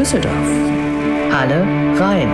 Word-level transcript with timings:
Düsseldorf. 0.00 0.32
Alle 1.30 1.60
rein. 2.00 2.30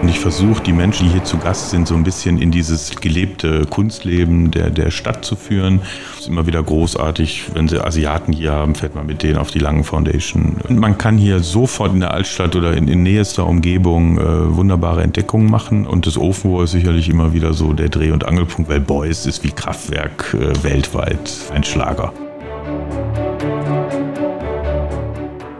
Und 0.00 0.08
ich 0.08 0.18
versuche, 0.18 0.62
die 0.62 0.72
Menschen, 0.72 1.06
die 1.06 1.12
hier 1.12 1.24
zu 1.24 1.36
Gast 1.36 1.68
sind, 1.68 1.86
so 1.86 1.94
ein 1.96 2.02
bisschen 2.02 2.40
in 2.40 2.50
dieses 2.50 2.96
gelebte 2.96 3.66
Kunstleben 3.66 4.50
der, 4.50 4.70
der 4.70 4.90
Stadt 4.90 5.22
zu 5.22 5.36
führen. 5.36 5.82
Es 6.14 6.20
ist 6.20 6.28
immer 6.28 6.46
wieder 6.46 6.62
großartig, 6.62 7.50
wenn 7.52 7.68
sie 7.68 7.84
Asiaten 7.84 8.32
hier 8.32 8.52
haben, 8.52 8.74
fährt 8.74 8.94
man 8.94 9.04
mit 9.04 9.22
denen 9.22 9.36
auf 9.36 9.50
die 9.50 9.58
Langen 9.58 9.84
Foundation. 9.84 10.56
Und 10.66 10.78
man 10.78 10.96
kann 10.96 11.18
hier 11.18 11.40
sofort 11.40 11.92
in 11.92 12.00
der 12.00 12.14
Altstadt 12.14 12.56
oder 12.56 12.74
in, 12.74 12.88
in 12.88 13.02
nächster 13.02 13.46
Umgebung 13.46 14.16
äh, 14.16 14.56
wunderbare 14.56 15.02
Entdeckungen 15.02 15.50
machen. 15.50 15.86
Und 15.86 16.06
das 16.06 16.16
Ofenrohr 16.16 16.64
ist 16.64 16.70
sicherlich 16.70 17.10
immer 17.10 17.34
wieder 17.34 17.52
so 17.52 17.74
der 17.74 17.90
Dreh- 17.90 18.12
und 18.12 18.24
Angelpunkt, 18.24 18.70
weil 18.70 18.80
Beuys 18.80 19.26
ist 19.26 19.44
wie 19.44 19.50
Kraftwerk 19.50 20.34
äh, 20.40 20.64
weltweit 20.64 21.30
ein 21.52 21.64
Schlager. 21.64 22.14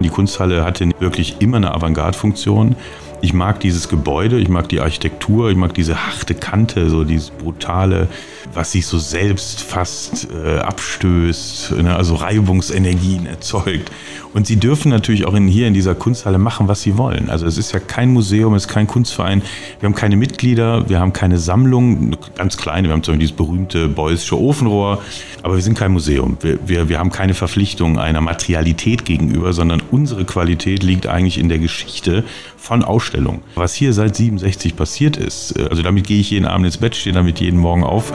Die 0.01 0.09
Kunsthalle 0.09 0.65
hatte 0.65 0.89
wirklich 0.99 1.37
immer 1.41 1.59
eine 1.59 1.75
Avantgarde-Funktion. 1.75 2.75
Ich 3.21 3.35
mag 3.35 3.61
dieses 3.61 3.89
Gebäude, 3.91 4.39
ich 4.39 4.49
mag 4.49 4.69
die 4.71 4.81
Architektur, 4.81 5.51
ich 5.51 5.57
mag 5.57 5.75
diese 5.75 6.07
harte 6.07 6.35
Kante, 6.35 6.89
so 6.89 7.05
dieses 7.05 7.29
brutale, 7.31 8.09
was 8.55 8.73
sich 8.73 8.87
so 8.87 8.99
selbst 8.99 9.62
fast 9.62 10.29
äh, 10.33 10.59
abstößt, 10.59 11.73
ne, 11.83 11.97
also 11.97 12.15
Reibungsenergien 12.15 13.27
erzeugt. 13.27 13.91
Und 14.33 14.47
sie 14.47 14.57
dürfen 14.57 14.91
natürlich 14.91 15.27
auch 15.27 15.35
in, 15.35 15.48
hier 15.48 15.67
in 15.67 15.75
dieser 15.75 15.95
Kunsthalle 15.95 16.39
machen, 16.39 16.69
was 16.69 16.83
sie 16.83 16.97
wollen. 16.97 17.31
Also 17.31 17.47
es 17.47 17.59
ist 17.59 17.73
ja 17.73 17.81
kein 17.81 18.12
Museum, 18.12 18.55
es 18.55 18.67
ist 18.67 18.69
kein 18.69 18.87
Kunstverein. 18.87 19.43
Wir 19.81 19.89
haben 19.89 19.95
keine 19.95 20.17
Mitglieder, 20.17 20.89
wir 20.89 21.01
haben 21.01 21.12
keine 21.12 21.39
Sammlung, 21.39 22.17
ganz 22.37 22.57
kleine. 22.57 22.89
Wir 22.89 22.93
haben 22.93 23.03
zum 23.03 23.15
Beispiel 23.15 23.27
dieses 23.27 23.37
berühmte 23.37 23.89
Beusche 23.89 24.39
Ofenrohr, 24.39 25.03
aber 25.42 25.57
wir 25.57 25.62
sind 25.62 25.77
kein 25.77 25.92
Museum. 25.92 26.39
Wir, 26.41 26.59
wir, 26.64 26.89
wir 26.89 26.98
haben 27.01 27.11
keine 27.11 27.34
Verpflichtung 27.34 27.98
einer 27.98 28.20
Materialität 28.20 29.05
gegenüber, 29.05 29.53
sondern 29.53 29.83
unsere 29.91 30.25
Qualität 30.25 30.84
liegt 30.84 31.09
eigentlich 31.09 31.39
in 31.39 31.48
der 31.48 31.59
Geschichte 31.59 32.23
von 32.57 32.84
Ausstellungen. 32.84 33.41
Was 33.57 33.75
hier 33.75 33.92
seit 33.92 34.14
67 34.14 34.77
passiert 34.77 35.17
ist, 35.17 35.59
äh, 35.59 35.67
also 35.70 35.83
damit 35.83 36.07
gehe 36.07 36.20
ich 36.20 36.31
jeden 36.31 36.45
Abend 36.45 36.67
ins 36.67 36.77
Bett, 36.77 36.95
stehe 36.95 37.14
damit 37.14 37.41
jeden 37.41 37.59
Morgen 37.59 37.83
auf. 37.83 38.12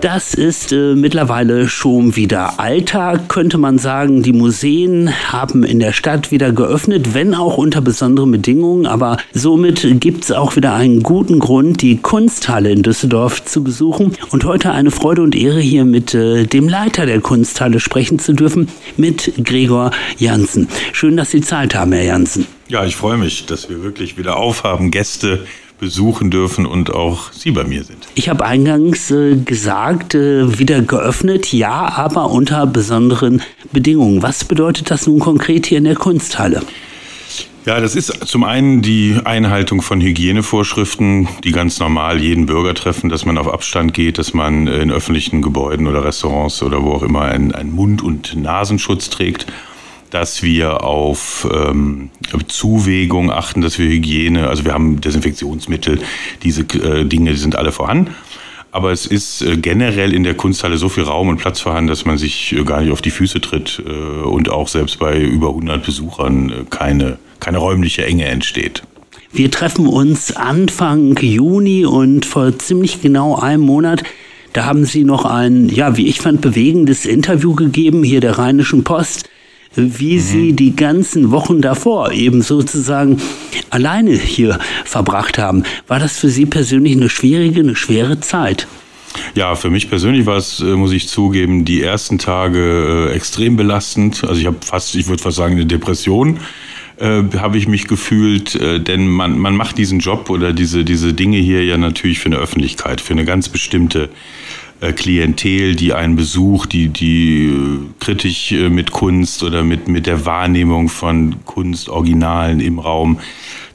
Das 0.00 0.32
ist 0.32 0.72
äh, 0.72 0.94
mittlerweile 0.94 1.68
schon 1.68 2.16
wieder 2.16 2.58
Alltag, 2.58 3.28
könnte 3.28 3.58
man 3.58 3.76
sagen. 3.76 4.22
Die 4.22 4.32
Museen 4.32 5.10
haben 5.30 5.62
in 5.62 5.78
der 5.78 5.92
Stadt 5.92 6.30
wieder 6.30 6.52
geöffnet, 6.52 7.12
wenn 7.12 7.34
auch 7.34 7.58
unter 7.58 7.82
besonderen 7.82 8.30
Bedingungen. 8.30 8.86
Aber 8.86 9.18
somit 9.34 9.86
gibt 10.00 10.24
es 10.24 10.32
auch 10.32 10.56
wieder 10.56 10.72
einen 10.72 11.02
guten 11.02 11.38
Grund, 11.38 11.82
die 11.82 11.98
Kunsthalle 11.98 12.70
in 12.70 12.82
Düsseldorf 12.82 13.44
zu 13.44 13.62
besuchen. 13.62 14.16
Und 14.30 14.44
heute 14.44 14.70
eine 14.72 14.90
Freude 14.90 15.20
und 15.20 15.36
Ehre, 15.36 15.60
hier 15.60 15.84
mit 15.84 16.14
äh, 16.14 16.46
dem 16.46 16.66
Leiter 16.66 17.04
der 17.04 17.20
Kunsthalle 17.20 17.78
sprechen 17.78 18.18
zu 18.18 18.32
dürfen, 18.32 18.68
mit 18.96 19.44
Gregor 19.44 19.90
Janssen. 20.16 20.68
Schön, 20.92 21.18
dass 21.18 21.30
Sie 21.30 21.42
Zeit 21.42 21.74
haben, 21.74 21.92
Herr 21.92 22.04
Janssen. 22.04 22.46
Ja, 22.68 22.86
ich 22.86 22.96
freue 22.96 23.18
mich, 23.18 23.44
dass 23.44 23.68
wir 23.68 23.82
wirklich 23.82 24.16
wieder 24.16 24.38
aufhaben, 24.38 24.90
Gäste 24.90 25.40
besuchen 25.80 26.30
dürfen 26.30 26.66
und 26.66 26.92
auch 26.92 27.32
Sie 27.32 27.50
bei 27.50 27.64
mir 27.64 27.82
sind. 27.82 28.06
Ich 28.14 28.28
habe 28.28 28.44
eingangs 28.44 29.10
äh, 29.10 29.36
gesagt, 29.36 30.14
äh, 30.14 30.58
wieder 30.58 30.82
geöffnet, 30.82 31.52
ja, 31.52 31.92
aber 31.96 32.30
unter 32.30 32.66
besonderen 32.66 33.42
Bedingungen. 33.72 34.22
Was 34.22 34.44
bedeutet 34.44 34.90
das 34.90 35.06
nun 35.06 35.18
konkret 35.18 35.66
hier 35.66 35.78
in 35.78 35.84
der 35.84 35.96
Kunsthalle? 35.96 36.62
Ja, 37.66 37.78
das 37.78 37.94
ist 37.94 38.26
zum 38.26 38.44
einen 38.44 38.80
die 38.80 39.18
Einhaltung 39.22 39.82
von 39.82 40.00
Hygienevorschriften, 40.00 41.28
die 41.44 41.52
ganz 41.52 41.78
normal 41.78 42.20
jeden 42.20 42.46
Bürger 42.46 42.74
treffen, 42.74 43.10
dass 43.10 43.26
man 43.26 43.36
auf 43.36 43.52
Abstand 43.52 43.92
geht, 43.92 44.16
dass 44.16 44.32
man 44.32 44.66
in 44.66 44.90
öffentlichen 44.90 45.42
Gebäuden 45.42 45.86
oder 45.86 46.02
Restaurants 46.02 46.62
oder 46.62 46.82
wo 46.82 46.92
auch 46.92 47.02
immer 47.02 47.22
einen, 47.22 47.52
einen 47.52 47.74
Mund- 47.74 48.02
und 48.02 48.34
Nasenschutz 48.34 49.10
trägt 49.10 49.46
dass 50.10 50.42
wir 50.42 50.84
auf 50.84 51.48
ähm, 51.52 52.10
Zuwägung 52.48 53.30
achten, 53.30 53.60
dass 53.60 53.78
wir 53.78 53.88
Hygiene, 53.88 54.48
also 54.48 54.64
wir 54.64 54.72
haben 54.72 55.00
Desinfektionsmittel, 55.00 56.00
diese 56.42 56.62
äh, 56.62 57.04
Dinge 57.04 57.32
die 57.32 57.36
sind 57.36 57.56
alle 57.56 57.72
vorhanden. 57.72 58.14
Aber 58.72 58.92
es 58.92 59.06
ist 59.06 59.42
äh, 59.42 59.56
generell 59.56 60.12
in 60.12 60.22
der 60.22 60.34
Kunsthalle 60.34 60.76
so 60.76 60.88
viel 60.88 61.04
Raum 61.04 61.28
und 61.28 61.38
Platz 61.38 61.60
vorhanden, 61.60 61.88
dass 61.88 62.04
man 62.04 62.18
sich 62.18 62.52
äh, 62.52 62.62
gar 62.64 62.80
nicht 62.80 62.92
auf 62.92 63.02
die 63.02 63.10
Füße 63.10 63.40
tritt 63.40 63.82
äh, 63.84 63.90
und 63.90 64.50
auch 64.50 64.68
selbst 64.68 64.98
bei 64.98 65.20
über 65.20 65.48
100 65.48 65.84
Besuchern 65.84 66.50
äh, 66.50 66.54
keine, 66.70 67.18
keine 67.40 67.58
räumliche 67.58 68.04
Enge 68.04 68.26
entsteht. 68.26 68.82
Wir 69.32 69.50
treffen 69.50 69.86
uns 69.86 70.34
Anfang 70.36 71.16
Juni 71.16 71.84
und 71.84 72.26
vor 72.26 72.58
ziemlich 72.58 73.00
genau 73.00 73.36
einem 73.36 73.62
Monat 73.62 74.02
da 74.52 74.64
haben 74.64 74.84
Sie 74.84 75.04
noch 75.04 75.24
ein, 75.24 75.68
ja, 75.68 75.96
wie 75.96 76.08
ich 76.08 76.20
fand, 76.20 76.40
bewegendes 76.40 77.06
Interview 77.06 77.54
gegeben, 77.54 78.02
hier 78.02 78.20
der 78.20 78.38
Rheinischen 78.38 78.82
Post 78.82 79.28
wie 79.74 80.16
mhm. 80.16 80.20
sie 80.20 80.52
die 80.52 80.74
ganzen 80.74 81.30
Wochen 81.30 81.60
davor 81.60 82.12
eben 82.12 82.42
sozusagen 82.42 83.20
alleine 83.70 84.12
hier 84.12 84.58
verbracht 84.84 85.38
haben. 85.38 85.64
War 85.86 85.98
das 85.98 86.18
für 86.18 86.28
Sie 86.28 86.46
persönlich 86.46 86.96
eine 86.96 87.08
schwierige, 87.08 87.60
eine 87.60 87.76
schwere 87.76 88.20
Zeit? 88.20 88.66
Ja, 89.34 89.54
für 89.54 89.70
mich 89.70 89.88
persönlich 89.88 90.26
war 90.26 90.36
es, 90.36 90.60
äh, 90.60 90.76
muss 90.76 90.92
ich 90.92 91.08
zugeben, 91.08 91.64
die 91.64 91.82
ersten 91.82 92.18
Tage 92.18 93.08
äh, 93.10 93.14
extrem 93.14 93.56
belastend. 93.56 94.24
Also 94.24 94.40
ich 94.40 94.46
habe 94.46 94.58
fast, 94.60 94.94
ich 94.94 95.08
würde 95.08 95.22
fast 95.22 95.36
sagen, 95.36 95.54
eine 95.54 95.66
Depression 95.66 96.38
äh, 96.98 97.22
habe 97.36 97.58
ich 97.58 97.66
mich 97.66 97.88
gefühlt, 97.88 98.54
äh, 98.54 98.80
denn 98.80 99.08
man, 99.08 99.38
man 99.38 99.56
macht 99.56 99.78
diesen 99.78 99.98
Job 99.98 100.30
oder 100.30 100.52
diese, 100.52 100.84
diese 100.84 101.12
Dinge 101.12 101.38
hier 101.38 101.64
ja 101.64 101.76
natürlich 101.76 102.20
für 102.20 102.26
eine 102.26 102.36
Öffentlichkeit, 102.36 103.00
für 103.00 103.12
eine 103.12 103.24
ganz 103.24 103.48
bestimmte 103.48 104.10
Klientel, 104.80 105.76
die 105.76 105.92
einen 105.92 106.16
besucht, 106.16 106.72
die, 106.72 106.88
die 106.88 107.46
äh, 107.46 107.78
kritisch 108.00 108.52
äh, 108.52 108.68
mit 108.70 108.92
Kunst 108.92 109.42
oder 109.42 109.62
mit, 109.62 109.88
mit 109.88 110.06
der 110.06 110.24
Wahrnehmung 110.24 110.88
von 110.88 111.36
Kunstoriginalen 111.44 112.60
im 112.60 112.78
Raum 112.78 113.18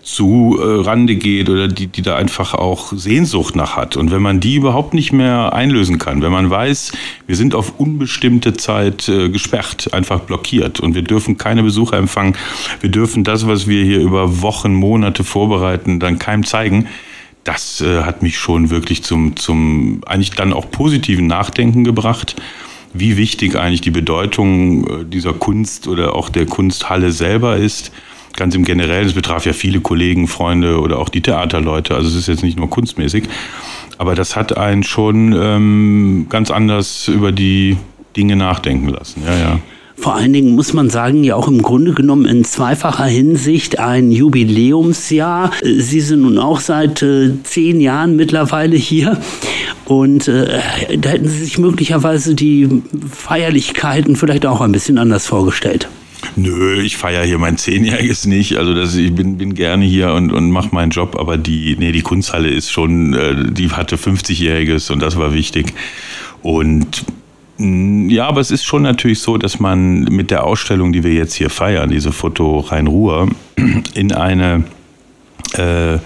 zu 0.05 0.57
äh, 0.59 0.81
Rande 0.81 1.15
geht 1.15 1.49
oder 1.49 1.67
die, 1.67 1.87
die 1.87 2.03
da 2.03 2.15
einfach 2.15 2.53
auch 2.53 2.93
Sehnsucht 2.93 3.55
nach 3.55 3.75
hat. 3.75 3.97
Und 3.97 4.11
wenn 4.11 4.21
man 4.21 4.39
die 4.39 4.55
überhaupt 4.55 4.93
nicht 4.93 5.11
mehr 5.11 5.53
einlösen 5.53 5.97
kann, 5.97 6.21
wenn 6.21 6.31
man 6.31 6.49
weiß, 6.49 6.91
wir 7.25 7.35
sind 7.35 7.55
auf 7.55 7.79
unbestimmte 7.79 8.53
Zeit 8.53 9.09
äh, 9.09 9.29
gesperrt, 9.29 9.93
einfach 9.93 10.21
blockiert 10.21 10.79
und 10.79 10.93
wir 10.93 11.01
dürfen 11.01 11.37
keine 11.37 11.63
Besucher 11.63 11.97
empfangen, 11.97 12.35
wir 12.81 12.91
dürfen 12.91 13.23
das, 13.23 13.47
was 13.47 13.67
wir 13.67 13.83
hier 13.83 13.99
über 13.99 14.43
Wochen, 14.43 14.75
Monate 14.75 15.23
vorbereiten, 15.23 15.99
dann 15.99 16.19
keinem 16.19 16.45
zeigen, 16.45 16.87
das 17.45 17.79
äh, 17.79 18.01
hat 18.01 18.21
mich 18.21 18.37
schon 18.37 18.69
wirklich 18.69 19.03
zum, 19.03 19.37
zum 19.37 20.01
eigentlich 20.05 20.31
dann 20.31 20.51
auch 20.51 20.69
positiven 20.69 21.27
Nachdenken 21.27 21.83
gebracht, 21.85 22.35
wie 22.93 23.17
wichtig 23.17 23.55
eigentlich 23.55 23.81
die 23.81 23.91
Bedeutung 23.91 24.87
äh, 24.87 25.05
dieser 25.05 25.31
Kunst 25.31 25.87
oder 25.87 26.15
auch 26.15 26.29
der 26.29 26.47
Kunsthalle 26.47 27.11
selber 27.11 27.55
ist. 27.55 27.91
Ganz 28.35 28.55
im 28.55 28.65
Generellen, 28.65 29.07
es 29.07 29.13
betraf 29.13 29.45
ja 29.45 29.53
viele 29.53 29.79
Kollegen, 29.79 30.27
Freunde 30.27 30.81
oder 30.81 30.99
auch 30.99 31.07
die 31.07 31.21
Theaterleute, 31.21 31.95
also 31.95 32.09
es 32.09 32.15
ist 32.15 32.27
jetzt 32.27 32.43
nicht 32.43 32.57
nur 32.57 32.69
kunstmäßig, 32.69 33.25
aber 33.97 34.15
das 34.15 34.35
hat 34.35 34.57
einen 34.57 34.83
schon 34.83 35.33
ähm, 35.39 36.25
ganz 36.29 36.51
anders 36.51 37.07
über 37.07 37.31
die 37.31 37.77
Dinge 38.17 38.35
nachdenken 38.35 38.89
lassen. 38.89 39.23
Ja, 39.25 39.37
ja 39.37 39.59
vor 39.97 40.15
allen 40.15 40.33
Dingen 40.33 40.55
muss 40.55 40.73
man 40.73 40.89
sagen, 40.89 41.23
ja 41.23 41.35
auch 41.35 41.47
im 41.47 41.61
Grunde 41.61 41.93
genommen 41.93 42.25
in 42.25 42.43
zweifacher 42.43 43.05
Hinsicht 43.05 43.79
ein 43.79 44.11
Jubiläumsjahr. 44.11 45.51
Sie 45.63 46.01
sind 46.01 46.21
nun 46.21 46.37
auch 46.37 46.59
seit 46.59 47.01
äh, 47.01 47.31
zehn 47.43 47.81
Jahren 47.81 48.15
mittlerweile 48.15 48.75
hier. 48.75 49.19
Und 49.85 50.27
äh, 50.27 50.59
da 50.97 51.09
hätten 51.09 51.27
Sie 51.27 51.43
sich 51.43 51.57
möglicherweise 51.57 52.35
die 52.35 52.81
Feierlichkeiten 53.11 54.15
vielleicht 54.15 54.45
auch 54.45 54.61
ein 54.61 54.71
bisschen 54.71 54.97
anders 54.97 55.27
vorgestellt. 55.27 55.87
Nö, 56.35 56.81
ich 56.81 56.97
feiere 56.97 57.23
hier 57.23 57.37
mein 57.37 57.57
Zehnjähriges 57.57 58.25
nicht. 58.25 58.57
Also 58.57 58.73
das, 58.73 58.95
ich 58.95 59.13
bin, 59.13 59.37
bin 59.37 59.53
gerne 59.53 59.85
hier 59.85 60.13
und, 60.13 60.31
und 60.31 60.51
mache 60.51 60.69
meinen 60.73 60.89
Job, 60.89 61.15
aber 61.17 61.37
die, 61.37 61.75
nee, 61.79 61.91
die 61.91 62.01
Kunsthalle 62.01 62.49
ist 62.49 62.71
schon, 62.71 63.13
äh, 63.13 63.51
die 63.51 63.69
hatte 63.71 63.95
50-Jähriges 63.95 64.91
und 64.91 65.01
das 65.01 65.17
war 65.17 65.33
wichtig. 65.33 65.73
Und 66.41 67.05
ja, 67.57 68.27
aber 68.27 68.41
es 68.41 68.51
ist 68.51 68.65
schon 68.65 68.81
natürlich 68.81 69.19
so, 69.19 69.37
dass 69.37 69.59
man 69.59 70.03
mit 70.03 70.29
der 70.29 70.43
Ausstellung, 70.43 70.91
die 70.91 71.03
wir 71.03 71.13
jetzt 71.13 71.35
hier 71.35 71.49
feiern, 71.49 71.89
diese 71.89 72.11
Foto 72.11 72.59
Rhein-Ruhr, 72.59 73.29
in 73.93 74.11
eine 74.11 74.65
äh, 75.53 75.99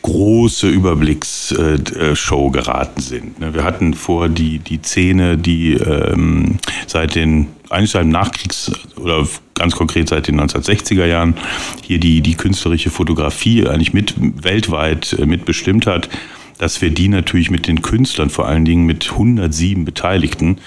große 0.00 0.68
Überblicksshow 0.68 2.50
geraten 2.50 3.00
sind. 3.00 3.40
Ne, 3.40 3.52
wir 3.52 3.64
hatten 3.64 3.92
vor 3.92 4.28
die, 4.28 4.58
die 4.60 4.78
Szene, 4.78 5.36
die 5.36 5.72
ähm, 5.74 6.58
seit 6.86 7.14
den, 7.14 7.48
eigentlich 7.68 7.90
seit 7.90 8.04
dem 8.04 8.12
Nachkriegs- 8.12 8.72
oder 8.96 9.26
ganz 9.54 9.74
konkret 9.74 10.08
seit 10.08 10.28
den 10.28 10.40
1960er 10.40 11.04
Jahren 11.04 11.34
hier 11.82 11.98
die, 11.98 12.22
die 12.22 12.36
künstlerische 12.36 12.90
Fotografie 12.90 13.66
eigentlich 13.66 13.92
mit 13.92 14.14
weltweit 14.18 15.14
äh, 15.18 15.26
mitbestimmt 15.26 15.86
hat 15.86 16.08
dass 16.58 16.80
wir 16.80 16.90
die 16.90 17.08
natürlich 17.08 17.50
mit 17.50 17.66
den 17.66 17.82
Künstlern, 17.82 18.30
vor 18.30 18.46
allen 18.46 18.64
Dingen 18.64 18.86
mit 18.86 19.10
107 19.12 19.84
Beteiligten, 19.84 20.58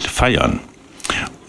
feiern. 0.00 0.60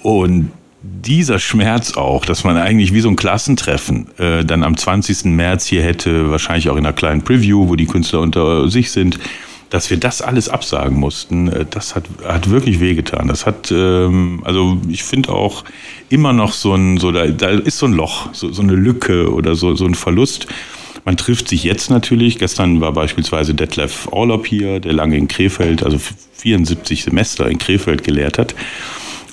Und 0.01 0.51
dieser 0.81 1.39
Schmerz 1.39 1.97
auch, 1.97 2.25
dass 2.25 2.43
man 2.43 2.57
eigentlich 2.57 2.93
wie 2.93 3.01
so 3.01 3.09
ein 3.09 3.15
Klassentreffen 3.15 4.07
äh, 4.17 4.45
dann 4.45 4.63
am 4.63 4.77
20. 4.77 5.25
März 5.25 5.65
hier 5.65 5.81
hätte, 5.81 6.29
wahrscheinlich 6.29 6.69
auch 6.69 6.75
in 6.75 6.85
einer 6.85 6.93
kleinen 6.93 7.23
Preview, 7.23 7.67
wo 7.67 7.75
die 7.75 7.87
Künstler 7.87 8.21
unter 8.21 8.69
sich 8.69 8.91
sind, 8.91 9.19
dass 9.69 9.89
wir 9.89 9.97
das 9.97 10.21
alles 10.21 10.47
absagen 10.47 10.99
mussten, 10.99 11.47
äh, 11.47 11.65
das 11.69 11.95
hat, 11.95 12.05
hat 12.23 12.49
wirklich 12.49 12.79
wehgetan. 12.79 13.27
Das 13.27 13.45
hat, 13.45 13.71
ähm, 13.71 14.41
also 14.45 14.77
ich 14.87 15.03
finde 15.03 15.29
auch 15.29 15.63
immer 16.09 16.33
noch 16.33 16.53
so 16.53 16.75
ein, 16.75 16.97
so 16.97 17.11
da, 17.11 17.27
da 17.27 17.49
ist 17.49 17.79
so 17.79 17.87
ein 17.87 17.93
Loch, 17.93 18.29
so, 18.33 18.51
so 18.51 18.61
eine 18.61 18.75
Lücke 18.75 19.33
oder 19.33 19.55
so, 19.55 19.75
so 19.75 19.85
ein 19.85 19.95
Verlust. 19.95 20.47
Man 21.05 21.17
trifft 21.17 21.47
sich 21.47 21.63
jetzt 21.63 21.91
natürlich. 21.91 22.39
Gestern 22.39 22.81
war 22.81 22.91
beispielsweise 22.91 23.53
Detlef 23.53 24.07
Orlop 24.11 24.47
hier, 24.47 24.79
der 24.79 24.93
lange 24.93 25.15
in 25.17 25.27
Krefeld, 25.27 25.83
also 25.83 25.99
74 26.33 27.03
Semester 27.03 27.47
in 27.47 27.59
Krefeld 27.59 28.03
gelehrt 28.03 28.39
hat. 28.39 28.55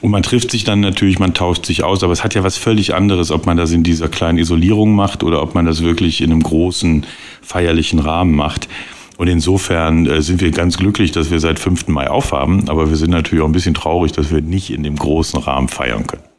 Und 0.03 0.11
man 0.11 0.23
trifft 0.23 0.51
sich 0.51 0.65
dann 0.65 0.81
natürlich, 0.81 1.19
man 1.19 1.33
tauscht 1.33 1.65
sich 1.65 1.83
aus, 1.83 2.03
aber 2.03 2.13
es 2.13 2.25
hat 2.25 2.35
ja 2.35 2.43
was 2.43 2.59
völlig 2.59 2.95
anderes, 2.95 3.31
ob 3.31 3.47
man 3.47 3.57
das 3.57 3.71
in 3.71 3.85
dieser 3.85 4.09
kleinen 4.09 4.37
Isolierung 4.37 4.95
macht 4.95 5.23
oder 5.23 5.43
ob 5.43 5.55
man 5.55 5.65
das 5.65 5.83
wirklich 5.83 6.21
in 6.21 6.31
einem 6.31 6.43
großen 6.43 7.07
feierlichen 7.41 8.01
Rahmen 8.01 8.35
macht. 8.35 8.69
Und 9.17 9.29
insofern 9.29 10.07
äh, 10.07 10.21
sind 10.21 10.41
wir 10.41 10.51
ganz 10.51 10.77
glücklich, 10.77 11.13
dass 11.13 11.31
wir 11.31 11.39
seit 11.39 11.59
5. 11.61 11.89
Mai 11.89 12.11
aufhaben, 12.11 12.69
aber 12.69 12.91
wir 12.91 12.97
sind 12.97 13.11
natürlich 13.11 13.43
auch 13.43 13.49
ein 13.49 13.53
bisschen 13.53 13.75
traurig, 13.75 14.13
dass 14.13 14.33
wir 14.33 14.43
nicht 14.43 14.71
in 14.71 14.83
dem 14.83 14.97
großen 14.97 15.39
Rahmen 15.39 15.69
feiern 15.69 16.07
können. 16.07 16.32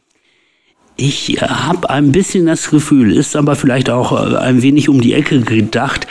Ich 0.96 1.40
habe 1.40 1.90
ein 1.90 2.12
bisschen 2.12 2.46
das 2.46 2.70
Gefühl, 2.70 3.16
ist 3.16 3.34
aber 3.34 3.56
vielleicht 3.56 3.90
auch 3.90 4.12
äh, 4.12 4.36
ein 4.36 4.62
wenig 4.62 4.88
um 4.88 5.00
die 5.00 5.14
Ecke 5.14 5.40
gedacht, 5.40 6.06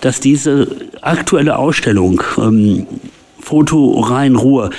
dass 0.00 0.20
diese 0.20 0.68
aktuelle 1.00 1.56
Ausstellung 1.56 2.22
ähm, 2.36 2.86
Foto 3.40 4.00
rein 4.00 4.36
Ruhe 4.36 4.70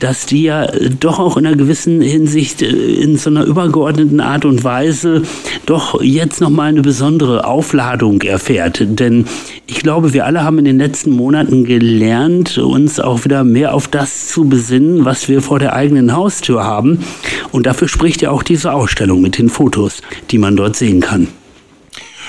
dass 0.00 0.26
die 0.26 0.42
ja 0.42 0.66
doch 0.98 1.18
auch 1.18 1.36
in 1.36 1.46
einer 1.46 1.56
gewissen 1.56 2.00
Hinsicht 2.00 2.62
äh, 2.62 2.66
in 2.66 3.16
so 3.16 3.30
einer 3.30 3.44
übergeordneten 3.44 4.20
Art 4.20 4.44
und 4.44 4.64
Weise 4.64 5.22
doch 5.66 6.02
jetzt 6.02 6.40
nochmal 6.40 6.70
eine 6.70 6.82
besondere 6.82 7.44
Aufladung 7.44 8.20
erfährt. 8.22 8.80
Denn 8.80 9.26
ich 9.66 9.80
glaube, 9.80 10.12
wir 10.12 10.26
alle 10.26 10.42
haben 10.42 10.58
in 10.58 10.64
den 10.64 10.78
letzten 10.78 11.12
Monaten 11.12 11.64
gelernt, 11.64 12.58
uns 12.58 12.98
auch 12.98 13.24
wieder 13.24 13.44
mehr 13.44 13.74
auf 13.74 13.86
das 13.86 14.28
zu 14.28 14.48
besinnen, 14.48 15.04
was 15.04 15.28
wir 15.28 15.42
vor 15.42 15.58
der 15.58 15.74
eigenen 15.74 16.14
Haustür 16.14 16.64
haben. 16.64 17.04
Und 17.52 17.66
dafür 17.66 17.88
spricht 17.88 18.22
ja 18.22 18.30
auch 18.30 18.42
diese 18.42 18.72
Ausstellung 18.72 19.20
mit 19.20 19.38
den 19.38 19.48
Fotos, 19.48 20.02
die 20.30 20.38
man 20.38 20.56
dort 20.56 20.76
sehen 20.76 21.00
kann. 21.00 21.28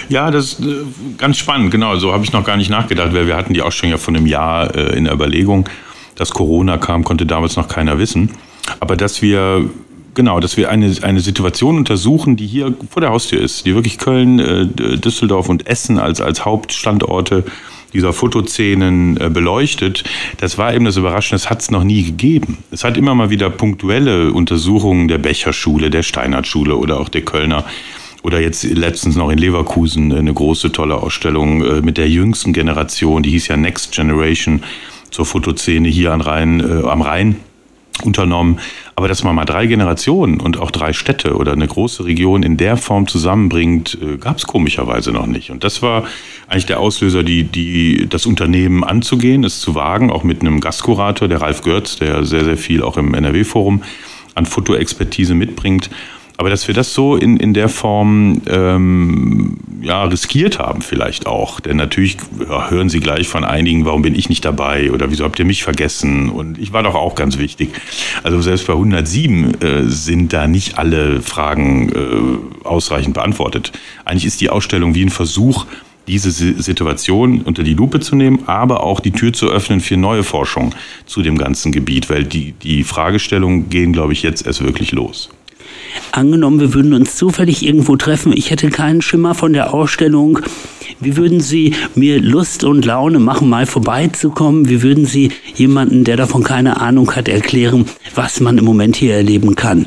Ja, 0.09 0.29
das 0.29 0.53
ist 0.53 0.65
äh, 0.65 0.83
ganz 1.17 1.37
spannend, 1.37 1.71
genau. 1.71 1.95
So 1.95 2.11
habe 2.11 2.23
ich 2.25 2.33
noch 2.33 2.43
gar 2.43 2.57
nicht 2.57 2.69
nachgedacht, 2.69 3.13
weil 3.13 3.27
wir 3.27 3.37
hatten 3.37 3.53
die 3.53 3.61
Ausstellung 3.61 3.91
ja 3.91 3.97
von 3.97 4.15
einem 4.15 4.25
Jahr 4.25 4.75
äh, 4.75 4.97
in 4.97 5.05
der 5.05 5.13
Überlegung 5.13 5.69
dass 6.21 6.31
Corona 6.31 6.77
kam, 6.77 7.03
konnte 7.03 7.25
damals 7.25 7.55
noch 7.55 7.67
keiner 7.67 7.97
wissen. 7.97 8.29
Aber 8.79 8.95
dass 8.95 9.21
wir 9.21 9.69
genau, 10.13 10.39
dass 10.39 10.55
wir 10.55 10.69
eine, 10.69 10.93
eine 11.01 11.19
Situation 11.19 11.77
untersuchen, 11.77 12.35
die 12.35 12.45
hier 12.45 12.73
vor 12.89 13.01
der 13.01 13.09
Haustür 13.09 13.41
ist, 13.41 13.65
die 13.65 13.73
wirklich 13.73 13.97
Köln, 13.97 14.39
äh, 14.39 14.65
Düsseldorf 14.97 15.49
und 15.49 15.67
Essen 15.67 15.97
als, 15.97 16.21
als 16.21 16.45
Hauptstandorte 16.45 17.43
dieser 17.93 18.13
Fotozenen 18.13 19.17
äh, 19.17 19.29
beleuchtet. 19.29 20.03
Das 20.37 20.57
war 20.57 20.73
eben 20.73 20.85
das 20.85 20.97
Überraschende, 20.97 21.41
das 21.41 21.49
hat 21.49 21.61
es 21.61 21.71
noch 21.71 21.83
nie 21.83 22.03
gegeben. 22.03 22.59
Es 22.69 22.83
hat 22.83 22.97
immer 22.97 23.15
mal 23.15 23.29
wieder 23.29 23.49
punktuelle 23.49 24.31
Untersuchungen 24.31 25.07
der 25.07 25.17
Becherschule, 25.17 25.89
der 25.89 26.03
Steinhardt-Schule 26.03 26.75
oder 26.75 26.99
auch 26.99 27.09
der 27.09 27.23
Kölner 27.23 27.65
oder 28.23 28.39
jetzt 28.39 28.63
letztens 28.63 29.15
noch 29.15 29.31
in 29.31 29.39
Leverkusen 29.39 30.13
eine 30.13 30.33
große 30.33 30.71
tolle 30.71 30.95
Ausstellung 30.95 31.63
äh, 31.63 31.81
mit 31.81 31.97
der 31.97 32.07
jüngsten 32.07 32.53
Generation, 32.53 33.23
die 33.23 33.31
hieß 33.31 33.47
ja 33.47 33.57
Next 33.57 33.91
Generation 33.93 34.61
zur 35.11 35.25
Fotozene 35.25 35.87
hier 35.87 36.13
am 36.13 36.21
Rhein, 36.21 36.59
äh, 36.59 36.87
am 36.87 37.01
Rhein 37.01 37.35
unternommen. 38.03 38.59
Aber 38.95 39.07
dass 39.07 39.23
man 39.23 39.35
mal 39.35 39.45
drei 39.45 39.67
Generationen 39.67 40.39
und 40.39 40.57
auch 40.57 40.71
drei 40.71 40.93
Städte 40.93 41.35
oder 41.35 41.53
eine 41.53 41.67
große 41.67 42.05
Region 42.05 42.43
in 42.43 42.57
der 42.57 42.77
Form 42.77 43.07
zusammenbringt, 43.07 43.97
äh, 44.01 44.17
gab 44.17 44.37
es 44.37 44.47
komischerweise 44.47 45.11
noch 45.11 45.27
nicht. 45.27 45.51
Und 45.51 45.63
das 45.63 45.81
war 45.81 46.05
eigentlich 46.47 46.65
der 46.65 46.79
Auslöser, 46.79 47.23
die, 47.23 47.43
die, 47.43 48.07
das 48.09 48.25
Unternehmen 48.25 48.83
anzugehen, 48.83 49.43
es 49.43 49.59
zu 49.59 49.75
wagen, 49.75 50.11
auch 50.11 50.23
mit 50.23 50.41
einem 50.41 50.59
Gastkurator, 50.59 51.27
der 51.27 51.41
Ralf 51.41 51.61
Görz, 51.61 51.97
der 51.97 52.25
sehr, 52.25 52.43
sehr 52.43 52.57
viel 52.57 52.81
auch 52.81 52.97
im 52.97 53.13
NRW-Forum 53.13 53.83
an 54.35 54.45
Fotoexpertise 54.45 55.35
mitbringt. 55.35 55.89
Aber 56.41 56.49
dass 56.49 56.67
wir 56.67 56.73
das 56.73 56.95
so 56.95 57.15
in, 57.15 57.37
in 57.37 57.53
der 57.53 57.69
Form 57.69 58.41
ähm, 58.47 59.57
ja, 59.83 60.05
riskiert 60.05 60.57
haben 60.57 60.81
vielleicht 60.81 61.27
auch. 61.27 61.59
Denn 61.59 61.77
natürlich 61.77 62.17
ja, 62.49 62.71
hören 62.71 62.89
Sie 62.89 62.99
gleich 62.99 63.27
von 63.27 63.43
einigen, 63.43 63.85
warum 63.85 64.01
bin 64.01 64.15
ich 64.15 64.27
nicht 64.27 64.43
dabei 64.43 64.91
oder 64.91 65.11
wieso 65.11 65.23
habt 65.23 65.37
ihr 65.37 65.45
mich 65.45 65.61
vergessen? 65.61 66.31
Und 66.31 66.57
ich 66.57 66.73
war 66.73 66.81
doch 66.81 66.95
auch 66.95 67.13
ganz 67.13 67.37
wichtig. 67.37 67.69
Also 68.23 68.41
selbst 68.41 68.65
bei 68.65 68.73
107 68.73 69.61
äh, 69.61 69.83
sind 69.83 70.33
da 70.33 70.47
nicht 70.47 70.79
alle 70.79 71.21
Fragen 71.21 71.89
äh, 71.89 72.65
ausreichend 72.67 73.13
beantwortet. 73.13 73.71
Eigentlich 74.03 74.25
ist 74.25 74.41
die 74.41 74.49
Ausstellung 74.49 74.95
wie 74.95 75.05
ein 75.05 75.11
Versuch, 75.11 75.67
diese 76.07 76.31
Situation 76.31 77.41
unter 77.41 77.61
die 77.61 77.75
Lupe 77.75 77.99
zu 77.99 78.15
nehmen, 78.15 78.39
aber 78.47 78.81
auch 78.81 78.99
die 78.99 79.11
Tür 79.11 79.31
zu 79.31 79.51
öffnen 79.51 79.79
für 79.79 79.95
neue 79.95 80.23
Forschung 80.23 80.73
zu 81.05 81.21
dem 81.21 81.37
ganzen 81.37 81.71
Gebiet, 81.71 82.09
weil 82.09 82.23
die, 82.23 82.53
die 82.53 82.83
Fragestellungen 82.83 83.69
gehen, 83.69 83.93
glaube 83.93 84.13
ich, 84.13 84.23
jetzt 84.23 84.47
erst 84.47 84.63
wirklich 84.63 84.91
los. 84.91 85.29
Angenommen, 86.11 86.59
wir 86.59 86.73
würden 86.73 86.93
uns 86.93 87.15
zufällig 87.15 87.65
irgendwo 87.65 87.95
treffen, 87.95 88.33
ich 88.35 88.51
hätte 88.51 88.69
keinen 88.69 89.01
Schimmer 89.01 89.35
von 89.35 89.53
der 89.53 89.73
Ausstellung. 89.73 90.39
Wie 90.99 91.17
würden 91.17 91.39
Sie 91.39 91.73
mir 91.95 92.21
Lust 92.21 92.63
und 92.63 92.85
Laune 92.85 93.19
machen, 93.19 93.49
mal 93.49 93.65
vorbeizukommen? 93.65 94.69
Wie 94.69 94.83
würden 94.83 95.05
Sie 95.05 95.31
jemanden, 95.55 96.03
der 96.03 96.17
davon 96.17 96.43
keine 96.43 96.81
Ahnung 96.81 97.15
hat, 97.15 97.27
erklären, 97.27 97.85
was 98.13 98.39
man 98.39 98.57
im 98.57 98.65
Moment 98.65 98.95
hier 98.95 99.15
erleben 99.15 99.55
kann? 99.55 99.85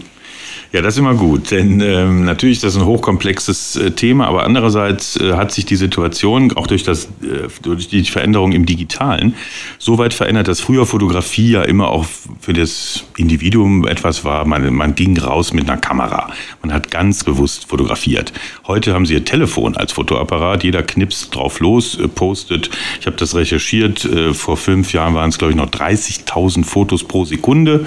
Ja, 0.75 0.82
das 0.82 0.94
ist 0.94 0.99
immer 0.99 1.15
gut, 1.15 1.53
denn 1.53 1.81
ähm, 1.81 2.25
natürlich 2.25 2.56
ist 2.56 2.65
das 2.65 2.75
ein 2.75 2.85
hochkomplexes 2.85 3.76
äh, 3.76 3.91
Thema, 3.93 4.26
aber 4.26 4.43
andererseits 4.43 5.17
äh, 5.21 5.35
hat 5.35 5.53
sich 5.53 5.67
die 5.67 5.76
Situation 5.76 6.50
auch 6.56 6.67
durch, 6.67 6.82
das, 6.82 7.05
äh, 7.23 7.47
durch 7.62 7.87
die 7.87 8.03
Veränderung 8.03 8.50
im 8.50 8.67
Digitalen 8.67 9.37
so 9.79 9.99
weit 9.99 10.15
verändert, 10.15 10.49
dass 10.49 10.59
früher 10.59 10.85
Fotografie 10.85 11.53
ja 11.53 11.62
immer 11.62 11.91
auch 11.91 12.06
für 12.41 12.55
das 12.55 13.05
Individuum 13.17 13.87
etwas 13.87 14.25
war, 14.25 14.44
man, 14.47 14.75
man 14.75 14.97
ging 14.97 15.17
raus 15.17 15.53
mit 15.53 15.71
einer 15.71 15.79
Kamera, 15.81 16.32
man 16.61 16.73
hat 16.73 16.91
ganz 16.91 17.23
bewusst 17.23 17.69
fotografiert. 17.69 18.32
Heute 18.67 18.94
haben 18.94 19.06
sie 19.06 19.15
ihr 19.15 19.25
Telefon 19.25 19.77
als 19.77 19.93
Fotoapparat, 19.93 20.65
jeder 20.65 20.82
knipst 20.82 21.32
drauf 21.37 21.61
los, 21.61 21.97
äh, 22.00 22.09
postet. 22.09 22.69
Ich 22.99 23.06
habe 23.06 23.15
das 23.15 23.37
recherchiert, 23.37 24.05
äh, 24.06 24.35
vor 24.35 24.56
fünf 24.56 24.93
Jahren 24.93 25.15
waren 25.15 25.29
es 25.29 25.38
glaube 25.38 25.53
ich 25.53 25.56
noch 25.56 25.70
30.000 25.70 26.65
Fotos 26.65 27.05
pro 27.05 27.25
Sekunde, 27.25 27.87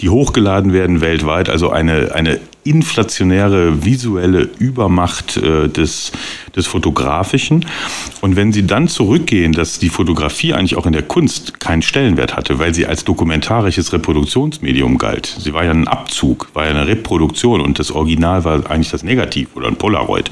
die 0.00 0.08
hochgeladen 0.08 0.72
werden 0.72 1.02
weltweit, 1.02 1.50
also 1.50 1.68
eine, 1.68 2.14
eine 2.14 2.21
eine 2.26 2.40
inflationäre 2.64 3.84
visuelle 3.84 4.48
Übermacht 4.58 5.36
äh, 5.36 5.68
des, 5.68 6.12
des 6.54 6.66
Fotografischen. 6.66 7.66
Und 8.20 8.36
wenn 8.36 8.52
Sie 8.52 8.66
dann 8.66 8.88
zurückgehen, 8.88 9.52
dass 9.52 9.78
die 9.78 9.88
Fotografie 9.88 10.52
eigentlich 10.52 10.76
auch 10.76 10.86
in 10.86 10.92
der 10.92 11.02
Kunst 11.02 11.58
keinen 11.58 11.82
Stellenwert 11.82 12.36
hatte, 12.36 12.58
weil 12.58 12.74
sie 12.74 12.86
als 12.86 13.04
dokumentarisches 13.04 13.92
Reproduktionsmedium 13.92 14.98
galt. 14.98 15.36
Sie 15.40 15.52
war 15.52 15.64
ja 15.64 15.72
ein 15.72 15.88
Abzug, 15.88 16.50
war 16.54 16.64
ja 16.64 16.70
eine 16.70 16.86
Reproduktion 16.86 17.60
und 17.60 17.78
das 17.78 17.90
Original 17.90 18.44
war 18.44 18.70
eigentlich 18.70 18.90
das 18.90 19.02
Negativ 19.02 19.48
oder 19.56 19.68
ein 19.68 19.76
Polaroid. 19.76 20.30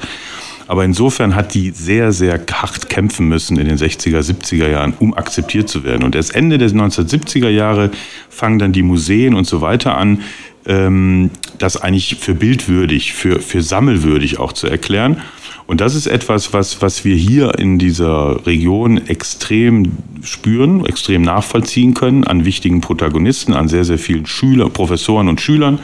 Aber 0.67 0.85
insofern 0.85 1.35
hat 1.35 1.53
die 1.53 1.71
sehr, 1.71 2.13
sehr 2.13 2.39
hart 2.49 2.87
kämpfen 2.87 3.27
müssen 3.27 3.57
in 3.57 3.67
den 3.67 3.77
60er, 3.77 4.19
70er 4.21 4.69
Jahren, 4.69 4.93
um 4.99 5.13
akzeptiert 5.13 5.67
zu 5.67 5.83
werden. 5.83 6.03
Und 6.03 6.15
erst 6.15 6.33
Ende 6.33 6.57
der 6.57 6.69
1970er 6.69 7.49
Jahre 7.49 7.91
fangen 8.29 8.57
dann 8.57 8.71
die 8.71 8.81
Museen 8.81 9.33
und 9.33 9.45
so 9.45 9.59
weiter 9.59 9.97
an, 9.97 10.21
ähm, 10.65 11.31
das 11.57 11.77
eigentlich 11.77 12.15
für 12.15 12.33
bildwürdig, 12.33 13.13
für, 13.13 13.39
für 13.39 13.61
sammelwürdig 13.61 14.39
auch 14.39 14.53
zu 14.53 14.67
erklären. 14.67 15.21
Und 15.67 15.79
das 15.79 15.95
ist 15.95 16.07
etwas, 16.07 16.53
was, 16.53 16.81
was 16.81 17.05
wir 17.05 17.15
hier 17.15 17.57
in 17.57 17.79
dieser 17.79 18.45
Region 18.45 18.97
extrem 19.07 19.93
spüren, 20.21 20.85
extrem 20.85 21.21
nachvollziehen 21.21 21.93
können 21.93 22.25
an 22.25 22.43
wichtigen 22.43 22.81
Protagonisten, 22.81 23.53
an 23.53 23.69
sehr, 23.69 23.85
sehr 23.85 23.97
vielen 23.97 24.25
Schülern, 24.25 24.73
Professoren 24.73 25.29
und 25.29 25.39
Schülern. 25.39 25.79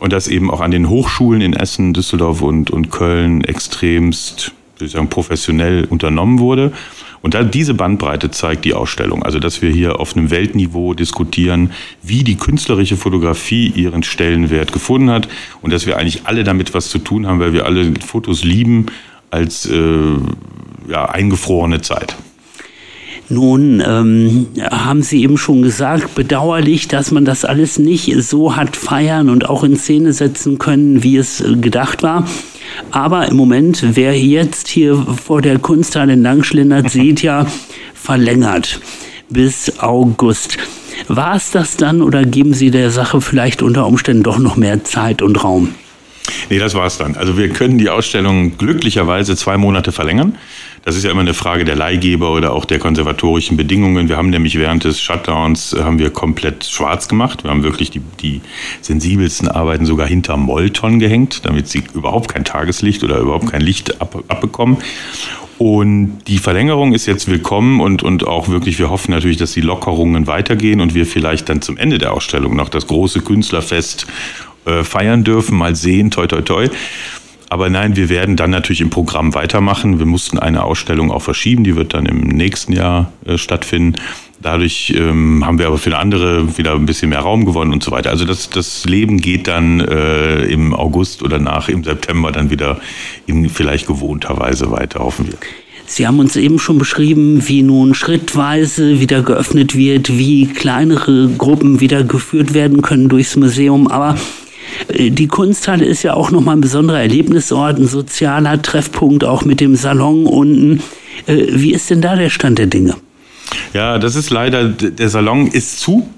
Und 0.00 0.12
das 0.12 0.26
eben 0.26 0.50
auch 0.50 0.60
an 0.60 0.72
den 0.72 0.88
Hochschulen 0.88 1.40
in 1.40 1.52
Essen, 1.52 1.92
Düsseldorf 1.92 2.42
und, 2.42 2.72
und 2.72 2.90
Köln 2.90 3.44
extremst, 3.44 4.52
würde 4.82 4.86
ich 4.86 4.92
sagen, 4.92 5.08
professionell 5.08 5.84
unternommen 5.84 6.40
wurde. 6.40 6.72
Und 7.22 7.34
da, 7.34 7.44
diese 7.44 7.74
Bandbreite 7.74 8.32
zeigt 8.32 8.64
die 8.64 8.74
Ausstellung. 8.74 9.22
Also, 9.22 9.38
dass 9.38 9.62
wir 9.62 9.70
hier 9.70 10.00
auf 10.00 10.16
einem 10.16 10.30
Weltniveau 10.30 10.92
diskutieren, 10.92 11.70
wie 12.02 12.24
die 12.24 12.36
künstlerische 12.36 12.96
Fotografie 12.96 13.68
ihren 13.68 14.02
Stellenwert 14.02 14.72
gefunden 14.72 15.10
hat 15.10 15.28
und 15.62 15.72
dass 15.72 15.86
wir 15.86 15.96
eigentlich 15.98 16.22
alle 16.24 16.42
damit 16.42 16.74
was 16.74 16.88
zu 16.88 16.98
tun 16.98 17.26
haben, 17.26 17.38
weil 17.38 17.52
wir 17.52 17.64
alle 17.64 17.92
Fotos 18.04 18.42
lieben 18.42 18.86
als 19.30 19.66
äh, 19.66 20.16
ja, 20.88 21.08
eingefrorene 21.08 21.80
Zeit. 21.80 22.16
Nun 23.28 23.82
ähm, 23.86 24.48
haben 24.70 25.02
Sie 25.02 25.22
eben 25.22 25.38
schon 25.38 25.62
gesagt, 25.62 26.16
bedauerlich, 26.16 26.88
dass 26.88 27.12
man 27.12 27.24
das 27.24 27.44
alles 27.44 27.78
nicht 27.78 28.12
so 28.22 28.56
hat 28.56 28.76
feiern 28.76 29.30
und 29.30 29.48
auch 29.48 29.64
in 29.64 29.76
Szene 29.76 30.12
setzen 30.12 30.58
können, 30.58 31.02
wie 31.02 31.16
es 31.16 31.42
gedacht 31.60 32.02
war. 32.02 32.26
Aber 32.90 33.28
im 33.28 33.36
Moment, 33.36 33.96
wer 33.96 34.18
jetzt 34.18 34.68
hier 34.68 34.96
vor 34.96 35.42
der 35.42 35.58
Kunsthalle 35.58 36.14
Langschlindert, 36.14 36.90
sieht 36.90 37.22
ja 37.22 37.46
verlängert 37.94 38.80
bis 39.30 39.78
August. 39.78 40.58
War 41.08 41.36
es 41.36 41.50
das 41.50 41.76
dann 41.76 42.02
oder 42.02 42.24
geben 42.24 42.54
Sie 42.54 42.70
der 42.70 42.90
Sache 42.90 43.20
vielleicht 43.20 43.62
unter 43.62 43.86
Umständen 43.86 44.22
doch 44.22 44.38
noch 44.38 44.56
mehr 44.56 44.84
Zeit 44.84 45.22
und 45.22 45.42
Raum? 45.42 45.74
Nee, 46.50 46.58
das 46.58 46.74
war's 46.74 46.98
dann. 46.98 47.16
Also 47.16 47.36
wir 47.36 47.48
können 47.48 47.78
die 47.78 47.88
Ausstellung 47.88 48.56
glücklicherweise 48.58 49.36
zwei 49.36 49.56
Monate 49.56 49.92
verlängern. 49.92 50.36
Das 50.84 50.96
ist 50.96 51.04
ja 51.04 51.12
immer 51.12 51.20
eine 51.20 51.34
Frage 51.34 51.64
der 51.64 51.76
Leihgeber 51.76 52.32
oder 52.32 52.52
auch 52.52 52.64
der 52.64 52.80
konservatorischen 52.80 53.56
Bedingungen. 53.56 54.08
Wir 54.08 54.16
haben 54.16 54.30
nämlich 54.30 54.58
während 54.58 54.82
des 54.82 55.00
Shutdowns 55.00 55.74
äh, 55.74 55.82
haben 55.82 56.00
wir 56.00 56.10
komplett 56.10 56.64
schwarz 56.64 57.06
gemacht. 57.08 57.44
Wir 57.44 57.50
haben 57.50 57.62
wirklich 57.62 57.90
die, 57.90 58.00
die 58.20 58.40
sensibelsten 58.80 59.46
Arbeiten 59.46 59.86
sogar 59.86 60.08
hinter 60.08 60.36
Molton 60.36 60.98
gehängt, 60.98 61.46
damit 61.46 61.68
sie 61.68 61.84
überhaupt 61.94 62.32
kein 62.32 62.44
Tageslicht 62.44 63.04
oder 63.04 63.18
überhaupt 63.18 63.50
kein 63.52 63.60
Licht 63.60 64.00
ab, 64.00 64.24
abbekommen. 64.26 64.78
Und 65.58 66.18
die 66.26 66.38
Verlängerung 66.38 66.92
ist 66.92 67.06
jetzt 67.06 67.28
willkommen 67.28 67.80
und, 67.80 68.02
und 68.02 68.26
auch 68.26 68.48
wirklich, 68.48 68.80
wir 68.80 68.90
hoffen 68.90 69.12
natürlich, 69.12 69.36
dass 69.36 69.52
die 69.52 69.60
Lockerungen 69.60 70.26
weitergehen 70.26 70.80
und 70.80 70.94
wir 70.94 71.06
vielleicht 71.06 71.48
dann 71.48 71.62
zum 71.62 71.76
Ende 71.76 71.98
der 71.98 72.12
Ausstellung 72.12 72.56
noch 72.56 72.68
das 72.68 72.88
große 72.88 73.20
Künstlerfest 73.20 74.08
äh, 74.64 74.84
feiern 74.84 75.24
dürfen. 75.24 75.56
Mal 75.56 75.76
sehen, 75.76 76.10
toi, 76.10 76.26
toi, 76.26 76.42
toi. 76.42 76.68
Aber 77.52 77.68
nein, 77.68 77.96
wir 77.96 78.08
werden 78.08 78.36
dann 78.36 78.50
natürlich 78.50 78.80
im 78.80 78.88
Programm 78.88 79.34
weitermachen. 79.34 79.98
Wir 79.98 80.06
mussten 80.06 80.38
eine 80.38 80.64
Ausstellung 80.64 81.10
auch 81.10 81.20
verschieben, 81.20 81.64
die 81.64 81.76
wird 81.76 81.92
dann 81.92 82.06
im 82.06 82.20
nächsten 82.22 82.72
Jahr 82.72 83.12
äh, 83.26 83.36
stattfinden. 83.36 84.00
Dadurch 84.40 84.92
ähm, 84.96 85.44
haben 85.44 85.58
wir 85.58 85.66
aber 85.66 85.76
für 85.76 85.90
eine 85.90 85.98
andere 85.98 86.56
wieder 86.56 86.74
ein 86.74 86.86
bisschen 86.86 87.10
mehr 87.10 87.20
Raum 87.20 87.44
gewonnen 87.44 87.72
und 87.74 87.82
so 87.82 87.90
weiter. 87.90 88.08
Also 88.08 88.24
das, 88.24 88.48
das 88.48 88.86
Leben 88.86 89.20
geht 89.20 89.48
dann 89.48 89.80
äh, 89.80 90.44
im 90.44 90.74
August 90.74 91.22
oder 91.22 91.38
nach 91.38 91.68
im 91.68 91.84
September 91.84 92.32
dann 92.32 92.50
wieder 92.50 92.80
in 93.26 93.48
vielleicht 93.50 93.86
gewohnter 93.86 94.38
Weise 94.38 94.70
weiter, 94.70 95.00
hoffen 95.00 95.26
wir. 95.26 95.34
Sie 95.84 96.06
haben 96.06 96.20
uns 96.20 96.36
eben 96.36 96.58
schon 96.58 96.78
beschrieben, 96.78 97.46
wie 97.48 97.62
nun 97.62 97.92
schrittweise 97.92 98.98
wieder 98.98 99.22
geöffnet 99.22 99.76
wird, 99.76 100.16
wie 100.16 100.46
kleinere 100.46 101.28
Gruppen 101.36 101.80
wieder 101.80 102.02
geführt 102.02 102.54
werden 102.54 102.80
können 102.80 103.10
durchs 103.10 103.36
Museum. 103.36 103.88
Aber 103.88 104.16
die 104.98 105.28
Kunsthalle 105.28 105.84
ist 105.84 106.02
ja 106.02 106.14
auch 106.14 106.30
nochmal 106.30 106.56
ein 106.56 106.60
besonderer 106.60 107.00
Erlebnisort, 107.00 107.78
ein 107.78 107.86
sozialer 107.86 108.60
Treffpunkt, 108.60 109.24
auch 109.24 109.44
mit 109.44 109.60
dem 109.60 109.76
Salon 109.76 110.26
unten. 110.26 110.82
Äh, 111.26 111.46
wie 111.50 111.72
ist 111.72 111.90
denn 111.90 112.00
da 112.00 112.16
der 112.16 112.30
Stand 112.30 112.58
der 112.58 112.66
Dinge? 112.66 112.94
Ja, 113.74 113.98
das 113.98 114.16
ist 114.16 114.30
leider, 114.30 114.68
der 114.68 115.08
Salon 115.08 115.46
ist 115.46 115.80
zu 115.80 116.08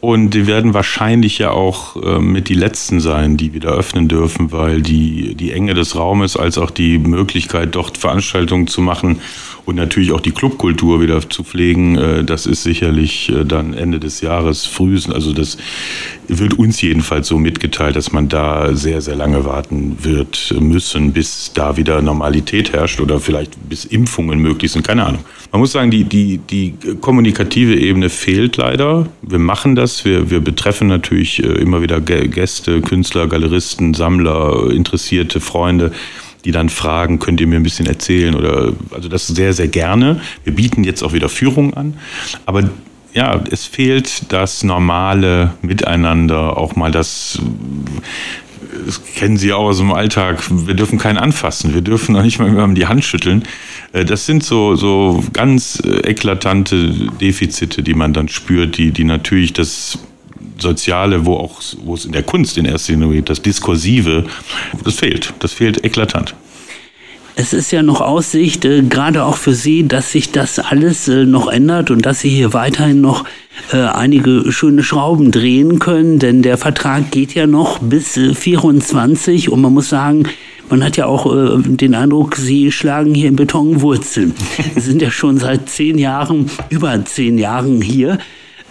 und 0.00 0.30
die 0.30 0.46
werden 0.46 0.74
wahrscheinlich 0.74 1.38
ja 1.38 1.50
auch 1.50 1.96
äh, 2.02 2.18
mit 2.18 2.48
die 2.48 2.54
letzten 2.54 3.00
sein, 3.00 3.36
die 3.36 3.54
wieder 3.54 3.70
öffnen 3.70 4.08
dürfen, 4.08 4.52
weil 4.52 4.82
die, 4.82 5.34
die 5.34 5.52
Enge 5.52 5.74
des 5.74 5.96
Raumes 5.96 6.36
als 6.36 6.58
auch 6.58 6.70
die 6.70 6.98
Möglichkeit, 6.98 7.74
dort 7.74 7.96
Veranstaltungen 7.96 8.66
zu 8.66 8.80
machen 8.80 9.20
und 9.66 9.76
natürlich 9.76 10.12
auch 10.12 10.20
die 10.20 10.32
Clubkultur 10.32 11.00
wieder 11.00 11.28
zu 11.28 11.42
pflegen, 11.42 11.96
äh, 11.96 12.24
das 12.24 12.46
ist 12.46 12.62
sicherlich 12.62 13.30
äh, 13.30 13.44
dann 13.44 13.74
Ende 13.74 13.98
des 13.98 14.20
Jahres 14.20 14.66
frühestens. 14.66 15.14
Also 15.14 15.32
das 15.32 15.56
wird 16.28 16.58
uns 16.58 16.80
jedenfalls 16.80 17.28
so 17.28 17.38
mitgeteilt, 17.38 17.96
dass 17.96 18.12
man 18.12 18.28
da 18.28 18.74
sehr, 18.74 19.00
sehr 19.00 19.16
lange 19.16 19.44
warten 19.44 19.98
wird 20.02 20.54
müssen, 20.58 21.12
bis 21.12 21.52
da 21.54 21.76
wieder 21.76 22.02
Normalität 22.02 22.72
herrscht 22.72 23.00
oder 23.00 23.20
vielleicht 23.20 23.68
bis 23.68 23.84
Impfungen 23.84 24.38
möglich 24.38 24.72
sind. 24.72 24.86
Keine 24.86 25.04
Ahnung. 25.06 25.24
Man 25.52 25.60
muss 25.60 25.72
sagen, 25.72 25.90
die, 25.90 26.04
die, 26.04 26.38
die 26.38 26.74
kommunikative 27.00 27.76
Ebene 27.76 28.10
fehlt 28.10 28.56
leider. 28.56 29.06
Wir 29.22 29.38
machen 29.38 29.76
das. 29.76 30.04
Wir, 30.04 30.30
wir 30.30 30.40
betreffen 30.40 30.88
natürlich 30.88 31.42
äh, 31.42 31.46
immer 31.46 31.80
wieder 31.80 32.00
Gäste, 32.00 32.80
Künstler, 32.80 33.28
Galeristen, 33.28 33.94
Sammler, 33.94 34.70
interessierte 34.70 35.40
Freunde 35.40 35.92
die 36.44 36.52
dann 36.52 36.68
fragen, 36.68 37.18
könnt 37.18 37.40
ihr 37.40 37.46
mir 37.46 37.56
ein 37.56 37.62
bisschen 37.62 37.86
erzählen 37.86 38.34
oder 38.34 38.72
also 38.90 39.08
das 39.08 39.26
sehr, 39.26 39.52
sehr 39.52 39.68
gerne. 39.68 40.20
Wir 40.44 40.54
bieten 40.54 40.84
jetzt 40.84 41.02
auch 41.02 41.12
wieder 41.12 41.28
Führung 41.28 41.74
an, 41.74 41.94
aber 42.46 42.68
ja, 43.14 43.40
es 43.50 43.64
fehlt 43.64 44.32
das 44.32 44.64
normale 44.64 45.54
Miteinander, 45.62 46.56
auch 46.56 46.74
mal 46.74 46.90
das, 46.90 47.38
das 48.86 49.04
kennen 49.14 49.36
Sie 49.36 49.52
auch 49.52 49.66
aus 49.66 49.78
dem 49.78 49.92
Alltag, 49.92 50.42
wir 50.50 50.74
dürfen 50.74 50.98
keinen 50.98 51.18
anfassen, 51.18 51.74
wir 51.74 51.80
dürfen 51.80 52.14
noch 52.14 52.24
nicht 52.24 52.40
mal 52.40 52.74
die 52.74 52.86
Hand 52.86 53.04
schütteln. 53.04 53.44
Äh, 53.92 54.04
das 54.04 54.26
sind 54.26 54.42
so, 54.42 54.74
so 54.74 55.24
ganz 55.32 55.80
äh, 55.84 56.00
eklatante 56.08 56.90
Defizite, 57.20 57.82
die 57.82 57.94
man 57.94 58.12
dann 58.12 58.28
spürt, 58.28 58.76
die, 58.78 58.90
die 58.90 59.04
natürlich 59.04 59.52
das 59.52 59.98
Soziale, 60.58 61.26
wo 61.26 61.34
auch, 61.34 61.60
wo 61.84 61.94
es 61.94 62.04
in 62.04 62.12
der 62.12 62.22
Kunst 62.22 62.56
in 62.58 62.64
erster 62.64 62.92
Linie 62.92 63.08
geht, 63.08 63.28
das 63.28 63.42
Diskursive, 63.42 64.24
das 64.84 64.94
fehlt. 64.94 65.34
Das 65.40 65.52
fehlt 65.52 65.84
eklatant. 65.84 66.34
Es 67.36 67.52
ist 67.52 67.72
ja 67.72 67.82
noch 67.82 68.00
Aussicht, 68.00 68.64
äh, 68.64 68.82
gerade 68.82 69.24
auch 69.24 69.36
für 69.36 69.54
Sie, 69.54 69.88
dass 69.88 70.12
sich 70.12 70.30
das 70.30 70.60
alles 70.60 71.08
äh, 71.08 71.24
noch 71.24 71.48
ändert 71.48 71.90
und 71.90 72.06
dass 72.06 72.20
Sie 72.20 72.28
hier 72.28 72.52
weiterhin 72.52 73.00
noch 73.00 73.24
äh, 73.72 73.78
einige 73.78 74.52
schöne 74.52 74.84
Schrauben 74.84 75.32
drehen 75.32 75.80
können, 75.80 76.20
denn 76.20 76.42
der 76.42 76.58
Vertrag 76.58 77.10
geht 77.10 77.34
ja 77.34 77.48
noch 77.48 77.80
bis 77.80 78.16
äh, 78.16 78.34
24 78.34 79.50
und 79.50 79.60
man 79.60 79.74
muss 79.74 79.88
sagen, 79.88 80.28
man 80.70 80.84
hat 80.84 80.96
ja 80.96 81.06
auch 81.06 81.26
äh, 81.26 81.60
den 81.60 81.96
Eindruck, 81.96 82.36
Sie 82.36 82.70
schlagen 82.70 83.14
hier 83.16 83.28
in 83.28 83.36
Beton 83.36 83.80
Wurzeln. 83.80 84.32
Sie 84.74 84.80
sind 84.80 85.02
ja 85.02 85.10
schon 85.10 85.38
seit 85.38 85.68
zehn 85.68 85.98
Jahren, 85.98 86.48
über 86.70 87.04
zehn 87.04 87.36
Jahren 87.38 87.82
hier 87.82 88.18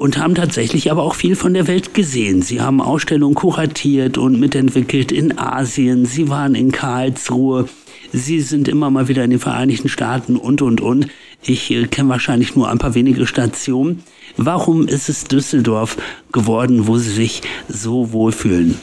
und 0.03 0.17
haben 0.17 0.35
tatsächlich 0.35 0.91
aber 0.91 1.01
auch 1.01 1.15
viel 1.15 1.37
von 1.37 1.53
der 1.53 1.65
Welt 1.65 1.93
gesehen. 1.93 2.41
Sie 2.41 2.59
haben 2.59 2.81
Ausstellungen 2.81 3.35
kuratiert 3.35 4.17
und 4.17 4.37
mitentwickelt 4.37 5.13
in 5.13 5.37
Asien. 5.37 6.05
Sie 6.05 6.27
waren 6.27 6.55
in 6.55 6.73
Karlsruhe. 6.73 7.69
Sie 8.11 8.41
sind 8.41 8.67
immer 8.67 8.89
mal 8.89 9.07
wieder 9.07 9.23
in 9.23 9.29
den 9.29 9.39
Vereinigten 9.39 9.87
Staaten 9.87 10.35
und, 10.35 10.61
und, 10.61 10.81
und. 10.81 11.07
Ich 11.41 11.71
äh, 11.71 11.87
kenne 11.87 12.09
wahrscheinlich 12.09 12.53
nur 12.53 12.69
ein 12.69 12.79
paar 12.79 12.95
wenige 12.95 13.25
Stationen. 13.25 14.03
Warum 14.35 14.89
ist 14.89 15.07
es 15.07 15.23
Düsseldorf 15.23 15.95
geworden, 16.33 16.85
wo 16.87 16.97
Sie 16.97 17.11
sich 17.11 17.41
so 17.69 18.11
wohlfühlen? 18.11 18.77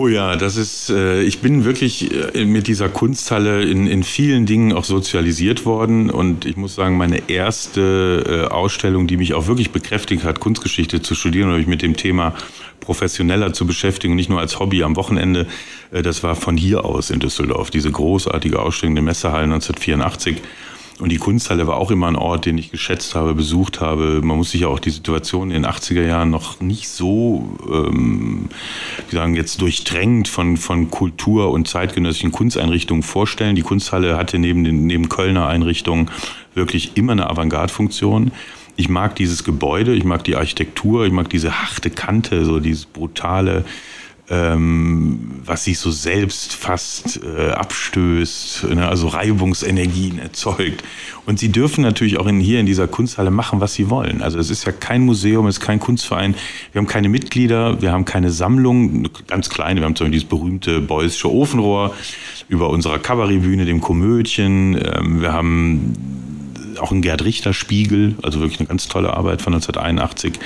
Oh 0.00 0.08
ja, 0.08 0.34
das 0.36 0.56
ist, 0.56 0.88
äh, 0.88 1.20
ich 1.20 1.40
bin 1.40 1.66
wirklich 1.66 2.10
äh, 2.34 2.46
mit 2.46 2.68
dieser 2.68 2.88
Kunsthalle 2.88 3.62
in, 3.64 3.86
in 3.86 4.02
vielen 4.02 4.46
Dingen 4.46 4.72
auch 4.72 4.84
sozialisiert 4.84 5.66
worden. 5.66 6.08
Und 6.08 6.46
ich 6.46 6.56
muss 6.56 6.74
sagen, 6.74 6.96
meine 6.96 7.28
erste 7.28 8.46
äh, 8.48 8.50
Ausstellung, 8.50 9.06
die 9.06 9.18
mich 9.18 9.34
auch 9.34 9.46
wirklich 9.46 9.72
bekräftigt 9.72 10.24
hat, 10.24 10.40
Kunstgeschichte 10.40 11.02
zu 11.02 11.14
studieren 11.14 11.50
oder 11.50 11.58
mich 11.58 11.66
mit 11.66 11.82
dem 11.82 11.98
Thema 11.98 12.32
professioneller 12.80 13.52
zu 13.52 13.66
beschäftigen 13.66 14.14
und 14.14 14.16
nicht 14.16 14.30
nur 14.30 14.40
als 14.40 14.58
Hobby 14.58 14.82
am 14.84 14.96
Wochenende, 14.96 15.46
äh, 15.92 16.00
das 16.00 16.22
war 16.22 16.34
von 16.34 16.56
hier 16.56 16.86
aus 16.86 17.10
in 17.10 17.20
Düsseldorf, 17.20 17.68
diese 17.68 17.90
großartige 17.90 18.58
Ausstellung 18.58 18.92
in 18.92 19.04
der 19.04 19.04
Messehalle 19.04 19.44
1984 19.44 20.40
und 21.00 21.10
die 21.10 21.16
Kunsthalle 21.16 21.66
war 21.66 21.78
auch 21.78 21.90
immer 21.90 22.08
ein 22.08 22.16
Ort, 22.16 22.44
den 22.44 22.58
ich 22.58 22.70
geschätzt 22.70 23.14
habe, 23.14 23.34
besucht 23.34 23.80
habe. 23.80 24.20
Man 24.22 24.36
muss 24.36 24.50
sich 24.50 24.62
ja 24.62 24.68
auch 24.68 24.78
die 24.78 24.90
Situation 24.90 25.50
in 25.50 25.62
den 25.62 25.70
80er 25.70 26.04
Jahren 26.04 26.30
noch 26.30 26.60
nicht 26.60 26.88
so, 26.88 27.56
ähm, 27.72 28.50
wie 29.08 29.16
sagen, 29.16 29.34
jetzt 29.34 29.62
durchdrängt 29.62 30.28
von, 30.28 30.58
von 30.58 30.90
Kultur 30.90 31.50
und 31.52 31.68
zeitgenössischen 31.68 32.32
Kunsteinrichtungen 32.32 33.02
vorstellen. 33.02 33.56
Die 33.56 33.62
Kunsthalle 33.62 34.18
hatte 34.18 34.38
neben 34.38 34.62
den 34.62 34.86
neben 34.86 35.08
Kölner 35.08 35.46
Einrichtungen 35.46 36.10
wirklich 36.54 36.96
immer 36.96 37.12
eine 37.12 37.30
Avantgarde-Funktion. 37.30 38.32
Ich 38.76 38.88
mag 38.88 39.16
dieses 39.16 39.44
Gebäude, 39.44 39.94
ich 39.94 40.04
mag 40.04 40.24
die 40.24 40.36
Architektur, 40.36 41.06
ich 41.06 41.12
mag 41.12 41.30
diese 41.30 41.62
harte 41.62 41.90
Kante, 41.90 42.44
so 42.44 42.60
dieses 42.60 42.86
brutale, 42.86 43.64
ähm, 44.30 45.18
was 45.44 45.64
sich 45.64 45.78
so 45.80 45.90
selbst 45.90 46.54
fast 46.54 47.20
äh, 47.24 47.50
abstößt, 47.50 48.68
ne? 48.70 48.88
also 48.88 49.08
Reibungsenergien 49.08 50.20
erzeugt. 50.20 50.84
Und 51.26 51.40
sie 51.40 51.50
dürfen 51.50 51.82
natürlich 51.82 52.18
auch 52.18 52.26
in, 52.26 52.38
hier 52.38 52.60
in 52.60 52.66
dieser 52.66 52.86
Kunsthalle 52.86 53.32
machen, 53.32 53.60
was 53.60 53.74
sie 53.74 53.90
wollen. 53.90 54.22
Also 54.22 54.38
es 54.38 54.48
ist 54.48 54.64
ja 54.64 54.72
kein 54.72 55.02
Museum, 55.02 55.46
es 55.48 55.58
ist 55.58 55.64
kein 55.64 55.80
Kunstverein. 55.80 56.36
Wir 56.70 56.78
haben 56.78 56.86
keine 56.86 57.08
Mitglieder, 57.08 57.82
wir 57.82 57.90
haben 57.90 58.04
keine 58.04 58.30
Sammlung, 58.30 59.08
ganz 59.26 59.50
kleine. 59.50 59.80
Wir 59.80 59.86
haben 59.86 59.96
zum 59.96 60.06
Beispiel 60.06 60.20
dieses 60.20 60.28
berühmte 60.28 60.80
Beusche 60.80 61.30
Ofenrohr 61.30 61.92
über 62.48 62.70
unserer 62.70 63.00
Kabarettbühne, 63.00 63.64
dem 63.64 63.80
Komödchen. 63.80 64.76
Ähm, 64.76 65.20
wir 65.20 65.32
haben 65.32 65.94
auch 66.78 66.92
einen 66.92 67.02
Gerd 67.02 67.24
Richter 67.24 67.52
Spiegel, 67.52 68.14
also 68.22 68.40
wirklich 68.40 68.60
eine 68.60 68.68
ganz 68.68 68.86
tolle 68.86 69.12
Arbeit 69.12 69.42
von 69.42 69.54
1981. 69.54 70.38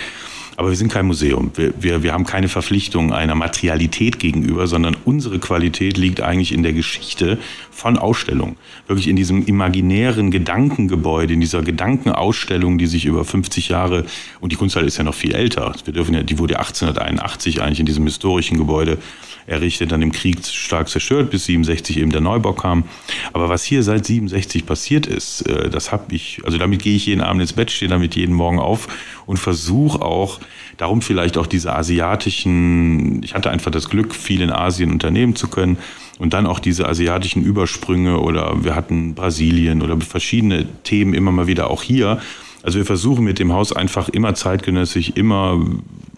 Aber 0.56 0.70
wir 0.70 0.76
sind 0.76 0.92
kein 0.92 1.06
Museum. 1.06 1.50
Wir, 1.54 1.72
wir, 1.78 2.02
wir 2.02 2.12
haben 2.12 2.24
keine 2.24 2.48
Verpflichtung 2.48 3.12
einer 3.12 3.34
Materialität 3.34 4.18
gegenüber, 4.18 4.66
sondern 4.66 4.96
unsere 5.04 5.38
Qualität 5.38 5.96
liegt 5.96 6.20
eigentlich 6.20 6.52
in 6.52 6.62
der 6.62 6.72
Geschichte 6.72 7.38
von 7.70 7.98
Ausstellungen. 7.98 8.56
Wirklich 8.86 9.08
in 9.08 9.16
diesem 9.16 9.44
imaginären 9.44 10.30
Gedankengebäude, 10.30 11.34
in 11.34 11.40
dieser 11.40 11.62
Gedankenausstellung, 11.62 12.78
die 12.78 12.86
sich 12.86 13.04
über 13.04 13.24
50 13.24 13.68
Jahre, 13.68 14.04
und 14.40 14.52
die 14.52 14.56
Kunsthalle 14.56 14.86
ist 14.86 14.96
ja 14.96 15.04
noch 15.04 15.14
viel 15.14 15.34
älter. 15.34 15.74
Wir 15.84 15.92
dürfen 15.92 16.14
ja, 16.14 16.22
die 16.22 16.38
wurde 16.38 16.58
1881 16.58 17.60
eigentlich 17.60 17.80
in 17.80 17.86
diesem 17.86 18.04
historischen 18.04 18.58
Gebäude 18.58 18.98
errichtet, 19.46 19.92
dann 19.92 20.02
im 20.02 20.12
Krieg 20.12 20.44
stark 20.44 20.88
zerstört, 20.88 21.30
bis 21.30 21.44
67 21.46 21.98
eben 21.98 22.10
der 22.10 22.20
Neubau 22.20 22.52
kam. 22.52 22.84
Aber 23.32 23.48
was 23.48 23.64
hier 23.64 23.82
seit 23.82 24.06
67 24.06 24.64
passiert 24.64 25.06
ist, 25.06 25.42
äh, 25.42 25.68
das 25.68 25.92
habe 25.92 26.14
ich, 26.14 26.40
also 26.44 26.58
damit 26.58 26.82
gehe 26.82 26.96
ich 26.96 27.06
jeden 27.06 27.20
Abend 27.20 27.42
ins 27.42 27.52
Bett, 27.52 27.70
stehe 27.70 27.88
damit 27.88 28.16
jeden 28.16 28.34
Morgen 28.34 28.58
auf 28.58 28.88
und 29.26 29.38
versuche 29.38 30.00
auch, 30.00 30.40
darum 30.76 31.02
vielleicht 31.02 31.38
auch 31.38 31.46
diese 31.46 31.74
asiatischen, 31.74 33.22
ich 33.22 33.34
hatte 33.34 33.50
einfach 33.50 33.70
das 33.70 33.88
Glück, 33.88 34.14
viel 34.14 34.40
in 34.40 34.50
Asien 34.50 34.90
unternehmen 34.90 35.36
zu 35.36 35.48
können 35.48 35.78
und 36.18 36.32
dann 36.32 36.46
auch 36.46 36.58
diese 36.58 36.88
asiatischen 36.88 37.42
Übersprünge 37.42 38.18
oder 38.18 38.64
wir 38.64 38.74
hatten 38.74 39.14
Brasilien 39.14 39.82
oder 39.82 40.00
verschiedene 40.00 40.66
Themen 40.84 41.14
immer 41.14 41.32
mal 41.32 41.46
wieder 41.46 41.70
auch 41.70 41.82
hier. 41.82 42.20
Also 42.62 42.78
wir 42.78 42.86
versuchen 42.86 43.24
mit 43.24 43.38
dem 43.38 43.52
Haus 43.52 43.72
einfach 43.72 44.08
immer 44.08 44.34
zeitgenössisch, 44.34 45.12
immer 45.14 45.60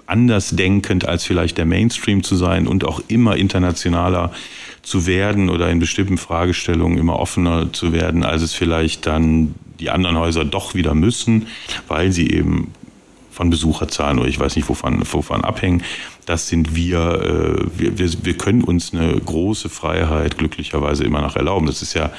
anders 0.06 0.50
denkend 0.50 1.06
als 1.06 1.24
vielleicht 1.24 1.58
der 1.58 1.66
Mainstream 1.66 2.22
zu 2.22 2.36
sein 2.36 2.66
und 2.66 2.84
auch 2.84 3.00
immer 3.08 3.36
internationaler 3.36 4.32
zu 4.82 5.06
werden 5.06 5.50
oder 5.50 5.68
in 5.68 5.80
bestimmten 5.80 6.16
Fragestellungen 6.16 6.98
immer 6.98 7.18
offener 7.18 7.72
zu 7.72 7.92
werden, 7.92 8.24
als 8.24 8.42
es 8.42 8.54
vielleicht 8.54 9.06
dann 9.06 9.54
die 9.80 9.90
anderen 9.90 10.16
Häuser 10.16 10.44
doch 10.44 10.74
wieder 10.74 10.94
müssen, 10.94 11.48
weil 11.88 12.12
sie 12.12 12.30
eben 12.30 12.72
von 13.36 13.50
Besucherzahlen 13.50 14.18
oder 14.18 14.28
ich 14.28 14.40
weiß 14.40 14.56
nicht 14.56 14.68
wovon, 14.68 15.02
wovon 15.12 15.44
abhängen. 15.44 15.82
Das 16.24 16.48
sind 16.48 16.74
wir, 16.74 16.98
äh, 16.98 17.78
wir, 17.78 17.98
wir, 17.98 18.10
wir 18.24 18.36
können 18.38 18.64
uns 18.64 18.94
eine 18.94 19.12
große 19.14 19.68
Freiheit 19.68 20.38
glücklicherweise 20.38 21.04
immer 21.04 21.20
noch 21.20 21.36
erlauben. 21.36 21.66
Das 21.66 21.82
ist 21.82 21.92
ja 21.92 22.10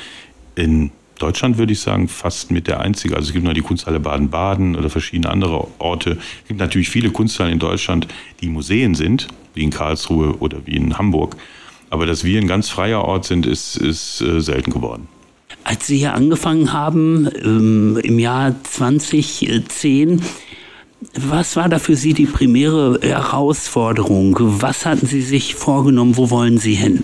in 0.55 0.91
Deutschland 1.17 1.57
würde 1.57 1.73
ich 1.73 1.79
sagen, 1.79 2.07
fast 2.07 2.51
mit 2.51 2.67
der 2.67 2.81
einzige. 2.81 3.15
Also 3.15 3.29
es 3.29 3.33
gibt 3.33 3.43
noch 3.43 3.53
die 3.53 3.61
Kunsthalle 3.61 3.99
Baden-Baden 3.99 4.75
oder 4.75 4.91
verschiedene 4.91 5.31
andere 5.31 5.67
Orte. 5.79 6.11
Es 6.41 6.47
gibt 6.47 6.59
natürlich 6.59 6.89
viele 6.89 7.09
Kunsthallen 7.09 7.53
in 7.53 7.59
Deutschland, 7.59 8.07
die 8.41 8.47
Museen 8.47 8.93
sind, 8.93 9.27
wie 9.55 9.63
in 9.63 9.71
Karlsruhe 9.71 10.37
oder 10.37 10.59
wie 10.65 10.75
in 10.75 10.99
Hamburg. 10.99 11.35
Aber 11.89 12.05
dass 12.05 12.23
wir 12.23 12.39
ein 12.39 12.47
ganz 12.47 12.69
freier 12.69 13.03
Ort 13.03 13.25
sind, 13.25 13.47
ist, 13.47 13.77
ist 13.77 14.21
äh, 14.21 14.39
selten 14.39 14.71
geworden. 14.71 15.07
Als 15.63 15.87
Sie 15.87 15.97
hier 15.97 16.13
angefangen 16.13 16.71
haben, 16.71 17.27
ähm, 17.43 17.99
im 18.03 18.19
Jahr 18.19 18.55
2010, 18.63 20.21
was 21.15 21.55
war 21.55 21.69
da 21.69 21.79
für 21.79 21.95
Sie 21.95 22.13
die 22.13 22.25
primäre 22.25 22.99
Herausforderung? 23.01 24.35
Was 24.39 24.85
hatten 24.85 25.05
Sie 25.05 25.21
sich 25.21 25.55
vorgenommen? 25.55 26.17
Wo 26.17 26.29
wollen 26.29 26.57
Sie 26.57 26.73
hin? 26.73 27.03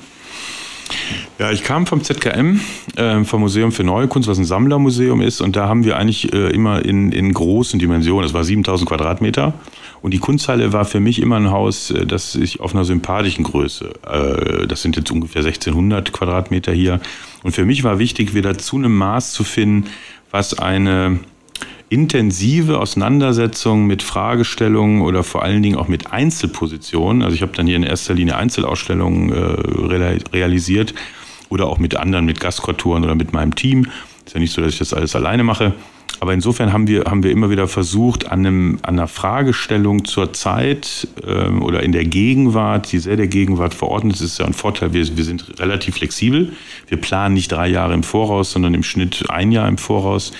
Ja, 1.39 1.51
ich 1.51 1.63
kam 1.63 1.85
vom 1.88 2.03
ZKM, 2.03 2.59
äh, 2.95 3.23
vom 3.23 3.41
Museum 3.41 3.71
für 3.71 3.83
Neue 3.83 4.07
Kunst, 4.07 4.27
was 4.29 4.38
ein 4.38 4.45
Sammlermuseum 4.45 5.21
ist. 5.21 5.41
Und 5.41 5.55
da 5.55 5.67
haben 5.67 5.83
wir 5.83 5.97
eigentlich 5.97 6.31
äh, 6.33 6.50
immer 6.50 6.85
in, 6.85 7.12
in 7.12 7.33
großen 7.33 7.79
Dimensionen, 7.79 8.23
das 8.23 8.33
war 8.33 8.43
7000 8.43 8.88
Quadratmeter. 8.88 9.53
Und 10.01 10.13
die 10.13 10.19
Kunsthalle 10.19 10.73
war 10.73 10.85
für 10.85 11.00
mich 11.00 11.21
immer 11.21 11.38
ein 11.38 11.50
Haus, 11.50 11.89
äh, 11.91 12.05
das 12.05 12.35
ich 12.35 12.59
auf 12.59 12.73
einer 12.73 12.85
sympathischen 12.85 13.43
Größe, 13.43 13.93
äh, 14.07 14.67
das 14.67 14.81
sind 14.81 14.95
jetzt 14.95 15.12
ungefähr 15.12 15.41
1600 15.43 16.13
Quadratmeter 16.13 16.71
hier. 16.71 17.00
Und 17.41 17.53
für 17.53 17.65
mich 17.65 17.83
war 17.83 18.00
wichtig, 18.00 18.33
wieder 18.33 18.57
zu 18.57 18.77
einem 18.77 18.95
Maß 18.95 19.33
zu 19.33 19.43
finden, 19.43 19.89
was 20.29 20.57
eine 20.57 21.19
intensive 21.93 22.79
Auseinandersetzung 22.79 23.85
mit 23.85 24.01
Fragestellungen 24.01 25.01
oder 25.01 25.23
vor 25.23 25.43
allen 25.43 25.62
Dingen 25.62 25.77
auch 25.77 25.88
mit 25.88 26.12
Einzelpositionen. 26.12 27.21
Also 27.21 27.35
ich 27.35 27.43
habe 27.43 27.51
dann 27.55 27.67
hier 27.67 27.75
in 27.75 27.83
erster 27.83 28.15
Linie 28.15 28.35
Einzelausstellungen 28.35 29.31
äh, 29.31 30.35
realisiert 30.35 30.95
oder 31.50 31.67
auch 31.67 31.77
mit 31.77 31.95
anderen, 31.95 32.25
mit 32.25 32.39
Gastkulturen 32.39 33.03
oder 33.03 33.13
mit 33.13 33.31
meinem 33.31 33.53
Team. 33.53 33.85
Ist 34.25 34.33
ja 34.33 34.39
nicht 34.39 34.53
so, 34.53 34.62
dass 34.62 34.73
ich 34.73 34.79
das 34.79 34.93
alles 34.93 35.15
alleine 35.15 35.43
mache. 35.43 35.73
Aber 36.19 36.33
insofern 36.33 36.73
haben 36.73 36.88
wir, 36.88 37.03
haben 37.03 37.21
wir 37.21 37.31
immer 37.31 37.50
wieder 37.50 37.67
versucht, 37.67 38.31
an, 38.31 38.39
einem, 38.39 38.79
an 38.81 38.97
einer 38.97 39.07
Fragestellung 39.07 40.05
zur 40.05 40.33
Zeit 40.33 41.07
ähm, 41.27 41.62
oder 41.62 41.83
in 41.83 41.91
der 41.91 42.05
Gegenwart, 42.05 42.91
die 42.91 43.00
sehr 43.00 43.17
der 43.17 43.27
Gegenwart 43.27 43.73
verordnet 43.73 44.15
ist, 44.15 44.21
ist 44.21 44.39
ja 44.39 44.45
ein 44.45 44.53
Vorteil. 44.53 44.93
Wir, 44.93 45.15
wir 45.15 45.23
sind 45.23 45.59
relativ 45.59 45.95
flexibel. 45.95 46.53
Wir 46.88 46.97
planen 46.97 47.35
nicht 47.35 47.51
drei 47.51 47.67
Jahre 47.67 47.93
im 47.93 48.03
Voraus, 48.03 48.51
sondern 48.51 48.73
im 48.73 48.83
Schnitt 48.83 49.25
ein 49.29 49.51
Jahr 49.51 49.67
im 49.67 49.77
Voraus. 49.77 50.31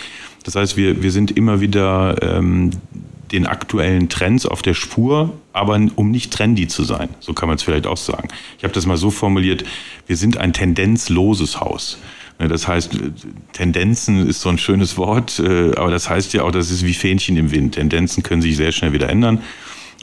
Das 0.44 0.56
heißt, 0.56 0.78
wir, 0.78 1.02
wir 1.02 1.12
sind 1.12 1.32
immer 1.32 1.62
wieder 1.62 2.22
ähm, 2.22 2.72
den 3.32 3.48
aktuellen 3.48 4.10
Trends 4.10 4.46
auf 4.46 4.62
der 4.62 4.74
Spur, 4.74 5.34
aber 5.54 5.80
um 5.96 6.12
nicht 6.12 6.32
trendy 6.32 6.68
zu 6.68 6.84
sein. 6.84 7.10
So 7.20 7.34
kann 7.34 7.48
man 7.48 7.56
es 7.56 7.64
vielleicht 7.64 7.88
auch 7.88 7.98
sagen. 7.98 8.28
Ich 8.58 8.64
habe 8.64 8.74
das 8.74 8.86
mal 8.86 8.98
so 8.98 9.10
formuliert, 9.10 9.64
wir 10.06 10.18
sind 10.18 10.38
ein 10.38 10.54
tendenzloses 10.54 11.60
Haus. 11.60 11.98
Ne, 12.40 12.48
das 12.48 12.68
heißt, 12.68 12.98
Tendenzen 13.54 14.28
ist 14.28 14.42
so 14.42 14.50
ein 14.50 14.58
schönes 14.58 14.98
Wort, 14.98 15.40
äh, 15.40 15.76
aber 15.76 15.92
das 15.92 16.10
heißt 16.10 16.34
ja 16.34 16.44
auch, 16.44 16.52
das 16.52 16.72
ist 16.72 16.86
wie 16.86 16.94
Fähnchen 16.94 17.38
im 17.38 17.52
Wind. 17.52 17.76
Tendenzen 17.76 18.22
können 18.22 18.42
sich 18.42 18.56
sehr 18.56 18.72
schnell 18.72 18.94
wieder 18.94 19.10
ändern 19.10 19.42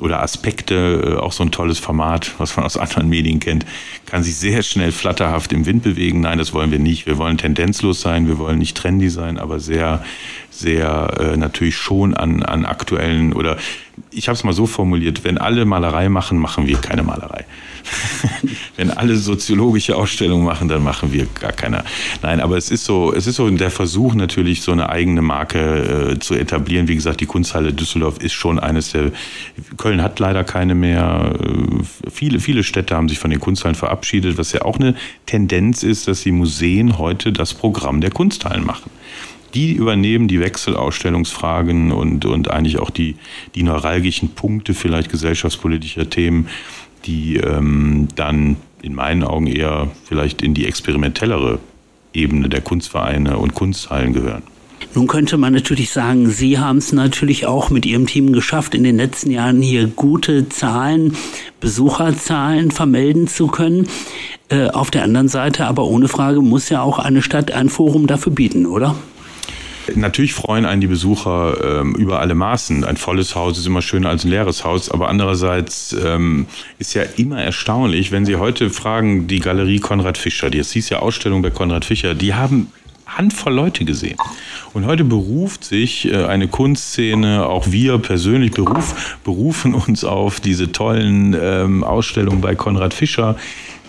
oder 0.00 0.22
Aspekte, 0.22 1.16
äh, 1.16 1.16
auch 1.16 1.32
so 1.32 1.44
ein 1.44 1.50
tolles 1.50 1.78
Format, 1.78 2.32
was 2.38 2.56
man 2.56 2.66
aus 2.66 2.76
anderen 2.76 3.08
Medien 3.08 3.40
kennt, 3.40 3.66
kann 4.06 4.22
sich 4.22 4.36
sehr 4.36 4.62
schnell 4.62 4.92
flatterhaft 4.92 5.52
im 5.52 5.66
Wind 5.66 5.82
bewegen. 5.82 6.20
Nein, 6.20 6.38
das 6.38 6.52
wollen 6.52 6.70
wir 6.70 6.78
nicht. 6.78 7.06
Wir 7.06 7.18
wollen 7.18 7.38
tendenzlos 7.38 8.00
sein, 8.00 8.28
wir 8.28 8.38
wollen 8.38 8.58
nicht 8.58 8.76
trendy 8.76 9.08
sein, 9.08 9.38
aber 9.38 9.60
sehr, 9.60 10.04
sehr 10.50 11.14
äh, 11.18 11.36
natürlich 11.36 11.76
schon 11.76 12.14
an, 12.14 12.42
an 12.42 12.64
aktuellen 12.64 13.32
oder 13.32 13.56
ich 14.10 14.28
habe 14.28 14.36
es 14.36 14.44
mal 14.44 14.52
so 14.52 14.66
formuliert, 14.66 15.24
wenn 15.24 15.38
alle 15.38 15.64
Malerei 15.64 16.08
machen, 16.08 16.38
machen 16.38 16.66
wir 16.66 16.78
keine 16.78 17.02
Malerei. 17.02 17.44
wenn 18.76 18.90
alle 18.90 19.16
soziologische 19.16 19.96
Ausstellungen 19.96 20.44
machen, 20.44 20.68
dann 20.68 20.82
machen 20.82 21.12
wir 21.12 21.26
gar 21.26 21.52
keine. 21.52 21.84
Nein, 22.22 22.40
aber 22.40 22.56
es 22.56 22.70
ist 22.70 22.84
so, 22.84 23.12
es 23.12 23.26
ist 23.26 23.36
so 23.36 23.48
der 23.50 23.70
Versuch 23.70 24.14
natürlich, 24.14 24.62
so 24.62 24.72
eine 24.72 24.88
eigene 24.88 25.22
Marke 25.22 26.12
äh, 26.12 26.18
zu 26.18 26.34
etablieren. 26.34 26.88
Wie 26.88 26.94
gesagt, 26.94 27.20
die 27.20 27.26
Kunsthalle 27.26 27.72
Düsseldorf 27.72 28.18
ist 28.18 28.32
schon 28.32 28.58
eines 28.58 28.92
der. 28.92 29.12
Köln 29.76 30.02
hat 30.02 30.18
leider 30.18 30.44
keine 30.44 30.74
mehr. 30.74 31.32
Äh, 31.40 32.10
viele, 32.10 32.40
viele 32.40 32.64
Städte 32.64 32.96
haben 32.96 33.08
sich 33.08 33.18
von 33.18 33.30
den 33.30 33.40
Kunsthallen 33.40 33.74
verabschiedet, 33.74 34.38
was 34.38 34.52
ja 34.52 34.62
auch 34.62 34.78
eine 34.78 34.94
Tendenz 35.26 35.82
ist, 35.82 36.08
dass 36.08 36.22
die 36.22 36.32
Museen 36.32 36.98
heute 36.98 37.32
das 37.32 37.54
Programm 37.54 38.00
der 38.00 38.10
Kunsthallen 38.10 38.64
machen 38.64 38.90
die 39.54 39.72
übernehmen 39.72 40.28
die 40.28 40.40
Wechselausstellungsfragen 40.40 41.92
und, 41.92 42.24
und 42.24 42.50
eigentlich 42.50 42.78
auch 42.78 42.90
die, 42.90 43.16
die 43.54 43.62
neuralgischen 43.62 44.30
Punkte 44.30 44.74
vielleicht 44.74 45.10
gesellschaftspolitischer 45.10 46.08
Themen, 46.08 46.48
die 47.06 47.36
ähm, 47.36 48.08
dann 48.14 48.56
in 48.82 48.94
meinen 48.94 49.22
Augen 49.24 49.46
eher 49.46 49.90
vielleicht 50.04 50.42
in 50.42 50.54
die 50.54 50.66
experimentellere 50.66 51.58
Ebene 52.12 52.48
der 52.48 52.60
Kunstvereine 52.60 53.38
und 53.38 53.54
Kunsthallen 53.54 54.12
gehören. 54.12 54.42
Nun 54.94 55.06
könnte 55.06 55.36
man 55.36 55.52
natürlich 55.52 55.90
sagen, 55.90 56.28
Sie 56.28 56.58
haben 56.58 56.78
es 56.78 56.92
natürlich 56.92 57.46
auch 57.46 57.70
mit 57.70 57.86
Ihrem 57.86 58.06
Team 58.06 58.32
geschafft, 58.32 58.74
in 58.74 58.82
den 58.82 58.96
letzten 58.96 59.30
Jahren 59.30 59.62
hier 59.62 59.86
gute 59.86 60.48
Zahlen, 60.48 61.16
Besucherzahlen 61.60 62.70
vermelden 62.70 63.28
zu 63.28 63.46
können. 63.46 63.86
Äh, 64.48 64.68
auf 64.68 64.90
der 64.90 65.04
anderen 65.04 65.28
Seite 65.28 65.66
aber 65.66 65.84
ohne 65.84 66.08
Frage 66.08 66.40
muss 66.40 66.70
ja 66.70 66.82
auch 66.82 66.98
eine 66.98 67.22
Stadt 67.22 67.52
ein 67.52 67.68
Forum 67.68 68.08
dafür 68.08 68.32
bieten, 68.32 68.66
oder? 68.66 68.96
Natürlich 69.96 70.34
freuen 70.34 70.64
einen 70.64 70.80
die 70.80 70.86
Besucher 70.86 71.80
ähm, 71.80 71.94
über 71.94 72.20
alle 72.20 72.34
Maßen. 72.34 72.84
Ein 72.84 72.96
volles 72.96 73.34
Haus 73.34 73.58
ist 73.58 73.66
immer 73.66 73.82
schöner 73.82 74.08
als 74.08 74.24
ein 74.24 74.30
leeres 74.30 74.64
Haus, 74.64 74.90
aber 74.90 75.08
andererseits 75.08 75.92
ähm, 75.92 76.46
ist 76.78 76.94
ja 76.94 77.02
immer 77.16 77.42
erstaunlich, 77.42 78.12
wenn 78.12 78.26
Sie 78.26 78.36
heute 78.36 78.70
fragen, 78.70 79.26
die 79.26 79.40
Galerie 79.40 79.78
Konrad 79.78 80.18
Fischer, 80.18 80.50
die 80.50 80.62
hieß 80.62 80.88
ja 80.90 81.00
Ausstellung 81.00 81.42
bei 81.42 81.50
Konrad 81.50 81.84
Fischer, 81.84 82.14
die 82.14 82.34
haben 82.34 82.72
Handvoll 83.06 83.52
Leute 83.52 83.84
gesehen. 83.84 84.16
Und 84.72 84.86
heute 84.86 85.04
beruft 85.04 85.64
sich 85.64 86.06
äh, 86.06 86.24
eine 86.24 86.48
Kunstszene, 86.48 87.46
auch 87.46 87.70
wir 87.70 87.98
persönlich 87.98 88.52
beruf, 88.52 89.18
berufen 89.24 89.74
uns 89.74 90.04
auf 90.04 90.40
diese 90.40 90.70
tollen 90.72 91.36
ähm, 91.40 91.82
Ausstellungen 91.82 92.40
bei 92.40 92.54
Konrad 92.54 92.94
Fischer 92.94 93.36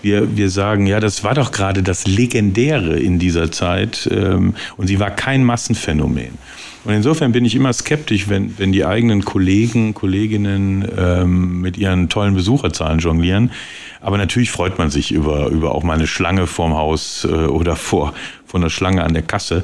wir, 0.02 0.36
wir 0.36 0.50
sagen, 0.50 0.86
ja, 0.86 1.00
das 1.00 1.24
war 1.24 1.34
doch 1.34 1.52
gerade 1.52 1.82
das 1.82 2.06
Legendäre 2.06 2.98
in 2.98 3.18
dieser 3.18 3.50
Zeit 3.50 4.08
ähm, 4.12 4.54
und 4.76 4.88
sie 4.88 5.00
war 5.00 5.10
kein 5.10 5.44
Massenphänomen. 5.44 6.38
Und 6.84 6.94
insofern 6.94 7.30
bin 7.30 7.44
ich 7.44 7.54
immer 7.54 7.72
skeptisch, 7.72 8.28
wenn, 8.28 8.58
wenn 8.58 8.72
die 8.72 8.84
eigenen 8.84 9.24
Kollegen, 9.24 9.94
Kolleginnen 9.94 10.84
ähm, 10.96 11.60
mit 11.60 11.78
ihren 11.78 12.08
tollen 12.08 12.34
Besucherzahlen 12.34 12.98
jonglieren. 12.98 13.52
Aber 14.00 14.18
natürlich 14.18 14.50
freut 14.50 14.78
man 14.78 14.90
sich 14.90 15.12
über, 15.12 15.46
über 15.48 15.74
auch 15.74 15.84
mal 15.84 15.94
eine 15.94 16.08
Schlange 16.08 16.48
vorm 16.48 16.74
Haus 16.74 17.24
äh, 17.24 17.28
oder 17.28 17.76
vor, 17.76 18.14
vor 18.46 18.58
einer 18.58 18.70
Schlange 18.70 19.04
an 19.04 19.14
der 19.14 19.22
Kasse. 19.22 19.62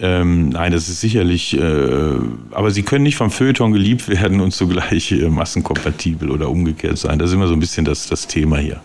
Ähm, 0.00 0.50
nein, 0.50 0.72
das 0.72 0.88
ist 0.88 1.00
sicherlich, 1.00 1.56
äh, 1.56 2.14
aber 2.50 2.70
sie 2.70 2.82
können 2.82 3.04
nicht 3.04 3.16
vom 3.16 3.30
Feuilleton 3.30 3.72
geliebt 3.72 4.08
werden 4.08 4.40
und 4.40 4.52
zugleich 4.52 5.12
äh, 5.12 5.28
massenkompatibel 5.28 6.30
oder 6.30 6.50
umgekehrt 6.50 6.98
sein. 6.98 7.18
Das 7.18 7.30
ist 7.30 7.34
immer 7.34 7.48
so 7.48 7.54
ein 7.54 7.60
bisschen 7.60 7.84
das, 7.84 8.08
das 8.08 8.26
Thema 8.26 8.58
hier. 8.58 8.80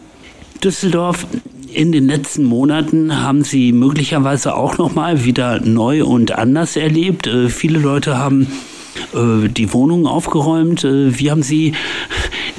Düsseldorf. 0.63 1.25
In 1.73 1.91
den 1.91 2.07
letzten 2.07 2.45
Monaten 2.45 3.21
haben 3.21 3.43
Sie 3.43 3.71
möglicherweise 3.73 4.55
auch 4.55 4.77
noch 4.77 4.95
mal 4.95 5.25
wieder 5.25 5.59
neu 5.59 6.05
und 6.05 6.31
anders 6.31 6.75
erlebt. 6.75 7.27
Äh, 7.27 7.49
viele 7.49 7.79
Leute 7.79 8.17
haben 8.17 8.47
äh, 9.13 9.49
die 9.49 9.73
Wohnungen 9.73 10.07
aufgeräumt. 10.07 10.83
Äh, 10.83 11.19
wie 11.19 11.31
haben 11.31 11.43
Sie 11.43 11.73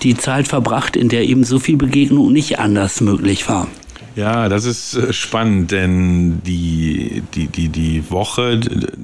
die 0.03 0.17
Zeit 0.17 0.49
verbracht, 0.49 0.97
in 0.97 1.09
der 1.09 1.25
eben 1.25 1.45
so 1.45 1.59
viel 1.59 1.77
Begegnung 1.77 2.33
nicht 2.33 2.59
anders 2.59 3.01
möglich 3.01 3.49
war? 3.49 3.69
Ja, 4.17 4.49
das 4.49 4.65
ist 4.65 4.95
äh, 4.95 5.13
spannend, 5.13 5.71
denn 5.71 6.43
die, 6.45 7.23
die, 7.35 7.47
die, 7.47 7.69
die 7.69 8.11
Woche, 8.11 8.61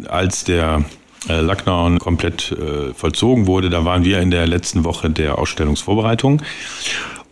als 0.09 0.45
der 0.45 0.85
äh, 1.29 1.41
Lockdown 1.41 1.99
komplett 1.99 2.53
äh, 2.53 2.95
vollzogen 2.95 3.47
wurde, 3.47 3.71
da 3.71 3.85
waren 3.85 4.05
wir 4.05 4.21
in 4.21 4.31
der 4.31 4.47
letzten 4.47 4.85
Woche 4.85 5.11
der 5.11 5.39
Ausstellungsvorbereitung. 5.39 6.43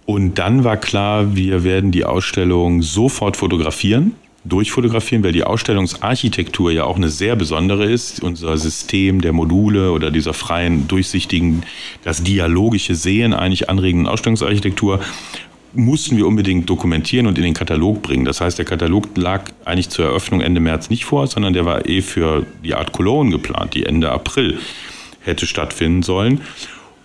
Und 0.09 0.39
dann 0.39 0.65
war 0.65 0.79
klar, 0.79 1.37
wir 1.37 1.65
werden 1.65 1.93
die 1.93 2.07
Ausstellung 2.07 2.81
sofort 2.81 3.37
fotografieren, 3.37 4.15
durchfotografieren, 4.43 5.23
weil 5.23 5.33
die 5.33 5.45
Ausstellungsarchitektur 5.45 6.73
ja 6.73 6.85
auch 6.85 6.97
eine 6.97 7.11
sehr 7.11 7.37
besondere 7.37 7.85
ist. 7.85 8.23
Unser 8.23 8.57
System 8.57 9.21
der 9.21 9.35
Module 9.35 9.93
oder 9.93 10.11
dieser 10.11 10.33
freien, 10.33 10.89
durchsichtigen, 10.89 11.63
das 12.05 12.23
dialogische 12.23 12.95
Sehen 12.95 13.35
eigentlich 13.35 13.69
anregenden 13.69 14.09
Ausstellungsarchitektur 14.09 15.01
mussten 15.75 16.17
wir 16.17 16.27
unbedingt 16.27 16.71
dokumentieren 16.71 17.27
und 17.27 17.37
in 17.37 17.45
den 17.45 17.53
Katalog 17.53 18.01
bringen. 18.01 18.25
Das 18.25 18.41
heißt, 18.41 18.57
der 18.57 18.65
Katalog 18.65 19.15
lag 19.15 19.51
eigentlich 19.67 19.91
zur 19.91 20.07
Eröffnung 20.07 20.41
Ende 20.41 20.61
März 20.63 20.89
nicht 20.89 21.05
vor, 21.05 21.27
sondern 21.27 21.53
der 21.53 21.67
war 21.67 21.87
eh 21.87 22.01
für 22.01 22.47
die 22.65 22.75
Art 22.75 22.93
Cologne 22.93 23.31
geplant, 23.31 23.75
die 23.75 23.85
Ende 23.85 24.11
April 24.11 24.59
hätte 25.21 25.47
stattfinden 25.47 26.03
sollen. 26.03 26.41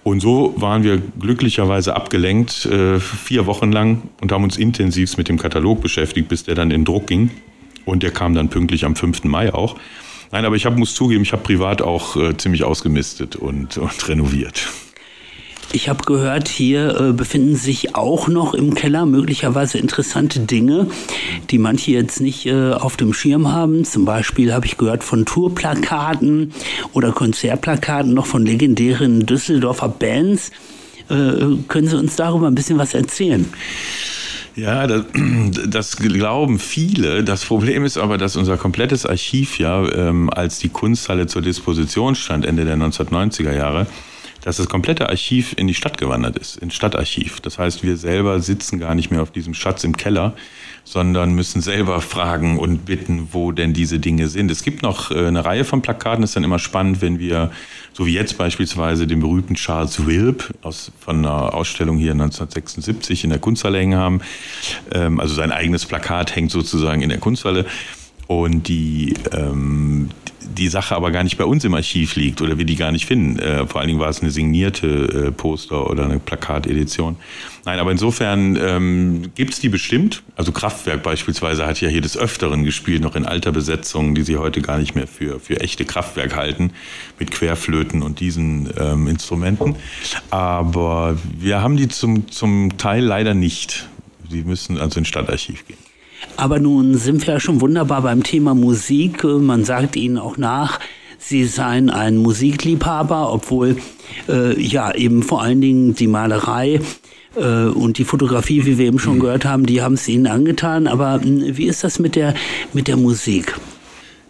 Und 0.04 0.20
so 0.20 0.54
waren 0.58 0.84
wir 0.84 1.02
glücklicherweise 1.20 1.96
abgelenkt 1.96 2.66
äh, 2.66 3.00
vier 3.00 3.46
Wochen 3.46 3.72
lang 3.72 4.10
und 4.22 4.32
haben 4.32 4.44
uns 4.44 4.58
intensiv 4.58 5.16
mit 5.18 5.30
dem 5.30 5.38
Katalog 5.38 5.82
beschäftigt, 5.82 6.28
bis 6.28 6.44
der 6.44 6.56
dann 6.56 6.72
in 6.72 6.84
Druck 6.84 7.08
ging. 7.08 7.32
Und 7.86 8.04
der 8.04 8.12
kam 8.12 8.34
dann 8.34 8.50
pünktlich 8.50 8.86
am 8.86 8.96
5. 8.96 9.24
Mai 9.26 9.54
auch. 9.54 9.78
Nein, 10.32 10.46
aber 10.46 10.56
ich 10.56 10.66
hab, 10.66 10.78
muss 10.78 10.96
zugeben, 10.96 11.24
ich 11.24 11.32
habe 11.32 11.44
privat 11.44 11.82
auch 11.82 12.18
äh, 12.18 12.36
ziemlich 12.36 12.64
ausgemistet 12.64 13.36
und, 13.36 13.78
und 13.78 14.10
renoviert. 14.10 14.68
Ich 15.72 15.90
habe 15.90 16.04
gehört, 16.04 16.48
hier 16.48 17.00
äh, 17.00 17.14
befinden 17.14 17.56
sich 17.56 17.96
auch 17.96 18.28
noch 18.28 18.54
im 18.54 18.76
Keller 18.76 19.06
möglicherweise 19.06 19.78
interessante 19.78 20.40
Dinge, 20.42 20.88
die 21.50 21.58
manche 21.58 21.92
jetzt 21.92 22.22
nicht 22.22 22.46
äh, 22.46 22.74
auf 22.74 22.98
dem 22.98 23.14
Schirm 23.14 23.52
haben. 23.52 23.86
Zum 23.86 24.06
Beispiel 24.06 24.54
habe 24.54 24.66
ich 24.66 24.78
gehört 24.78 25.04
von 25.04 25.26
Tourplakaten 25.26 26.54
oder 26.92 27.12
Konzertplakaten 27.12 28.14
noch 28.14 28.26
von 28.26 28.46
legendären 28.46 29.26
Düsseldorfer 29.26 29.90
Bands. 29.90 30.52
Äh, 31.10 31.58
können 31.68 31.88
Sie 31.88 31.98
uns 31.98 32.16
darüber 32.16 32.48
ein 32.48 32.56
bisschen 32.56 32.78
was 32.78 32.94
erzählen? 32.94 33.46
Ja, 34.56 34.86
das, 34.86 35.06
das, 35.68 35.98
glauben 35.98 36.60
viele. 36.60 37.24
Das 37.24 37.44
Problem 37.46 37.86
ist 37.86 37.98
aber, 37.98 38.18
dass 38.18 38.36
unser 38.36 38.58
komplettes 38.58 39.06
Archiv 39.06 39.58
ja, 39.58 39.84
ähm, 39.92 40.30
als 40.30 40.60
die 40.60 40.70
Kunsthalle 40.70 41.26
zur 41.28 41.42
Disposition 41.42 42.16
stand, 42.16 42.46
Ende 42.46 42.64
der 42.66 42.78
1990er 42.78 43.54
Jahre, 43.54 43.88
dass 44.44 44.58
das 44.58 44.68
komplette 44.68 45.10
Archiv 45.10 45.54
in 45.58 45.68
die 45.68 45.74
Stadt 45.74 45.98
gewandert 45.98 46.38
ist, 46.38 46.58
ins 46.58 46.74
Stadtarchiv. 46.74 47.40
Das 47.40 47.58
heißt, 47.58 47.84
wir 47.84 47.98
selber 47.98 48.40
sitzen 48.40 48.80
gar 48.80 48.94
nicht 48.94 49.10
mehr 49.10 49.22
auf 49.22 49.32
diesem 49.32 49.54
Schatz 49.54 49.84
im 49.84 49.96
Keller, 49.96 50.34
sondern 50.84 51.34
müssen 51.34 51.62
selber 51.62 52.02
fragen 52.02 52.60
und 52.60 52.86
bitten, 52.86 53.30
wo 53.32 53.54
denn 53.54 53.74
diese 53.74 54.00
Dinge 54.00 54.28
sind. 54.28 54.52
Es 54.52 54.64
gibt 54.64 54.84
noch 54.84 55.12
äh, 55.12 55.28
eine 55.28 55.46
Reihe 55.46 55.64
von 55.64 55.82
Plakaten, 55.82 56.24
ist 56.24 56.36
dann 56.36 56.44
immer 56.44 56.60
spannend, 56.60 57.02
wenn 57.02 57.20
wir, 57.20 57.52
so 57.94 58.06
wie 58.06 58.14
jetzt 58.14 58.38
beispielsweise, 58.38 59.08
den 59.08 59.22
berühmten 59.22 59.56
Charles 59.56 60.06
Wilp 60.06 60.54
aus, 60.62 60.92
von 61.00 61.20
einer 61.20 61.54
Ausstellung 61.54 61.98
hier 61.98 62.12
1976 62.12 63.24
in 63.24 63.30
der 63.30 63.40
Kunsthalle 63.40 63.80
hängen 63.80 63.98
haben. 63.98 64.22
Ähm, 64.92 65.22
also 65.22 65.34
sein 65.34 65.52
eigenes 65.52 65.86
Plakat 65.86 66.36
hängt 66.36 66.52
sozusagen 66.52 67.02
in 67.02 67.10
der 67.10 67.20
Kunsthalle. 67.20 67.66
Und 68.28 68.68
die, 68.68 69.14
ähm, 69.32 70.10
die 70.44 70.68
Sache 70.68 70.96
aber 70.96 71.12
gar 71.12 71.24
nicht 71.24 71.38
bei 71.38 71.46
uns 71.46 71.64
im 71.64 71.74
Archiv 71.74 72.16
liegt 72.16 72.42
oder 72.42 72.58
wir 72.58 72.66
die 72.66 72.76
gar 72.76 72.92
nicht 72.92 73.06
finden. 73.06 73.40
Äh, 73.40 73.68
vor 73.68 73.82
allen 73.82 73.88
Dingen 73.88 74.00
war 74.00 74.10
es 74.10 74.22
eine 74.22 74.32
signierte 74.32 74.88
äh, 75.28 75.32
Poster 75.32 75.90
oder 75.90 76.06
eine 76.06 76.20
Plakatedition. 76.20 77.18
Nein, 77.66 77.80
aber 77.80 77.92
insofern 77.92 78.58
ähm, 78.62 79.32
gibt 79.36 79.54
es 79.54 79.60
die 79.60 79.70
bestimmt. 79.70 80.24
Also 80.36 80.52
Kraftwerk 80.52 81.02
beispielsweise 81.02 81.66
hat 81.66 81.80
ja 81.82 81.88
hier 81.88 82.02
des 82.02 82.18
Öfteren 82.18 82.64
gespielt, 82.64 83.02
noch 83.02 83.16
in 83.16 83.26
alter 83.26 83.52
Besetzung, 83.52 84.16
die 84.16 84.24
sie 84.24 84.38
heute 84.38 84.62
gar 84.62 84.78
nicht 84.78 84.96
mehr 84.96 85.08
für, 85.08 85.40
für 85.40 85.62
echte 85.62 85.86
Kraftwerk 85.86 86.36
halten, 86.36 86.72
mit 87.20 87.32
Querflöten 87.32 88.02
und 88.02 88.20
diesen 88.20 88.70
ähm, 88.78 89.08
Instrumenten. 89.08 89.76
Aber 90.30 91.18
wir 91.40 91.62
haben 91.62 91.78
die 91.78 91.88
zum, 91.88 92.30
zum 92.30 92.78
Teil 92.78 93.04
leider 93.04 93.34
nicht. 93.34 93.88
Die 94.30 94.44
müssen 94.44 94.78
also 94.78 95.00
ins 95.00 95.08
Stadtarchiv 95.08 95.66
gehen. 95.68 95.78
Aber 96.38 96.60
nun 96.60 96.96
sind 96.98 97.26
wir 97.26 97.36
ja 97.36 97.40
schon 97.40 97.62
wunderbar 97.62 98.02
beim 98.02 98.24
Thema 98.24 98.56
Musik. 98.56 99.24
Man 99.24 99.66
sagt 99.66 99.96
Ihnen 99.96 100.18
auch 100.18 100.38
nach, 100.38 100.80
Sie 101.18 101.46
seien 101.46 101.90
ein 101.90 102.18
Musikliebhaber, 102.18 103.32
obwohl 103.32 103.78
äh, 104.28 104.60
ja 104.62 104.94
eben 104.94 105.24
vor 105.24 105.42
allen 105.42 105.62
Dingen 105.62 105.96
die 105.96 106.08
Malerei 106.08 106.82
äh, 107.36 107.66
und 107.66 107.98
die 107.98 108.04
Fotografie, 108.04 108.66
wie 108.66 108.78
wir 108.78 108.88
eben 108.88 109.00
schon 109.00 109.20
gehört 109.20 109.46
haben, 109.46 109.66
die 109.66 109.82
haben 109.82 109.94
es 109.94 110.08
Ihnen 110.08 110.28
angetan. 110.28 110.86
Aber 110.88 111.22
hm, 111.22 111.58
wie 111.58 111.68
ist 111.68 111.84
das 111.84 112.00
mit 112.00 112.16
der, 112.16 112.34
mit 112.74 112.88
der 112.88 112.98
Musik? 112.98 113.56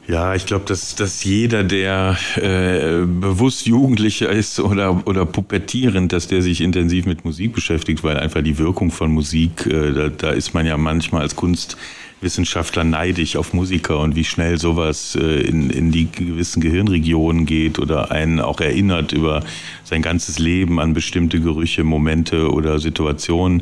Ja, 0.06 0.36
ich 0.36 0.46
glaube, 0.46 0.66
dass, 0.66 0.96
dass 0.96 1.24
jeder, 1.24 1.64
der 1.64 2.18
äh, 2.36 3.06
bewusst 3.06 3.66
Jugendlicher 3.66 4.30
ist 4.30 4.60
oder, 4.60 5.02
oder 5.08 5.26
pubertierend, 5.26 6.12
dass 6.12 6.28
der 6.28 6.42
sich 6.42 6.60
intensiv 6.60 7.06
mit 7.06 7.24
Musik 7.24 7.54
beschäftigt, 7.54 8.04
weil 8.04 8.18
einfach 8.18 8.42
die 8.42 8.58
Wirkung 8.58 8.92
von 8.92 9.14
Musik, 9.14 9.66
äh, 9.66 9.94
da, 9.94 10.10
da 10.10 10.32
ist 10.32 10.54
man 10.54 10.66
ja 10.66 10.76
manchmal 10.76 11.22
als 11.22 11.38
Kunstwissenschaftler 11.38 12.84
neidisch 12.84 13.38
auf 13.38 13.54
Musiker 13.54 14.00
und 14.00 14.18
wie 14.18 14.26
schnell 14.26 14.60
sowas 14.60 15.16
äh, 15.16 15.40
in, 15.40 15.70
in 15.70 15.94
die 15.94 16.12
gewissen 16.12 16.60
Gehirnregionen 16.60 17.46
geht 17.46 17.80
oder 17.80 18.12
einen 18.12 18.42
auch 18.42 18.60
erinnert 18.60 19.14
über 19.14 19.42
sein 19.86 20.02
ganzes 20.02 20.38
Leben 20.38 20.82
an 20.82 20.94
bestimmte 20.94 21.40
Gerüche, 21.40 21.86
Momente 21.86 22.52
oder 22.52 22.78
Situationen. 22.80 23.62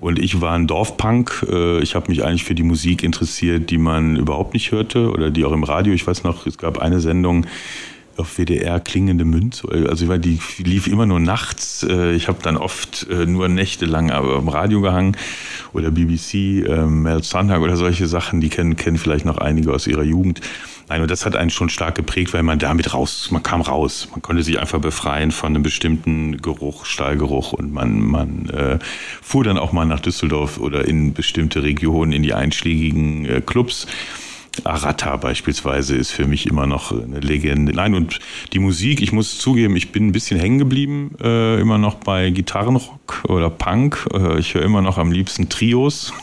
Und 0.00 0.18
ich 0.18 0.40
war 0.40 0.52
ein 0.52 0.66
Dorfpunk. 0.66 1.46
Äh, 1.48 1.80
ich 1.80 1.94
habe 1.94 2.10
mich 2.10 2.24
eigentlich 2.24 2.44
für 2.44 2.54
die 2.54 2.62
Musik 2.62 3.02
interessiert, 3.02 3.70
die 3.70 3.78
man 3.78 4.16
überhaupt 4.16 4.54
nicht 4.54 4.72
hörte 4.72 5.10
oder 5.10 5.30
die 5.30 5.44
auch 5.44 5.52
im 5.52 5.62
Radio. 5.62 5.92
Ich 5.92 6.06
weiß 6.06 6.24
noch, 6.24 6.46
es 6.46 6.58
gab 6.58 6.78
eine 6.78 7.00
Sendung 7.00 7.46
auf 8.16 8.38
WDR 8.38 8.80
klingende 8.80 9.24
Münze. 9.24 9.68
Also 9.88 10.16
die 10.16 10.38
lief 10.58 10.86
immer 10.86 11.06
nur 11.06 11.20
nachts. 11.20 11.86
Äh, 11.88 12.12
ich 12.12 12.28
habe 12.28 12.38
dann 12.42 12.56
oft 12.56 13.06
äh, 13.10 13.26
nur 13.26 13.48
nächtelang 13.48 14.10
am 14.10 14.48
Radio 14.48 14.80
gehangen 14.80 15.16
oder 15.72 15.90
BBC, 15.90 16.66
Mel 16.88 17.22
Sandhag 17.22 17.60
oder 17.60 17.76
solche 17.76 18.06
Sachen. 18.06 18.40
Die 18.40 18.48
kennen, 18.48 18.76
kennen 18.76 18.98
vielleicht 18.98 19.24
noch 19.24 19.38
einige 19.38 19.72
aus 19.72 19.86
ihrer 19.86 20.02
Jugend. 20.02 20.40
Nein, 20.90 21.02
und 21.02 21.10
das 21.12 21.24
hat 21.24 21.36
einen 21.36 21.50
schon 21.50 21.68
stark 21.68 21.94
geprägt, 21.94 22.34
weil 22.34 22.42
man 22.42 22.58
damit 22.58 22.92
raus, 22.92 23.28
man 23.30 23.44
kam 23.44 23.60
raus. 23.60 24.08
Man 24.10 24.22
konnte 24.22 24.42
sich 24.42 24.58
einfach 24.58 24.80
befreien 24.80 25.30
von 25.30 25.54
einem 25.54 25.62
bestimmten 25.62 26.42
Geruch, 26.42 26.84
Stallgeruch 26.84 27.52
und 27.52 27.72
man, 27.72 28.00
man 28.00 28.50
äh, 28.50 28.80
fuhr 29.22 29.44
dann 29.44 29.56
auch 29.56 29.70
mal 29.70 29.84
nach 29.84 30.00
Düsseldorf 30.00 30.58
oder 30.58 30.88
in 30.88 31.14
bestimmte 31.14 31.62
Regionen, 31.62 32.10
in 32.10 32.24
die 32.24 32.34
einschlägigen 32.34 33.24
äh, 33.24 33.40
Clubs. 33.40 33.86
Arata 34.64 35.16
beispielsweise 35.16 35.96
ist 35.96 36.10
für 36.10 36.26
mich 36.26 36.46
immer 36.46 36.66
noch 36.66 36.92
eine 36.92 37.20
Legende. 37.20 37.72
Nein, 37.72 37.94
und 37.94 38.18
die 38.52 38.58
Musik, 38.58 39.00
ich 39.00 39.12
muss 39.12 39.38
zugeben, 39.38 39.76
ich 39.76 39.92
bin 39.92 40.08
ein 40.08 40.12
bisschen 40.12 40.38
hängen 40.38 40.58
geblieben, 40.58 41.14
äh, 41.22 41.60
immer 41.60 41.78
noch 41.78 41.94
bei 41.94 42.30
Gitarrenrock 42.30 43.24
oder 43.28 43.48
Punk. 43.48 44.06
Äh, 44.12 44.38
ich 44.38 44.54
höre 44.54 44.62
immer 44.62 44.82
noch 44.82 44.98
am 44.98 45.12
liebsten 45.12 45.48
Trios. 45.48 46.12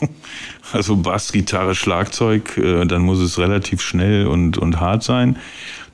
Also 0.70 0.96
Bass, 0.96 1.32
Gitarre, 1.32 1.74
Schlagzeug, 1.74 2.58
äh, 2.58 2.84
dann 2.84 3.00
muss 3.00 3.20
es 3.20 3.38
relativ 3.38 3.80
schnell 3.80 4.26
und, 4.26 4.58
und 4.58 4.78
hart 4.78 5.02
sein. 5.02 5.38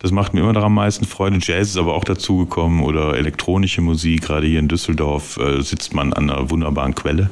Das 0.01 0.11
macht 0.11 0.35
mir 0.35 0.41
immer 0.41 0.53
noch 0.53 0.65
am 0.65 0.75
meisten 0.75 1.05
Freude. 1.05 1.39
Jazz 1.41 1.69
ist 1.69 1.77
aber 1.77 1.95
auch 1.95 2.03
dazugekommen 2.03 2.83
oder 2.83 3.17
elektronische 3.17 3.83
Musik. 3.83 4.23
Gerade 4.23 4.49
hier 4.49 4.59
in 4.59 4.67
Düsseldorf 4.67 5.37
äh, 5.37 5.63
sitzt 5.63 5.95
man 5.95 6.13
an 6.13 6.29
einer 6.29 6.51
wunderbaren 6.51 6.97
Quelle. 6.97 7.31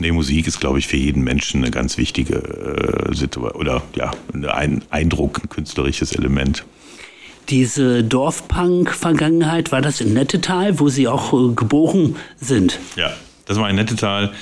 Nee, 0.00 0.12
Musik 0.12 0.46
ist, 0.46 0.60
glaube 0.60 0.78
ich, 0.78 0.86
für 0.86 0.96
jeden 0.96 1.22
Menschen 1.22 1.62
eine 1.62 1.70
ganz 1.70 1.98
wichtige 1.98 2.36
äh, 2.36 3.14
Situation 3.14 3.52
oder 3.52 3.82
ja, 3.94 4.10
ein 4.32 4.82
Eindruck, 4.90 5.42
ein 5.44 5.50
künstlerisches 5.50 6.12
Element. 6.12 6.64
Diese 7.50 8.02
Dorfpunk-Vergangenheit, 8.02 9.72
war 9.72 9.82
das 9.82 10.00
in 10.00 10.14
Nettetal, 10.14 10.80
wo 10.80 10.88
Sie 10.88 11.06
auch 11.06 11.32
äh, 11.34 11.52
geboren 11.54 12.16
sind? 12.40 12.80
Ja, 12.96 13.12
das 13.44 13.58
war 13.58 13.68
in 13.68 13.76
Nettetal. 13.76 14.32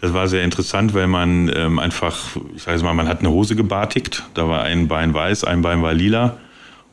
Das 0.00 0.12
war 0.12 0.26
sehr 0.26 0.42
interessant, 0.42 0.94
weil 0.94 1.06
man 1.06 1.50
ähm, 1.54 1.78
einfach, 1.78 2.36
ich 2.56 2.64
sage 2.64 2.82
mal, 2.82 2.92
man 2.92 3.06
hat 3.06 3.20
eine 3.20 3.30
Hose 3.30 3.54
gebartigt. 3.54 4.24
Da 4.34 4.48
war 4.48 4.62
ein 4.62 4.88
Bein 4.88 5.14
weiß, 5.14 5.44
ein 5.44 5.62
Bein 5.62 5.80
war 5.82 5.94
lila 5.94 6.38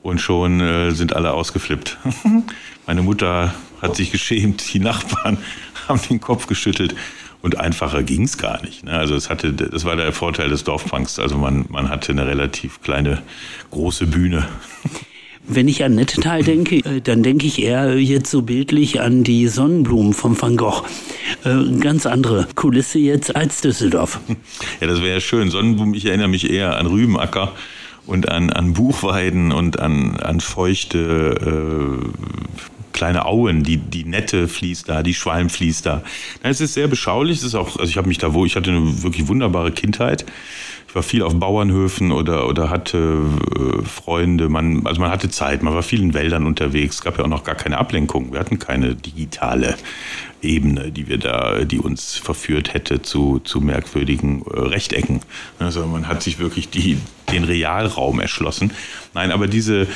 und 0.04 0.22
schon 0.22 0.62
äh, 0.62 0.92
sind 0.92 1.16
alle 1.16 1.34
ausgeflippt. 1.34 1.98
Meine 2.86 3.02
Mutter 3.02 3.54
hat 3.82 3.96
sich 3.96 4.12
geschämt, 4.12 4.74
die 4.74 4.80
Nachbarn 4.80 5.40
haben 5.88 6.00
den 6.08 6.22
Kopf 6.22 6.46
geschüttelt 6.46 6.96
und 7.42 7.60
einfacher 7.60 8.04
ging 8.04 8.24
es 8.24 8.38
gar 8.38 8.62
nicht. 8.62 8.84
Ne? 8.84 8.92
Also 8.92 9.16
es 9.16 9.30
hatte, 9.30 9.54
das 9.54 9.86
war 9.86 9.96
der 9.96 10.12
Vorteil 10.12 10.50
des 10.50 10.64
Dorfpunks. 10.64 11.20
Also 11.20 11.38
man, 11.38 11.66
man 11.70 11.90
hatte 11.90 12.12
eine 12.12 12.28
relativ 12.28 12.82
kleine, 12.82 13.22
große 13.72 14.08
Bühne. 14.08 14.48
Wenn 15.48 15.68
ich 15.68 15.84
an 15.84 15.96
Nettetal 15.96 16.44
denke, 16.44 16.78
äh, 16.78 17.02
dann 17.02 17.24
denke 17.24 17.48
ich 17.48 17.62
eher 17.62 17.98
jetzt 17.98 18.30
so 18.30 18.44
bildlich 18.44 19.02
an 19.02 19.24
die 19.24 19.48
Sonnenblumen 19.48 20.14
von 20.14 20.40
Van 20.40 20.56
Gogh. 20.56 20.84
Äh, 21.44 21.80
ganz 21.80 22.06
andere 22.06 22.48
Kulisse 22.56 23.00
jetzt 23.00 23.36
als 23.36 23.62
Düsseldorf. 23.62 24.20
Ja, 24.80 24.88
das 24.88 25.02
wäre 25.02 25.16
ja 25.16 25.20
schön. 25.20 25.50
Sonnenblumen, 25.50 25.94
ich 25.94 26.06
erinnere 26.06 26.28
mich 26.28 26.50
eher 26.50 26.78
an 26.78 26.88
Rübenacker 26.88 27.54
und 28.06 28.30
an, 28.30 28.50
an 28.50 28.74
Buchweiden 28.74 29.52
und 29.52 29.80
an, 29.80 30.18
an 30.18 30.40
feuchte 30.40 32.02
äh, 32.02 32.81
kleine 32.94 33.26
Auen, 33.26 33.64
die, 33.64 33.78
die 33.78 34.04
Nette 34.04 34.48
fließt 34.48 34.90
da, 34.90 35.04
die 35.04 35.14
Schwalm 35.14 35.50
fließt 35.50 35.86
da. 35.86 36.04
Es 36.44 36.62
ist 36.62 36.74
sehr 36.74 36.88
beschaulich, 36.88 37.40
es 37.40 37.44
ist 37.44 37.56
auch, 37.56 37.78
also 37.78 37.90
ich 37.90 37.98
habe 37.98 38.08
mich 38.08 38.18
da 38.18 38.34
wo, 38.34 38.46
ich 38.46 38.56
hatte 38.56 38.72
eine 38.72 39.04
wirklich 39.04 39.28
wunderbare 39.28 39.72
Kindheit. 39.72 40.26
Ich 40.88 40.96
war 40.96 41.04
viel 41.04 41.24
auf 41.24 41.34
Bauernhöfen 41.34 42.12
oder, 42.12 42.50
oder 42.50 42.70
hatte 42.70 43.18
äh, 43.56 43.82
Freunde, 43.86 44.50
man, 44.50 44.86
also 44.86 45.00
man 45.00 45.10
hatte 45.10 45.30
Zeit, 45.30 45.64
man 45.64 45.74
war 45.74 45.84
viel 45.84 46.02
in 46.02 46.14
Wäldern 46.14 46.46
unterwegs, 46.46 46.96
es 46.96 47.02
gab 47.02 47.18
ja 47.18 47.24
auch 47.24 47.30
noch 47.30 47.46
gar 47.46 47.56
keine 47.56 47.78
Ablenkung. 47.78 48.34
Wir 48.34 48.42
hatten 48.42 48.60
keine 48.60 48.94
digitale 48.94 49.78
Ebene, 50.42 50.92
die 50.92 51.08
wir 51.08 51.18
da, 51.18 51.64
die 51.64 51.80
uns 51.80 52.16
verführt 52.16 52.74
hätte 52.74 53.02
zu, 53.02 53.40
zu 53.40 53.62
merkwürdigen 53.62 54.42
äh, 54.42 54.60
Rechtecken. 54.60 55.22
Also 55.60 55.86
man 55.86 56.10
hat 56.10 56.24
sich 56.24 56.40
wirklich 56.40 56.70
die, 56.70 56.98
den 57.32 57.46
Realraum 57.46 58.20
erschlossen. 58.20 58.72
Nein, 59.14 59.32
aber 59.32 59.48
diese 59.48 59.88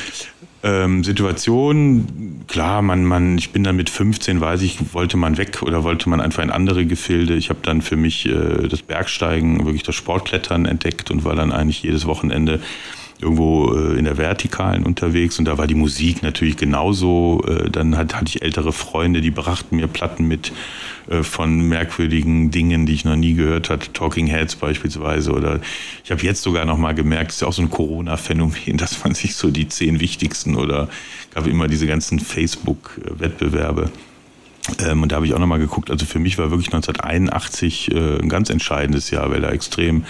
ähm, 0.66 1.04
Situation, 1.04 2.44
klar, 2.48 2.82
man, 2.82 3.06
man, 3.06 3.38
ich 3.38 3.52
bin 3.52 3.64
dann 3.64 3.76
mit 3.76 3.88
15, 3.88 4.42
weiß 4.42 4.64
ich, 4.64 4.96
wollte 4.96 5.16
man 5.16 5.38
weg 5.38 5.62
oder 5.62 5.84
wollte 5.84 6.10
man 6.10 6.20
einfach 6.20 6.42
in 6.42 6.50
andere 6.50 6.88
Gefilde. 6.88 7.36
Ich 7.36 7.50
habe 7.50 7.60
dann 7.62 7.84
für 7.84 7.96
mich 7.96 8.26
äh, 8.26 8.68
das 8.68 8.82
Bergsteigen, 8.82 9.64
wirklich 9.66 9.84
das 9.84 9.94
Sportklettern 9.94 10.66
entdeckt 10.66 11.12
und 11.12 11.24
war 11.24 11.36
dann 11.36 11.52
eigentlich 11.52 11.84
jedes 11.84 12.08
Wochenende 12.08 12.62
irgendwo 13.20 13.74
äh, 13.74 13.98
in 13.98 14.06
der 14.06 14.18
Vertikalen 14.18 14.84
unterwegs 14.84 15.40
und 15.40 15.46
da 15.46 15.58
war 15.58 15.68
die 15.68 15.76
Musik 15.76 16.22
natürlich 16.22 16.58
genauso. 16.58 17.44
Äh, 17.48 17.70
dann 17.70 17.98
hat, 17.98 18.16
hatte 18.16 18.28
ich 18.28 18.42
ältere 18.42 18.74
Freunde, 18.74 19.22
die 19.22 19.32
brachten 19.32 19.78
mir 19.78 19.88
Platten 19.88 20.28
mit 20.28 20.52
äh, 21.10 21.24
von 21.24 21.62
merkwürdigen 21.62 22.52
Dingen, 22.52 22.86
die 22.86 22.94
ich 22.94 23.06
noch 23.06 23.16
nie 23.16 23.34
gehört 23.34 23.70
hatte, 23.70 23.94
Talking 23.94 24.28
Heads 24.28 24.56
beispielsweise. 24.56 25.32
Oder 25.32 25.60
ich 26.04 26.12
habe 26.12 26.22
jetzt 26.24 26.42
sogar 26.42 26.66
noch 26.66 26.78
mal 26.78 26.94
gemerkt, 26.94 27.32
es 27.32 27.38
ist 27.38 27.42
ja 27.42 27.48
auch 27.48 27.54
so 27.54 27.62
ein 27.62 27.70
Corona-Phänomen, 27.70 28.78
dass 28.78 29.04
man 29.04 29.14
sich 29.14 29.36
so 29.36 29.52
die 29.52 29.68
zehn 29.68 30.00
wichtigsten 30.00 30.56
oder 30.56 30.90
gab 31.34 31.48
immer 31.48 31.68
diese 31.68 31.88
ganzen 31.88 32.20
Facebook-Wettbewerbe 32.20 33.92
ähm, 34.80 35.04
und 35.04 35.12
da 35.12 35.18
habe 35.18 35.26
ich 35.26 35.34
auch 35.34 35.40
nochmal 35.40 35.60
geguckt. 35.60 35.92
Also 35.92 36.06
für 36.06 36.20
mich 36.20 36.38
war 36.38 36.50
wirklich 36.50 36.74
1981 36.74 37.92
äh, 37.92 38.20
ein 38.22 38.30
ganz 38.30 38.50
entscheidendes 38.50 39.12
Jahr, 39.12 39.30
weil 39.30 39.42
da 39.42 39.50
extrem 39.50 40.06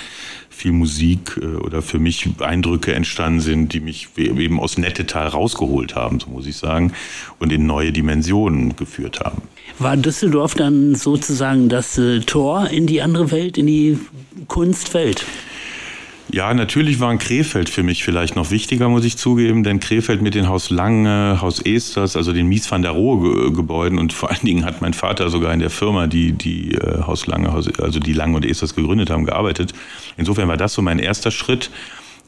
viel 0.49 0.71
Musik 0.71 1.37
äh, 1.41 1.45
oder 1.45 1.81
für 1.81 1.99
mich 1.99 2.29
Eindrücke 2.39 2.93
entstanden 2.93 3.41
sind, 3.41 3.73
die 3.73 3.81
mich 3.81 4.09
eben 4.17 4.59
aus 4.59 4.77
Nettetal 4.77 5.27
rausgeholt 5.27 5.95
haben, 5.95 6.19
so 6.19 6.29
muss 6.29 6.47
ich 6.47 6.55
sagen, 6.57 6.93
und 7.39 7.51
in 7.51 7.65
neue 7.65 7.91
Dimensionen 7.91 8.75
geführt 8.75 9.19
haben. 9.19 9.41
War 9.79 9.97
Düsseldorf 9.97 10.55
dann 10.55 10.95
sozusagen 10.95 11.67
das 11.67 11.97
äh, 11.97 12.21
Tor 12.21 12.69
in 12.69 12.87
die 12.87 13.01
andere 13.01 13.31
Welt, 13.31 13.57
in 13.57 13.67
die 13.67 13.99
Kunstwelt? 14.47 15.25
Ja, 16.31 16.53
natürlich 16.53 16.99
war 16.99 17.09
ein 17.09 17.19
Krefeld 17.19 17.69
für 17.69 17.83
mich 17.83 18.03
vielleicht 18.03 18.35
noch 18.35 18.49
wichtiger, 18.49 18.89
muss 18.89 19.05
ich 19.05 19.15
zugeben, 19.15 19.63
denn 19.63 19.79
Krefeld 19.79 20.23
mit 20.23 20.33
den 20.33 20.49
Haus 20.49 20.71
Lange, 20.71 21.39
Haus 21.39 21.59
Esters, 21.59 22.15
also 22.15 22.33
den 22.33 22.47
Mies 22.47 22.69
van 22.69 22.81
der 22.81 22.91
Rohe 22.91 23.51
Gebäuden 23.51 23.99
und 23.99 24.11
vor 24.11 24.31
allen 24.31 24.43
Dingen 24.43 24.65
hat 24.65 24.81
mein 24.81 24.93
Vater 24.93 25.29
sogar 25.29 25.53
in 25.53 25.59
der 25.59 25.69
Firma, 25.69 26.07
die 26.07 26.31
die 26.31 26.73
äh, 26.73 27.03
Haus 27.03 27.27
Lange, 27.27 27.49
also 27.49 27.99
die 27.99 28.13
Lange 28.13 28.37
und 28.37 28.45
Esters 28.45 28.75
gegründet 28.75 29.11
haben, 29.11 29.25
gearbeitet. 29.25 29.73
Insofern 30.17 30.47
war 30.47 30.57
das 30.57 30.73
so 30.73 30.81
mein 30.81 30.97
erster 30.97 31.29
Schritt 31.29 31.69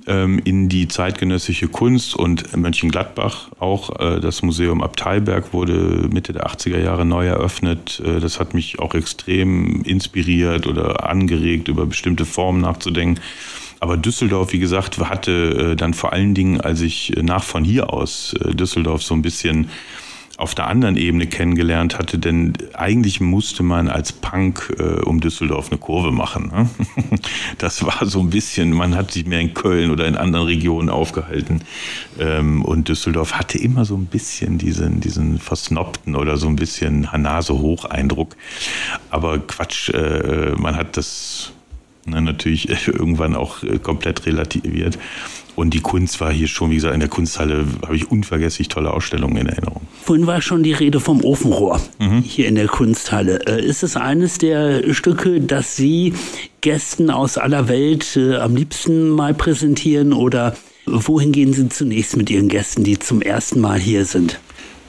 ähm, 0.05 0.39
in 0.43 0.69
die 0.69 0.87
zeitgenössische 0.87 1.67
Kunst 1.67 2.15
und 2.15 2.55
Mönchengladbach 2.55 3.49
auch. 3.59 3.99
Äh, 3.99 4.19
das 4.19 4.43
Museum 4.43 4.81
Abteilberg 4.81 5.53
wurde 5.53 6.07
Mitte 6.11 6.33
der 6.33 6.47
80er 6.47 6.79
Jahre 6.79 7.05
neu 7.05 7.25
eröffnet. 7.25 8.01
Äh, 8.05 8.19
das 8.19 8.39
hat 8.39 8.53
mich 8.53 8.79
auch 8.79 8.93
extrem 8.93 9.81
inspiriert 9.83 10.67
oder 10.67 11.09
angeregt, 11.09 11.67
über 11.67 11.85
bestimmte 11.85 12.25
Formen 12.25 12.61
nachzudenken. 12.61 13.21
Aber 13.79 13.97
Düsseldorf, 13.97 14.53
wie 14.53 14.59
gesagt, 14.59 14.97
hatte 14.97 15.71
äh, 15.71 15.75
dann 15.75 15.93
vor 15.93 16.13
allen 16.13 16.33
Dingen, 16.33 16.61
als 16.61 16.81
ich 16.81 17.15
äh, 17.15 17.23
nach 17.23 17.43
von 17.43 17.63
hier 17.63 17.93
aus 17.93 18.33
äh, 18.33 18.53
Düsseldorf 18.53 19.03
so 19.03 19.13
ein 19.13 19.21
bisschen 19.21 19.69
auf 20.37 20.53
der 20.53 20.67
anderen 20.67 20.97
Ebene 20.97 21.25
kennengelernt 21.25 21.97
hatte, 21.97 22.19
denn 22.19 22.53
eigentlich 22.73 23.19
musste 23.19 23.63
man 23.63 23.87
als 23.89 24.13
Punk 24.13 24.75
äh, 24.77 25.01
um 25.01 25.19
Düsseldorf 25.19 25.71
eine 25.71 25.79
Kurve 25.79 26.11
machen. 26.11 26.51
Ne? 26.53 26.69
Das 27.57 27.83
war 27.83 28.05
so 28.05 28.19
ein 28.19 28.29
bisschen, 28.29 28.71
man 28.71 28.95
hat 28.95 29.11
sich 29.11 29.25
mehr 29.25 29.39
in 29.39 29.55
Köln 29.55 29.89
oder 29.89 30.07
in 30.07 30.15
anderen 30.15 30.45
Regionen 30.45 30.89
aufgehalten. 30.89 31.61
Ähm, 32.19 32.63
und 32.63 32.87
Düsseldorf 32.87 33.33
hatte 33.33 33.57
immer 33.57 33.83
so 33.83 33.95
ein 33.95 34.05
bisschen 34.05 34.59
diesen, 34.59 35.01
diesen 35.01 35.39
versnobten 35.39 36.15
oder 36.15 36.37
so 36.37 36.47
ein 36.47 36.55
bisschen 36.55 37.11
Hanase-Hoch-Eindruck. 37.11 38.35
Aber 39.09 39.39
Quatsch, 39.39 39.89
äh, 39.89 40.51
man 40.55 40.75
hat 40.75 40.97
das 40.97 41.51
ne, 42.07 42.21
natürlich 42.21 42.69
irgendwann 42.87 43.35
auch 43.35 43.63
äh, 43.63 43.79
komplett 43.79 44.25
relativiert. 44.25 44.97
Und 45.55 45.73
die 45.73 45.79
Kunst 45.79 46.21
war 46.21 46.31
hier 46.31 46.47
schon, 46.47 46.69
wie 46.69 46.75
gesagt, 46.75 46.93
in 46.93 46.99
der 46.99 47.09
Kunsthalle 47.09 47.65
habe 47.83 47.95
ich 47.95 48.11
unvergesslich 48.11 48.67
tolle 48.67 48.91
Ausstellungen 48.91 49.37
in 49.37 49.47
Erinnerung. 49.47 49.81
Vorhin 50.03 50.27
war 50.27 50.39
schon 50.41 50.61
die 50.61 50.73
Rede 50.73 50.99
vom 50.99 51.23
Ofenrohr 51.23 51.81
mhm. 51.97 52.21
hier 52.21 52.47
in 52.47 52.53
der 52.53 52.67
Kunsthalle. 52.67 53.39
Äh, 53.47 53.65
ist 53.65 53.81
es 53.81 53.95
eines 53.95 54.37
der 54.37 54.93
Stücke, 54.93 55.41
das 55.41 55.75
Sie 55.75 56.13
Gästen 56.61 57.09
aus 57.09 57.37
aller 57.37 57.67
Welt 57.67 58.15
äh, 58.15 58.35
am 58.35 58.55
liebsten 58.55 59.09
mal 59.09 59.33
präsentieren 59.33 60.13
oder 60.13 60.55
wohin 60.85 61.31
gehen 61.31 61.53
Sie 61.53 61.69
zunächst 61.69 62.15
mit 62.17 62.29
Ihren 62.29 62.49
Gästen, 62.49 62.83
die 62.83 62.99
zum 62.99 63.21
ersten 63.21 63.59
Mal 63.59 63.79
hier 63.79 64.05
sind? 64.05 64.39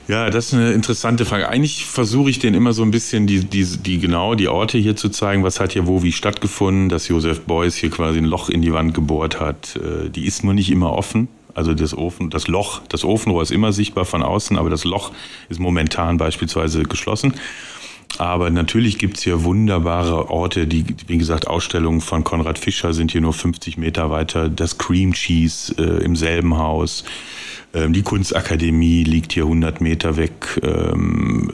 Ja, 0.09 0.31
das 0.31 0.47
ist 0.47 0.55
eine 0.55 0.73
interessante 0.73 1.27
Frage. 1.27 1.51
Eigentlich 1.51 1.85
versuche 1.85 2.31
ich 2.31 2.39
denen 2.39 2.57
immer 2.57 2.73
so 2.73 2.83
ein 2.83 2.91
bisschen 2.91 3.27
die, 3.27 3.45
die, 3.45 3.65
die 3.65 3.99
genau 3.99 4.35
die 4.35 4.49
Orte 4.49 4.79
hier 4.79 4.97
zu 4.97 5.11
zeigen, 5.11 5.45
was 5.45 5.61
hat 5.61 5.73
hier 5.73 5.87
wo 5.87 6.03
wie 6.03 6.13
stattgefunden, 6.13 6.89
dass 6.89 7.09
Josef 7.09 7.43
Beuys 7.43 7.77
hier 7.77 7.91
quasi 7.91 8.17
ein 8.17 8.25
Loch 8.25 8.49
in 8.49 8.63
die 8.63 8.73
Wand 8.73 8.95
gebohrt 8.95 9.39
hat. 9.39 9.77
Äh, 9.77 10.09
die 10.09 10.25
ist 10.25 10.45
nur 10.45 10.55
nicht 10.55 10.71
immer 10.71 10.95
offen. 10.95 11.29
Also 11.53 11.75
das 11.75 11.97
Ofen, 11.97 12.31
das 12.31 12.49
Loch, 12.49 12.81
das 12.89 13.05
Ofenrohr 13.05 13.43
ist 13.43 13.51
immer 13.51 13.73
sichtbar 13.73 14.07
von 14.07 14.23
außen, 14.23 14.57
aber 14.57 14.71
das 14.71 14.85
Loch 14.85 15.13
ist 15.51 15.61
momentan 15.61 16.17
beispielsweise 16.17 16.85
geschlossen. 16.85 17.35
Aber 18.17 18.51
natürlich 18.51 18.99
gibt's 18.99 19.23
hier 19.23 19.45
wunderbare 19.45 20.31
Orte, 20.31 20.67
die, 20.67 20.85
wie 21.07 21.19
gesagt, 21.19 21.47
Ausstellungen 21.47 22.01
von 22.01 22.25
Konrad 22.25 22.59
Fischer 22.59 22.95
sind 22.95 23.13
hier 23.13 23.21
nur 23.21 23.35
50 23.35 23.77
Meter 23.77 24.11
weiter. 24.11 24.49
Das 24.49 24.79
Cream 24.79 25.13
Cheese 25.13 25.75
äh, 25.79 26.05
im 26.05 26.17
selben 26.17 26.57
Haus. 26.57 27.05
Ähm, 27.75 27.93
die 27.93 28.03
Kunstakademie 28.03 29.05
liegt 29.05 29.33
hier 29.33 29.45
100 29.45 29.81
Meter 29.81 30.17
weg. 30.17 30.59
Ähm, 30.63 31.51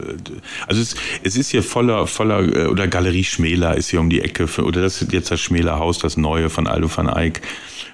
also 0.65 0.81
es, 0.81 0.95
es 1.23 1.35
ist 1.35 1.51
hier 1.51 1.61
voller, 1.61 2.07
voller, 2.07 2.41
äh, 2.41 2.67
oder 2.67 2.87
Galerie 2.87 3.25
Schmäler 3.25 3.75
ist 3.75 3.89
hier 3.89 3.99
um 3.99 4.09
die 4.09 4.21
Ecke, 4.21 4.47
oder 4.63 4.81
das 4.81 5.01
ist 5.01 5.11
jetzt 5.11 5.29
das 5.29 5.41
Schmäler 5.41 5.77
Haus, 5.77 5.99
das 5.99 6.15
neue 6.15 6.49
von 6.49 6.67
Aldo 6.67 6.89
van 6.95 7.09
Eyck. 7.09 7.41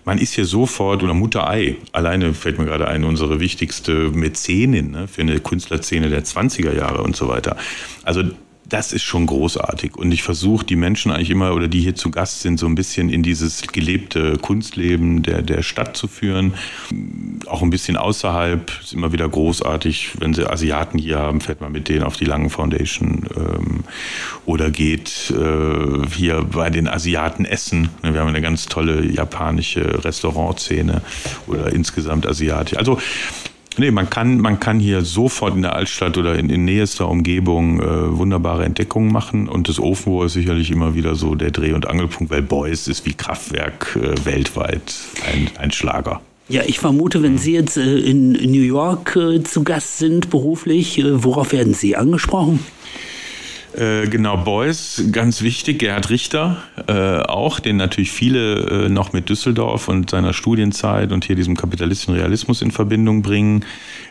Man 0.05 0.17
ist 0.17 0.33
hier 0.33 0.45
sofort, 0.45 1.03
oder 1.03 1.13
Mutter 1.13 1.49
Ei, 1.49 1.77
alleine 1.91 2.33
fällt 2.33 2.59
mir 2.59 2.65
gerade 2.65 2.87
ein, 2.87 3.03
unsere 3.03 3.39
wichtigste 3.39 4.09
Mäzenin 4.11 4.91
ne, 4.91 5.07
für 5.07 5.21
eine 5.21 5.39
Künstlerszene 5.39 6.09
der 6.09 6.23
20er 6.23 6.75
Jahre 6.75 7.01
und 7.01 7.15
so 7.15 7.27
weiter. 7.27 7.57
Also 8.03 8.23
das 8.71 8.93
ist 8.93 9.03
schon 9.03 9.25
großartig. 9.25 9.97
Und 9.97 10.13
ich 10.13 10.23
versuche 10.23 10.65
die 10.65 10.77
Menschen 10.77 11.11
eigentlich 11.11 11.29
immer, 11.29 11.53
oder 11.53 11.67
die 11.67 11.81
hier 11.81 11.95
zu 11.95 12.09
Gast 12.09 12.39
sind, 12.39 12.57
so 12.57 12.67
ein 12.67 12.75
bisschen 12.75 13.09
in 13.09 13.21
dieses 13.21 13.63
gelebte 13.63 14.37
Kunstleben 14.37 15.23
der, 15.23 15.41
der 15.41 15.61
Stadt 15.61 15.97
zu 15.97 16.07
führen. 16.07 16.53
Auch 17.47 17.61
ein 17.61 17.69
bisschen 17.69 17.97
außerhalb. 17.97 18.71
Ist 18.81 18.93
immer 18.93 19.11
wieder 19.11 19.27
großartig, 19.27 20.11
wenn 20.19 20.33
sie 20.33 20.49
Asiaten 20.49 20.97
hier 20.97 21.19
haben, 21.19 21.41
fährt 21.41 21.59
man 21.59 21.73
mit 21.73 21.89
denen 21.89 22.03
auf 22.03 22.15
die 22.15 22.23
Langen 22.23 22.49
Foundation 22.49 23.25
ähm, 23.35 23.83
oder 24.45 24.71
geht 24.71 25.31
äh, 25.31 26.07
hier 26.15 26.43
bei 26.43 26.69
den 26.69 26.87
Asiaten 26.87 27.43
essen. 27.43 27.89
Wir 28.01 28.21
haben 28.21 28.29
eine 28.29 28.41
ganz 28.41 28.67
tolle 28.67 29.05
japanische 29.05 30.05
Restaurantszene 30.05 31.01
oder 31.47 31.73
insgesamt 31.73 32.25
asiatisch. 32.25 32.77
Also 32.77 32.99
Nee, 33.77 33.91
man 33.91 34.09
kann, 34.09 34.39
man 34.39 34.59
kann 34.59 34.79
hier 34.79 35.01
sofort 35.03 35.55
in 35.55 35.61
der 35.61 35.75
Altstadt 35.75 36.17
oder 36.17 36.37
in, 36.37 36.49
in 36.49 36.65
nächster 36.65 37.07
Umgebung 37.07 37.79
äh, 37.79 38.17
wunderbare 38.17 38.65
Entdeckungen 38.65 39.11
machen. 39.11 39.47
Und 39.47 39.69
das 39.69 39.79
Ofenrohr 39.79 40.25
ist 40.25 40.33
sicherlich 40.33 40.71
immer 40.71 40.93
wieder 40.93 41.15
so 41.15 41.35
der 41.35 41.51
Dreh- 41.51 41.73
und 41.73 41.87
Angelpunkt, 41.87 42.31
weil 42.31 42.41
Beuys 42.41 42.87
ist 42.87 43.05
wie 43.05 43.13
Kraftwerk 43.13 43.97
äh, 44.01 44.25
weltweit 44.25 44.93
ein, 45.25 45.49
ein 45.57 45.71
Schlager. 45.71 46.21
Ja, 46.49 46.63
ich 46.65 46.79
vermute, 46.79 47.23
wenn 47.23 47.37
Sie 47.37 47.53
jetzt 47.53 47.77
äh, 47.77 47.97
in 47.99 48.33
New 48.33 48.61
York 48.61 49.15
äh, 49.15 49.41
zu 49.41 49.63
Gast 49.63 49.99
sind 49.99 50.29
beruflich, 50.29 50.99
äh, 50.99 51.23
worauf 51.23 51.53
werden 51.53 51.73
Sie 51.73 51.95
angesprochen? 51.95 52.59
Äh, 53.73 54.07
genau, 54.07 54.35
Beuys, 54.37 55.01
ganz 55.11 55.41
wichtig, 55.41 55.79
Gerhard 55.79 56.09
Richter 56.09 56.57
äh, 56.87 57.19
auch, 57.19 57.59
den 57.59 57.77
natürlich 57.77 58.11
viele 58.11 58.85
äh, 58.85 58.89
noch 58.89 59.13
mit 59.13 59.29
Düsseldorf 59.29 59.87
und 59.87 60.09
seiner 60.09 60.33
Studienzeit 60.33 61.13
und 61.13 61.23
hier 61.23 61.37
diesem 61.37 61.55
kapitalistischen 61.55 62.15
Realismus 62.15 62.61
in 62.61 62.71
Verbindung 62.71 63.21
bringen. 63.21 63.63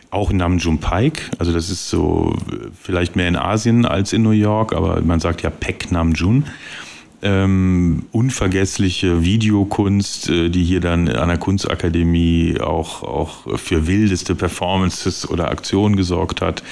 Auch 0.09 0.31
Namjoon 0.31 0.79
Paik, 0.79 1.29
also 1.37 1.53
das 1.53 1.69
ist 1.69 1.89
so 1.89 2.35
äh, 2.51 2.69
vielleicht 2.81 3.15
mehr 3.15 3.27
in 3.27 3.35
Asien 3.35 3.85
als 3.85 4.13
in 4.13 4.23
New 4.23 4.31
York, 4.31 4.73
aber 4.73 4.99
man 5.01 5.19
sagt 5.19 5.43
ja 5.43 5.51
Pek 5.51 5.91
Namjoon 5.91 6.45
ähm, 7.21 8.03
unvergessliche 8.11 9.23
Videokunst, 9.23 10.29
äh, 10.29 10.49
die 10.49 10.63
hier 10.63 10.79
dann 10.79 11.07
an 11.07 11.29
der 11.29 11.37
Kunstakademie 11.37 12.59
auch, 12.59 13.03
auch 13.03 13.59
für 13.59 13.87
wildeste 13.87 14.35
Performances 14.35 15.29
oder 15.29 15.49
Aktionen 15.49 15.95
gesorgt 15.95 16.41
hat. 16.41 16.63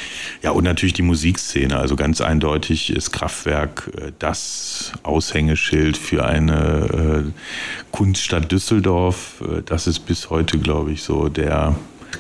Ja, 0.42 0.52
und 0.52 0.64
natürlich 0.64 0.94
die 0.94 1.04
Musikszene. 1.04 1.78
Also 1.78 1.96
ganz 1.96 2.22
eindeutig 2.22 2.90
ist 2.90 3.12
Kraftwerk 3.12 3.92
äh, 3.96 4.12
das 4.18 4.94
Aushängeschild 5.04 5.98
für 5.98 6.26
eine 6.26 7.26
äh, 7.28 7.92
Kunststadt 7.92 8.52
Düsseldorf. 8.52 9.44
Äh, 9.44 9.62
das 9.64 9.86
ist 9.88 10.00
bis 10.00 10.30
heute, 10.30 10.58
glaube 10.58 10.92
ich, 10.92 11.04
so 11.04 11.30
der 11.30 11.76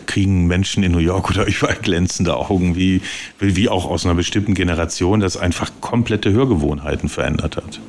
kriegen 0.06 0.46
Menschen 0.46 0.84
in 0.84 0.92
New 0.92 1.00
York 1.00 1.32
oder 1.32 1.48
überall 1.48 1.78
glänzende 1.82 2.36
Augen, 2.36 2.76
wie, 2.76 3.02
wie 3.40 3.70
auch 3.70 3.86
aus 3.86 4.06
einer 4.06 4.16
bestimmten 4.16 4.54
Generation, 4.54 5.20
das 5.20 5.36
einfach 5.36 5.72
komplette 5.82 6.32
Hörgewohnheiten 6.32 7.10
verändert 7.10 7.58
hat. 7.58 7.80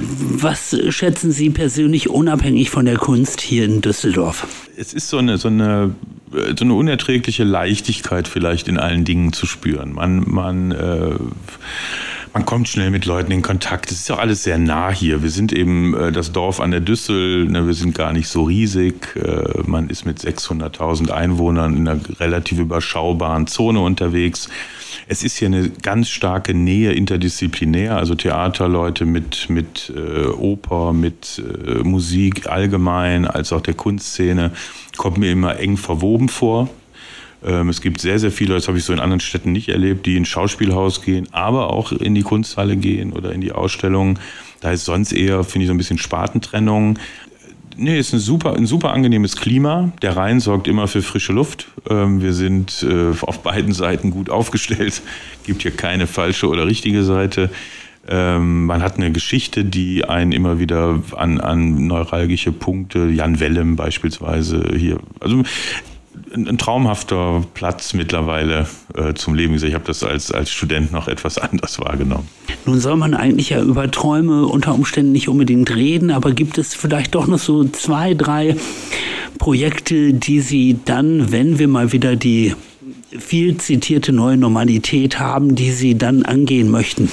Was 0.00 0.76
schätzen 0.90 1.32
Sie 1.32 1.50
persönlich 1.50 2.08
unabhängig 2.08 2.70
von 2.70 2.84
der 2.84 2.96
Kunst 2.96 3.40
hier 3.40 3.64
in 3.64 3.80
Düsseldorf? 3.80 4.46
Es 4.76 4.94
ist 4.94 5.08
so 5.08 5.18
eine, 5.18 5.38
so 5.38 5.48
eine, 5.48 5.94
so 6.30 6.64
eine 6.64 6.74
unerträgliche 6.74 7.42
Leichtigkeit 7.42 8.28
vielleicht 8.28 8.68
in 8.68 8.78
allen 8.78 9.04
Dingen 9.04 9.32
zu 9.32 9.46
spüren. 9.46 9.94
Man, 9.94 10.22
man, 10.26 10.70
äh, 10.70 11.14
man 12.32 12.46
kommt 12.46 12.68
schnell 12.68 12.90
mit 12.90 13.06
Leuten 13.06 13.32
in 13.32 13.42
Kontakt. 13.42 13.90
Es 13.90 14.00
ist 14.00 14.10
auch 14.12 14.18
alles 14.18 14.44
sehr 14.44 14.58
nah 14.58 14.92
hier. 14.92 15.24
Wir 15.24 15.30
sind 15.30 15.52
eben 15.52 15.94
äh, 15.94 16.12
das 16.12 16.30
Dorf 16.30 16.60
an 16.60 16.70
der 16.70 16.80
Düssel. 16.80 17.46
Ne, 17.46 17.66
wir 17.66 17.74
sind 17.74 17.96
gar 17.96 18.12
nicht 18.12 18.28
so 18.28 18.44
riesig. 18.44 19.16
Äh, 19.16 19.62
man 19.66 19.90
ist 19.90 20.06
mit 20.06 20.20
600.000 20.20 21.10
Einwohnern 21.10 21.76
in 21.76 21.88
einer 21.88 22.00
relativ 22.20 22.60
überschaubaren 22.60 23.48
Zone 23.48 23.80
unterwegs. 23.80 24.48
Es 25.06 25.22
ist 25.22 25.36
hier 25.36 25.46
eine 25.46 25.70
ganz 25.70 26.08
starke 26.08 26.54
Nähe 26.54 26.92
interdisziplinär, 26.92 27.96
also 27.96 28.14
Theaterleute 28.14 29.04
mit, 29.04 29.48
mit 29.48 29.92
äh, 29.94 30.26
Oper, 30.26 30.92
mit 30.92 31.42
äh, 31.66 31.84
Musik 31.84 32.46
allgemein, 32.48 33.26
als 33.26 33.52
auch 33.52 33.60
der 33.60 33.74
Kunstszene, 33.74 34.52
kommt 34.96 35.18
mir 35.18 35.30
immer 35.30 35.58
eng 35.58 35.76
verwoben 35.76 36.28
vor. 36.28 36.68
Ähm, 37.44 37.68
es 37.68 37.80
gibt 37.80 38.00
sehr, 38.00 38.18
sehr 38.18 38.32
viele, 38.32 38.54
das 38.54 38.68
habe 38.68 38.78
ich 38.78 38.84
so 38.84 38.92
in 38.92 39.00
anderen 39.00 39.20
Städten 39.20 39.52
nicht 39.52 39.68
erlebt, 39.68 40.06
die 40.06 40.16
ins 40.16 40.28
Schauspielhaus 40.28 41.02
gehen, 41.02 41.28
aber 41.32 41.70
auch 41.72 41.92
in 41.92 42.14
die 42.14 42.22
Kunsthalle 42.22 42.76
gehen 42.76 43.12
oder 43.12 43.32
in 43.32 43.40
die 43.40 43.52
Ausstellungen. 43.52 44.18
Da 44.60 44.72
ist 44.72 44.84
sonst 44.84 45.12
eher, 45.12 45.44
finde 45.44 45.64
ich, 45.64 45.68
so 45.68 45.74
ein 45.74 45.78
bisschen 45.78 45.98
Spartentrennung. 45.98 46.98
Nee, 47.80 47.96
ist 47.96 48.12
ein 48.12 48.18
super, 48.18 48.56
ein 48.56 48.66
super 48.66 48.92
angenehmes 48.92 49.36
Klima. 49.36 49.92
Der 50.02 50.16
Rhein 50.16 50.40
sorgt 50.40 50.66
immer 50.66 50.88
für 50.88 51.00
frische 51.00 51.32
Luft. 51.32 51.68
Ähm, 51.88 52.20
wir 52.20 52.32
sind 52.32 52.82
äh, 52.82 53.12
auf 53.20 53.44
beiden 53.44 53.72
Seiten 53.72 54.10
gut 54.10 54.30
aufgestellt. 54.30 55.00
Gibt 55.44 55.62
hier 55.62 55.70
keine 55.70 56.08
falsche 56.08 56.48
oder 56.48 56.66
richtige 56.66 57.04
Seite. 57.04 57.50
Ähm, 58.08 58.66
man 58.66 58.82
hat 58.82 58.96
eine 58.96 59.12
Geschichte, 59.12 59.64
die 59.64 60.04
einen 60.04 60.32
immer 60.32 60.58
wieder 60.58 61.00
an, 61.16 61.40
an 61.40 61.86
neuralgische 61.86 62.50
Punkte, 62.50 63.10
Jan 63.10 63.38
Wellem 63.38 63.76
beispielsweise 63.76 64.72
hier. 64.76 64.98
Also 65.20 65.44
ein, 66.34 66.48
ein 66.48 66.58
traumhafter 66.58 67.44
Platz 67.54 67.94
mittlerweile 67.94 68.66
äh, 68.94 69.14
zum 69.14 69.34
Leben. 69.34 69.54
Ich 69.54 69.74
habe 69.74 69.84
das 69.84 70.02
als, 70.02 70.30
als 70.30 70.50
Student 70.50 70.92
noch 70.92 71.08
etwas 71.08 71.38
anders 71.38 71.78
wahrgenommen. 71.78 72.28
Nun 72.66 72.80
soll 72.80 72.96
man 72.96 73.14
eigentlich 73.14 73.50
ja 73.50 73.62
über 73.62 73.90
Träume 73.90 74.46
unter 74.46 74.74
Umständen 74.74 75.12
nicht 75.12 75.28
unbedingt 75.28 75.74
reden, 75.74 76.10
aber 76.10 76.32
gibt 76.32 76.58
es 76.58 76.74
vielleicht 76.74 77.14
doch 77.14 77.26
noch 77.26 77.38
so 77.38 77.64
zwei, 77.64 78.14
drei 78.14 78.56
Projekte, 79.38 80.12
die 80.12 80.40
Sie 80.40 80.78
dann, 80.84 81.32
wenn 81.32 81.58
wir 81.58 81.68
mal 81.68 81.92
wieder 81.92 82.16
die 82.16 82.54
viel 83.18 83.56
zitierte 83.56 84.12
neue 84.12 84.36
Normalität 84.36 85.18
haben, 85.18 85.54
die 85.54 85.70
Sie 85.70 85.96
dann 85.96 86.24
angehen 86.24 86.70
möchten? 86.70 87.10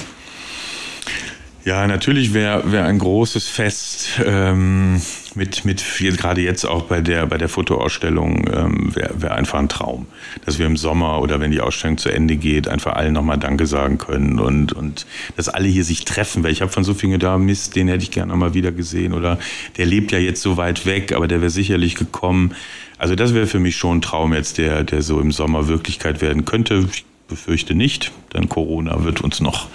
Ja, 1.64 1.86
natürlich 1.86 2.32
wäre 2.32 2.70
wär 2.70 2.84
ein 2.84 2.98
großes 2.98 3.48
Fest 3.48 4.20
ähm, 4.24 5.00
mit, 5.36 5.64
mit 5.64 5.84
gerade 5.98 6.40
jetzt 6.40 6.64
auch 6.64 6.84
bei 6.84 7.00
der, 7.00 7.26
bei 7.26 7.38
der 7.38 7.48
Fotoausstellung 7.48 8.48
ähm, 8.52 8.94
wäre 8.94 9.22
wär 9.22 9.34
einfach 9.34 9.58
ein 9.58 9.68
Traum, 9.68 10.06
dass 10.44 10.58
wir 10.58 10.66
im 10.66 10.76
Sommer 10.76 11.20
oder 11.20 11.40
wenn 11.40 11.50
die 11.50 11.60
Ausstellung 11.60 11.98
zu 11.98 12.08
Ende 12.08 12.36
geht, 12.36 12.68
einfach 12.68 12.94
allen 12.94 13.12
nochmal 13.12 13.38
Danke 13.38 13.66
sagen 13.66 13.98
können 13.98 14.40
und, 14.40 14.72
und 14.72 15.06
dass 15.36 15.48
alle 15.48 15.68
hier 15.68 15.84
sich 15.84 16.04
treffen, 16.04 16.42
weil 16.42 16.52
ich 16.52 16.62
habe 16.62 16.72
von 16.72 16.84
so 16.84 16.94
vielen 16.94 17.20
da, 17.20 17.38
Mist, 17.38 17.76
den 17.76 17.88
hätte 17.88 18.02
ich 18.02 18.10
gerne 18.10 18.34
mal 18.34 18.54
wieder 18.54 18.72
gesehen 18.72 19.12
oder 19.12 19.38
der 19.76 19.86
lebt 19.86 20.12
ja 20.12 20.18
jetzt 20.18 20.42
so 20.42 20.56
weit 20.56 20.86
weg, 20.86 21.12
aber 21.12 21.28
der 21.28 21.40
wäre 21.40 21.50
sicherlich 21.50 21.94
gekommen. 21.94 22.54
Also 22.98 23.14
das 23.14 23.34
wäre 23.34 23.46
für 23.46 23.60
mich 23.60 23.76
schon 23.76 23.98
ein 23.98 24.02
Traum 24.02 24.32
jetzt, 24.32 24.58
der, 24.58 24.84
der 24.84 25.02
so 25.02 25.20
im 25.20 25.32
Sommer 25.32 25.68
Wirklichkeit 25.68 26.22
werden 26.22 26.44
könnte. 26.44 26.86
Ich 26.90 27.04
befürchte 27.28 27.74
nicht, 27.74 28.12
denn 28.32 28.48
Corona 28.48 29.04
wird 29.04 29.20
uns 29.20 29.40
noch 29.40 29.68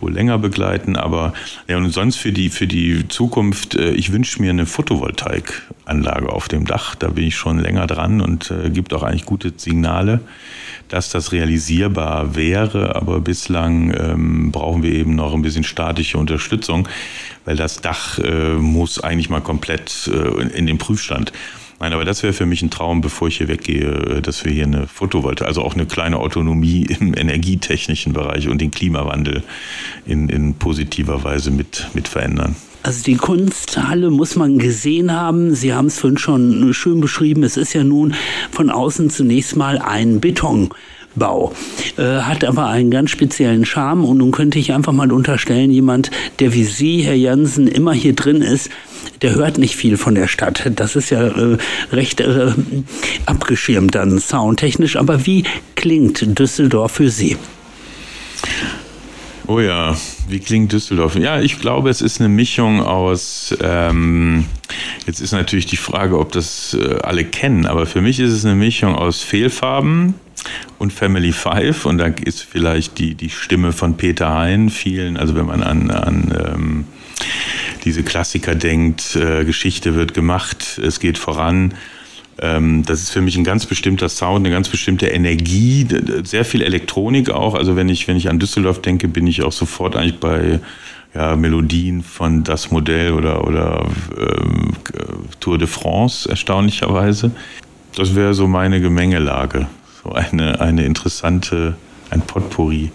wohl 0.00 0.12
länger 0.12 0.38
begleiten. 0.38 0.96
Aber 0.96 1.32
ja, 1.68 1.76
und 1.76 1.90
sonst 1.90 2.16
für 2.16 2.32
die, 2.32 2.50
für 2.50 2.66
die 2.66 3.08
Zukunft, 3.08 3.74
äh, 3.74 3.92
ich 3.92 4.12
wünsche 4.12 4.40
mir 4.40 4.50
eine 4.50 4.66
Photovoltaikanlage 4.66 6.28
auf 6.28 6.48
dem 6.48 6.66
Dach. 6.66 6.94
Da 6.94 7.08
bin 7.08 7.24
ich 7.24 7.36
schon 7.36 7.58
länger 7.58 7.86
dran 7.86 8.20
und 8.20 8.50
äh, 8.50 8.70
gibt 8.70 8.92
auch 8.92 9.02
eigentlich 9.02 9.26
gute 9.26 9.52
Signale, 9.56 10.20
dass 10.88 11.10
das 11.10 11.32
realisierbar 11.32 12.34
wäre. 12.34 12.96
Aber 12.96 13.20
bislang 13.20 13.94
ähm, 13.94 14.52
brauchen 14.52 14.82
wir 14.82 14.92
eben 14.92 15.14
noch 15.14 15.34
ein 15.34 15.42
bisschen 15.42 15.64
statische 15.64 16.18
Unterstützung, 16.18 16.88
weil 17.44 17.56
das 17.56 17.80
Dach 17.80 18.18
äh, 18.18 18.54
muss 18.54 19.00
eigentlich 19.00 19.30
mal 19.30 19.40
komplett 19.40 20.10
äh, 20.12 20.56
in 20.56 20.66
den 20.66 20.78
Prüfstand. 20.78 21.32
Nein, 21.80 21.94
aber 21.94 22.04
das 22.04 22.22
wäre 22.22 22.34
für 22.34 22.44
mich 22.44 22.60
ein 22.60 22.68
Traum, 22.68 23.00
bevor 23.00 23.28
ich 23.28 23.38
hier 23.38 23.48
weggehe, 23.48 24.18
äh, 24.18 24.20
dass 24.22 24.44
wir 24.44 24.52
hier 24.52 24.64
eine 24.64 24.86
Photovoltaik, 24.86 25.48
also 25.48 25.62
auch 25.62 25.74
eine 25.74 25.86
kleine 25.86 26.18
Autonomie 26.18 26.86
im 27.00 27.14
energietechnischen 27.16 28.12
Bereich 28.12 28.48
und 28.48 28.60
den 28.60 28.70
Klimawandel 28.70 29.42
in, 30.06 30.28
in 30.28 30.54
positiver 30.54 31.24
Weise 31.24 31.50
mit, 31.50 31.86
mit 31.94 32.06
verändern. 32.06 32.54
Also 32.82 33.02
die 33.02 33.16
Kunsthalle 33.16 34.10
muss 34.10 34.36
man 34.36 34.58
gesehen 34.58 35.12
haben. 35.12 35.54
Sie 35.54 35.72
haben 35.72 35.86
es 35.86 35.98
vorhin 35.98 36.18
schon 36.18 36.72
schön 36.72 37.00
beschrieben. 37.00 37.44
Es 37.44 37.56
ist 37.56 37.72
ja 37.72 37.84
nun 37.84 38.14
von 38.50 38.70
außen 38.70 39.10
zunächst 39.10 39.56
mal 39.56 39.78
ein 39.78 40.20
Beton. 40.20 40.70
Bau. 41.16 41.52
Äh, 41.96 42.20
hat 42.20 42.44
aber 42.44 42.68
einen 42.68 42.90
ganz 42.90 43.10
speziellen 43.10 43.64
Charme 43.64 44.04
und 44.04 44.18
nun 44.18 44.30
könnte 44.30 44.60
ich 44.60 44.72
einfach 44.72 44.92
mal 44.92 45.10
unterstellen, 45.10 45.70
jemand, 45.70 46.10
der 46.38 46.54
wie 46.54 46.62
Sie, 46.64 47.02
Herr 47.02 47.16
Jansen, 47.16 47.66
immer 47.66 47.92
hier 47.92 48.14
drin 48.14 48.42
ist, 48.42 48.70
der 49.22 49.34
hört 49.34 49.58
nicht 49.58 49.76
viel 49.76 49.96
von 49.96 50.14
der 50.14 50.28
Stadt. 50.28 50.70
Das 50.76 50.96
ist 50.96 51.10
ja 51.10 51.26
äh, 51.26 51.58
recht 51.92 52.20
äh, 52.20 52.52
abgeschirmt 53.26 53.94
dann 53.94 54.18
soundtechnisch. 54.18 54.96
Aber 54.96 55.26
wie 55.26 55.44
klingt 55.76 56.38
Düsseldorf 56.38 56.92
für 56.92 57.10
Sie? 57.10 57.36
Oh 59.46 59.58
ja, 59.58 59.96
wie 60.28 60.38
klingt 60.38 60.72
Düsseldorf? 60.72 61.16
Ja, 61.16 61.40
ich 61.40 61.58
glaube, 61.58 61.90
es 61.90 62.02
ist 62.02 62.20
eine 62.20 62.28
Mischung 62.28 62.82
aus. 62.82 63.52
Ähm, 63.60 64.44
jetzt 65.08 65.20
ist 65.20 65.32
natürlich 65.32 65.66
die 65.66 65.76
Frage, 65.76 66.20
ob 66.20 66.30
das 66.30 66.76
äh, 66.80 67.00
alle 67.02 67.24
kennen, 67.24 67.66
aber 67.66 67.86
für 67.86 68.00
mich 68.00 68.20
ist 68.20 68.32
es 68.32 68.44
eine 68.44 68.54
Mischung 68.54 68.94
aus 68.94 69.22
Fehlfarben 69.22 70.14
und 70.78 70.92
Family 70.92 71.32
Five 71.32 71.84
und 71.84 71.98
da 71.98 72.06
ist 72.06 72.42
vielleicht 72.42 72.98
die, 72.98 73.16
die 73.16 73.28
Stimme 73.30 73.72
von 73.72 73.96
Peter 73.96 74.32
Hein 74.32 74.70
vielen, 74.70 75.16
also 75.16 75.34
wenn 75.34 75.46
man 75.46 75.64
an, 75.64 75.90
an 75.90 76.54
ähm, 76.54 76.84
diese 77.80 78.02
Klassiker 78.02 78.54
denkt, 78.54 79.16
äh, 79.16 79.44
Geschichte 79.44 79.94
wird 79.94 80.14
gemacht, 80.14 80.78
es 80.78 81.00
geht 81.00 81.18
voran. 81.18 81.74
Ähm, 82.40 82.84
das 82.84 83.02
ist 83.02 83.10
für 83.10 83.20
mich 83.20 83.36
ein 83.36 83.44
ganz 83.44 83.66
bestimmter 83.66 84.08
Sound, 84.08 84.44
eine 84.46 84.54
ganz 84.54 84.68
bestimmte 84.68 85.08
Energie, 85.08 85.86
sehr 86.24 86.44
viel 86.44 86.62
Elektronik 86.62 87.30
auch. 87.30 87.54
Also 87.54 87.76
wenn 87.76 87.88
ich, 87.88 88.08
wenn 88.08 88.16
ich 88.16 88.28
an 88.30 88.38
Düsseldorf 88.38 88.80
denke, 88.80 89.08
bin 89.08 89.26
ich 89.26 89.42
auch 89.42 89.52
sofort 89.52 89.96
eigentlich 89.96 90.20
bei 90.20 90.60
ja, 91.14 91.36
Melodien 91.36 92.02
von 92.02 92.44
Das 92.44 92.70
Modell 92.70 93.12
oder, 93.12 93.46
oder 93.46 93.86
ähm, 94.16 94.72
Tour 95.40 95.58
de 95.58 95.66
France, 95.66 96.28
erstaunlicherweise. 96.28 97.32
Das 97.96 98.14
wäre 98.14 98.34
so 98.34 98.46
meine 98.46 98.80
Gemengelage. 98.80 99.66
So 100.02 100.12
eine, 100.12 100.60
eine 100.60 100.84
interessante, 100.84 101.76
ein 102.10 102.22
Potpourri 102.22 102.90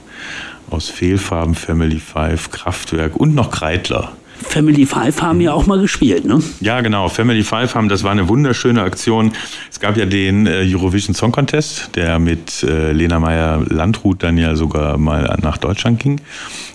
aus 0.70 0.90
Fehlfarben, 0.90 1.54
Family 1.54 2.00
Five, 2.00 2.50
Kraftwerk 2.50 3.16
und 3.16 3.36
noch 3.36 3.52
Kreitler. 3.52 4.14
Family 4.42 4.86
Five 4.86 5.22
haben 5.22 5.42
ja 5.42 5.54
auch 5.54 5.66
mal 5.66 5.80
gespielt, 5.80 6.26
ne? 6.26 6.42
Ja, 6.60 6.82
genau. 6.82 7.08
Family 7.10 7.44
Five 7.44 7.76
haben, 7.76 7.90
das 7.90 8.04
war 8.04 8.12
eine 8.12 8.28
wunderschöne 8.28 8.82
Aktion. 8.82 9.32
Es 9.72 9.80
gab 9.80 9.98
ja 9.98 10.06
den 10.06 10.46
äh, 10.46 10.64
Eurovision 10.66 11.16
Song 11.16 11.32
Contest, 11.32 11.92
der 11.96 12.20
mit 12.20 12.64
äh, 12.64 12.92
Lena 12.92 13.20
Meyer-Landrut 13.20 14.24
dann 14.24 14.38
ja 14.38 14.56
sogar 14.56 14.98
mal 14.98 15.38
nach 15.42 15.58
Deutschland 15.58 16.00
ging. 16.00 16.22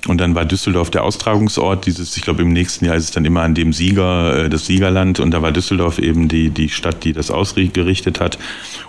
Und 0.09 0.21
dann 0.21 0.35
war 0.35 0.45
Düsseldorf 0.45 0.91
der 0.91 1.05
Austragungsort 1.05 1.87
dieses, 1.87 2.17
ich 2.17 2.23
glaube 2.23 2.43
im 2.43 2.53
nächsten 2.53 2.87
Jahr 2.87 2.97
ist 2.97 3.05
es 3.05 3.11
dann 3.11 3.25
immer 3.25 3.43
an 3.43 3.55
dem 3.55 3.73
Sieger, 3.73 4.45
äh, 4.45 4.49
das 4.49 4.67
Siegerland. 4.67 5.21
Und 5.21 5.33
da 5.33 5.43
war 5.43 5.53
Düsseldorf 5.53 5.99
eben 5.99 6.29
die, 6.29 6.51
die 6.51 6.69
Stadt, 6.69 7.05
die 7.05 7.13
das 7.13 7.31
ausgerichtet 7.31 8.21
hat. 8.21 8.39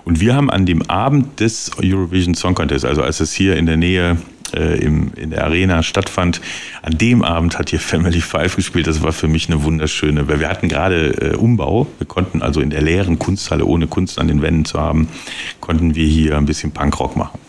Und 0.05 0.19
wir 0.19 0.35
haben 0.35 0.49
an 0.49 0.65
dem 0.65 0.81
Abend 0.89 1.39
des 1.39 1.71
Eurovision 1.81 2.35
Song 2.35 2.55
Contest, 2.55 2.85
also 2.85 3.01
als 3.01 3.19
es 3.19 3.33
hier 3.33 3.57
in 3.57 3.65
der 3.65 3.77
Nähe 3.77 4.17
äh, 4.55 4.83
im, 4.83 5.11
in 5.15 5.31
der 5.31 5.43
Arena 5.43 5.83
stattfand. 5.83 6.41
An 6.81 6.97
dem 6.97 7.23
Abend 7.23 7.57
hat 7.57 7.69
hier 7.69 7.79
Family 7.79 8.21
Five 8.21 8.55
gespielt. 8.55 8.87
Das 8.87 9.01
war 9.01 9.13
für 9.13 9.27
mich 9.27 9.49
eine 9.49 9.63
wunderschöne, 9.63 10.27
weil 10.27 10.39
wir 10.39 10.49
hatten 10.49 10.67
gerade 10.67 11.33
äh, 11.33 11.35
Umbau. 11.35 11.87
Wir 11.97 12.07
konnten 12.07 12.41
also 12.41 12.61
in 12.61 12.69
der 12.69 12.81
leeren 12.81 13.19
Kunsthalle, 13.19 13.65
ohne 13.65 13.87
Kunst 13.87 14.19
an 14.19 14.27
den 14.27 14.41
Wänden 14.41 14.65
zu 14.65 14.79
haben, 14.79 15.07
konnten 15.59 15.95
wir 15.95 16.05
hier 16.05 16.37
ein 16.37 16.45
bisschen 16.45 16.71
Punkrock 16.71 17.15
machen. 17.15 17.39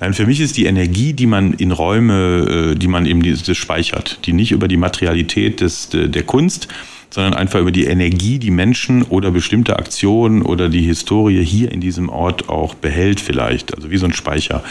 Dann 0.00 0.14
für 0.14 0.26
mich 0.26 0.40
ist 0.40 0.56
die 0.56 0.66
Energie, 0.66 1.12
die 1.12 1.26
man 1.26 1.54
in 1.54 1.70
Räume, 1.70 2.72
äh, 2.72 2.74
die 2.74 2.88
man 2.88 3.06
eben 3.06 3.22
das 3.22 3.56
speichert, 3.56 4.20
die 4.26 4.32
nicht 4.32 4.52
über 4.52 4.68
die 4.68 4.76
Materialität 4.76 5.60
des, 5.60 5.88
der 5.90 6.22
Kunst, 6.22 6.68
sondern 7.14 7.34
einfach 7.34 7.60
über 7.60 7.70
die 7.70 7.84
Energie, 7.84 8.40
die 8.40 8.50
Menschen 8.50 9.04
oder 9.04 9.30
bestimmte 9.30 9.78
Aktionen 9.78 10.42
oder 10.42 10.68
die 10.68 10.82
Historie 10.82 11.44
hier 11.44 11.70
in 11.70 11.80
diesem 11.80 12.08
Ort 12.08 12.48
auch 12.48 12.74
behält 12.74 13.20
vielleicht, 13.20 13.72
also 13.72 13.90
wie 13.90 13.98
so 13.98 14.06
ein 14.06 14.12
Speicher. 14.12 14.64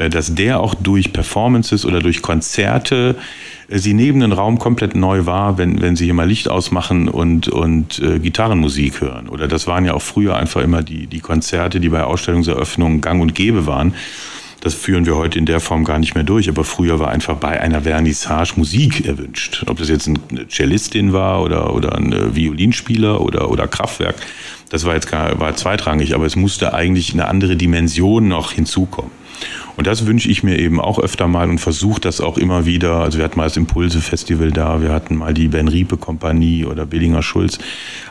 Äh, 0.00 0.08
dass 0.08 0.34
der 0.34 0.60
auch 0.60 0.74
durch 0.74 1.12
Performances 1.12 1.84
oder 1.84 2.00
durch 2.00 2.22
Konzerte 2.22 3.16
äh, 3.68 3.78
sie 3.78 3.94
neben 3.94 4.20
den 4.20 4.32
Raum 4.32 4.58
komplett 4.58 4.96
neu 4.96 5.26
war, 5.26 5.58
wenn, 5.58 5.80
wenn 5.82 5.94
sie 5.94 6.06
hier 6.06 6.14
mal 6.14 6.26
Licht 6.26 6.48
ausmachen 6.48 7.08
und, 7.08 7.48
und 7.48 7.98
äh, 8.00 8.18
Gitarrenmusik 8.18 9.02
hören. 9.02 9.28
Oder 9.28 9.46
das 9.46 9.66
waren 9.66 9.84
ja 9.84 9.94
auch 9.94 10.02
früher 10.02 10.36
einfach 10.36 10.62
immer 10.62 10.82
die, 10.82 11.06
die 11.06 11.20
Konzerte, 11.20 11.80
die 11.80 11.90
bei 11.90 12.02
Ausstellungseröffnungen 12.02 13.02
gang 13.02 13.20
und 13.20 13.34
gäbe 13.34 13.66
waren. 13.66 13.94
Das 14.62 14.74
führen 14.74 15.06
wir 15.06 15.16
heute 15.16 15.38
in 15.38 15.46
der 15.46 15.60
Form 15.60 15.84
gar 15.84 15.98
nicht 15.98 16.14
mehr 16.14 16.24
durch, 16.24 16.48
aber 16.50 16.64
früher 16.64 16.98
war 16.98 17.08
einfach 17.08 17.36
bei 17.36 17.58
einer 17.60 17.82
Vernissage 17.82 18.52
Musik 18.56 19.06
erwünscht. 19.06 19.64
Ob 19.66 19.78
das 19.78 19.88
jetzt 19.88 20.06
eine 20.06 20.48
Cellistin 20.48 21.14
war 21.14 21.42
oder, 21.42 21.74
oder 21.74 21.96
ein 21.96 22.34
Violinspieler 22.34 23.22
oder, 23.22 23.50
oder 23.50 23.66
Kraftwerk, 23.68 24.16
das 24.68 24.84
war 24.84 24.94
jetzt 24.94 25.10
gar, 25.10 25.40
war 25.40 25.56
zweitrangig, 25.56 26.14
aber 26.14 26.26
es 26.26 26.36
musste 26.36 26.74
eigentlich 26.74 27.14
eine 27.14 27.26
andere 27.26 27.56
Dimension 27.56 28.28
noch 28.28 28.52
hinzukommen. 28.52 29.10
Und 29.80 29.86
das 29.86 30.04
wünsche 30.04 30.28
ich 30.28 30.42
mir 30.42 30.58
eben 30.58 30.78
auch 30.78 30.98
öfter 30.98 31.26
mal 31.26 31.48
und 31.48 31.56
versuche 31.56 32.02
das 32.02 32.20
auch 32.20 32.36
immer 32.36 32.66
wieder. 32.66 32.96
Also 32.96 33.16
wir 33.16 33.24
hatten 33.24 33.38
mal 33.38 33.44
das 33.44 33.56
Impulse-Festival 33.56 34.50
da, 34.50 34.82
wir 34.82 34.90
hatten 34.90 35.16
mal 35.16 35.32
die 35.32 35.48
Ben 35.48 35.68
Riepe-Kompanie 35.68 36.66
oder 36.66 36.84
Billinger 36.84 37.22
Schulz. 37.22 37.58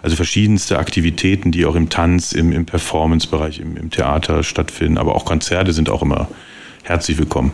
Also 0.01 0.15
verschiedenste 0.15 0.79
Aktivitäten, 0.79 1.51
die 1.51 1.67
auch 1.67 1.75
im 1.75 1.89
Tanz, 1.89 2.31
im, 2.31 2.53
im 2.53 2.65
Performance-Bereich, 2.65 3.59
im, 3.59 3.77
im 3.77 3.91
Theater 3.91 4.41
stattfinden. 4.41 4.97
Aber 4.97 5.13
auch 5.13 5.25
Konzerte 5.25 5.71
sind 5.71 5.91
auch 5.91 6.01
immer 6.01 6.27
herzlich 6.81 7.19
willkommen. 7.19 7.53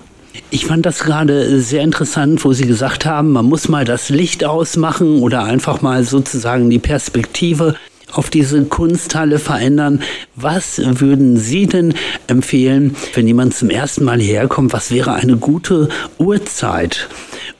Ich 0.49 0.65
fand 0.65 0.85
das 0.85 1.03
gerade 1.03 1.59
sehr 1.59 1.83
interessant, 1.83 2.45
wo 2.45 2.53
Sie 2.53 2.67
gesagt 2.67 3.05
haben, 3.05 3.33
man 3.33 3.43
muss 3.43 3.67
mal 3.67 3.83
das 3.83 4.07
Licht 4.07 4.45
ausmachen 4.45 5.19
oder 5.19 5.43
einfach 5.43 5.81
mal 5.81 6.05
sozusagen 6.05 6.69
die 6.69 6.79
Perspektive 6.79 7.75
auf 8.17 8.29
diese 8.29 8.63
Kunsthalle 8.65 9.39
verändern. 9.39 10.01
Was 10.35 10.81
würden 10.83 11.37
Sie 11.37 11.67
denn 11.67 11.93
empfehlen, 12.27 12.95
wenn 13.13 13.27
jemand 13.27 13.55
zum 13.55 13.69
ersten 13.69 14.05
Mal 14.05 14.19
hierher 14.19 14.47
kommt? 14.47 14.73
Was 14.73 14.91
wäre 14.91 15.13
eine 15.13 15.37
gute 15.37 15.89
Uhrzeit, 16.17 17.09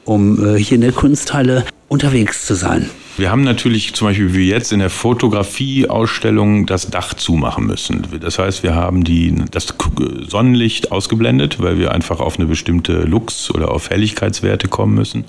um 0.06 0.56
äh, 0.56 0.58
hier 0.58 0.76
in 0.76 0.82
der 0.82 0.91
Kunsthalle 0.91 1.66
unterwegs 1.88 2.45
zu 2.45 2.56
sein? 2.56 2.89
Wir 3.18 3.32
haben 3.32 3.43
natürlich 3.43 3.93
zum 3.93 4.07
Beispiel 4.07 4.34
wie 4.34 4.49
jetzt 4.49 4.74
in 4.74 4.80
der 4.80 4.89
Fotografieausstellung 4.89 6.66
das 6.66 6.91
Dach 6.91 7.13
zumachen 7.13 7.66
müssen. 7.66 8.05
Das 8.20 8.39
heißt, 8.39 8.61
wir 8.61 8.76
haben 8.76 9.05
die, 9.05 9.34
das 9.51 9.74
Sonnenlicht 10.28 10.91
ausgeblendet, 10.91 11.61
weil 11.61 11.80
wir 11.80 11.93
einfach 11.93 12.20
auf 12.20 12.38
eine 12.38 12.45
bestimmte 12.45 13.03
Lux- 13.03 13.49
oder 13.51 13.72
auf 13.72 13.89
Helligkeitswerte 13.89 14.68
kommen 14.68 14.95
müssen. 14.95 15.24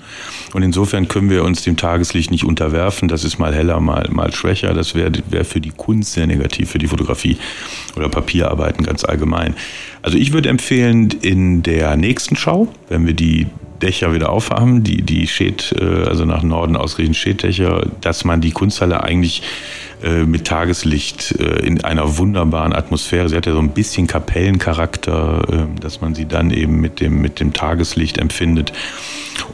Und 0.53 0.63
insofern 0.63 1.07
können 1.07 1.29
wir 1.29 1.45
uns 1.45 1.63
dem 1.63 1.77
Tageslicht 1.77 2.29
nicht 2.29 2.43
unterwerfen. 2.43 3.07
Das 3.07 3.23
ist 3.23 3.39
mal 3.39 3.55
heller, 3.55 3.79
mal, 3.79 4.09
mal 4.11 4.33
schwächer. 4.33 4.73
Das 4.73 4.93
wäre 4.93 5.13
wär 5.29 5.45
für 5.45 5.61
die 5.61 5.71
Kunst 5.71 6.11
sehr 6.11 6.27
negativ, 6.27 6.71
für 6.71 6.79
die 6.79 6.87
Fotografie 6.87 7.37
oder 7.95 8.09
Papierarbeiten 8.09 8.85
ganz 8.85 9.05
allgemein. 9.05 9.55
Also 10.01 10.17
ich 10.17 10.33
würde 10.33 10.49
empfehlen, 10.49 11.09
in 11.21 11.63
der 11.63 11.95
nächsten 11.95 12.35
Schau, 12.35 12.67
wenn 12.89 13.07
wir 13.07 13.13
die 13.13 13.47
Dächer 13.81 14.13
wieder 14.13 14.29
aufhaben, 14.29 14.83
die, 14.83 15.01
die 15.01 15.27
Schät, 15.27 15.73
äh, 15.79 16.03
also 16.07 16.25
nach 16.25 16.43
Norden 16.43 16.75
ausrichten 16.75 17.13
Schäddächer, 17.13 17.87
dass 18.01 18.25
man 18.25 18.41
die 18.41 18.51
Kunsthalle 18.51 19.03
eigentlich 19.03 19.43
äh, 20.03 20.23
mit 20.23 20.45
Tageslicht 20.45 21.39
äh, 21.39 21.65
in 21.65 21.83
einer 21.83 22.17
wunderbaren 22.17 22.73
Atmosphäre, 22.73 23.29
sie 23.29 23.35
hat 23.35 23.45
ja 23.45 23.53
so 23.53 23.59
ein 23.59 23.69
bisschen 23.69 24.07
Kapellencharakter, 24.07 25.67
dass 25.79 26.01
man 26.01 26.15
sie 26.15 26.25
dann 26.25 26.51
eben 26.51 26.79
mit 26.79 26.99
dem, 26.99 27.21
mit 27.21 27.39
dem 27.39 27.53
Tageslicht 27.53 28.17
empfindet. 28.17 28.73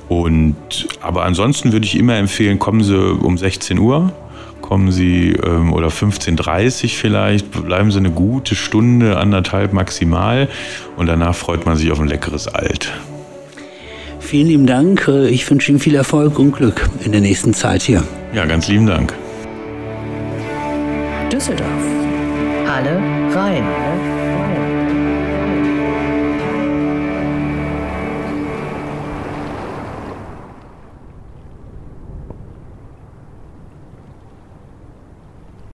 Und, 0.10 0.56
aber 1.02 1.24
ansonsten 1.24 1.72
würde 1.72 1.86
ich 1.86 1.98
immer 1.98 2.16
empfehlen, 2.16 2.60
kommen 2.60 2.84
Sie 2.84 2.98
um 2.98 3.38
16 3.38 3.80
Uhr, 3.80 4.14
kommen 4.62 4.92
Sie 4.92 5.32
ähm, 5.32 5.74
oder 5.74 5.88
15.30 5.88 6.84
Uhr 6.84 6.90
vielleicht, 6.90 7.52
bleiben 7.52 7.92
Sie 7.92 7.98
eine 7.98 8.12
gute 8.12 8.56
Stunde, 8.56 9.18
anderthalb 9.18 9.74
maximal 9.74 10.48
und 10.98 11.08
danach 11.08 11.36
freut 11.36 11.66
man 11.66 11.78
sich 11.78 11.92
auf 11.92 12.00
ein 12.00 12.08
leckeres 12.08 12.48
Alt. 12.48 12.92
Vielen 14.24 14.48
lieben 14.48 14.66
Dank. 14.66 15.08
Äh, 15.08 15.28
ich 15.28 15.50
wünsche 15.50 15.72
Ihnen 15.72 15.80
viel 15.80 15.96
Erfolg 15.96 16.40
und 16.40 16.54
Glück 16.54 16.90
in 17.04 17.12
der 17.12 17.22
nächsten 17.22 17.54
Zeit 17.54 17.84
hier. 17.84 18.04
Ja, 18.34 18.46
ganz 18.46 18.68
lieben 18.68 18.88
Dank. 18.88 19.14
Düsseldorf. 21.32 21.68
Halle 22.66 23.00
Rhein. 23.36 24.23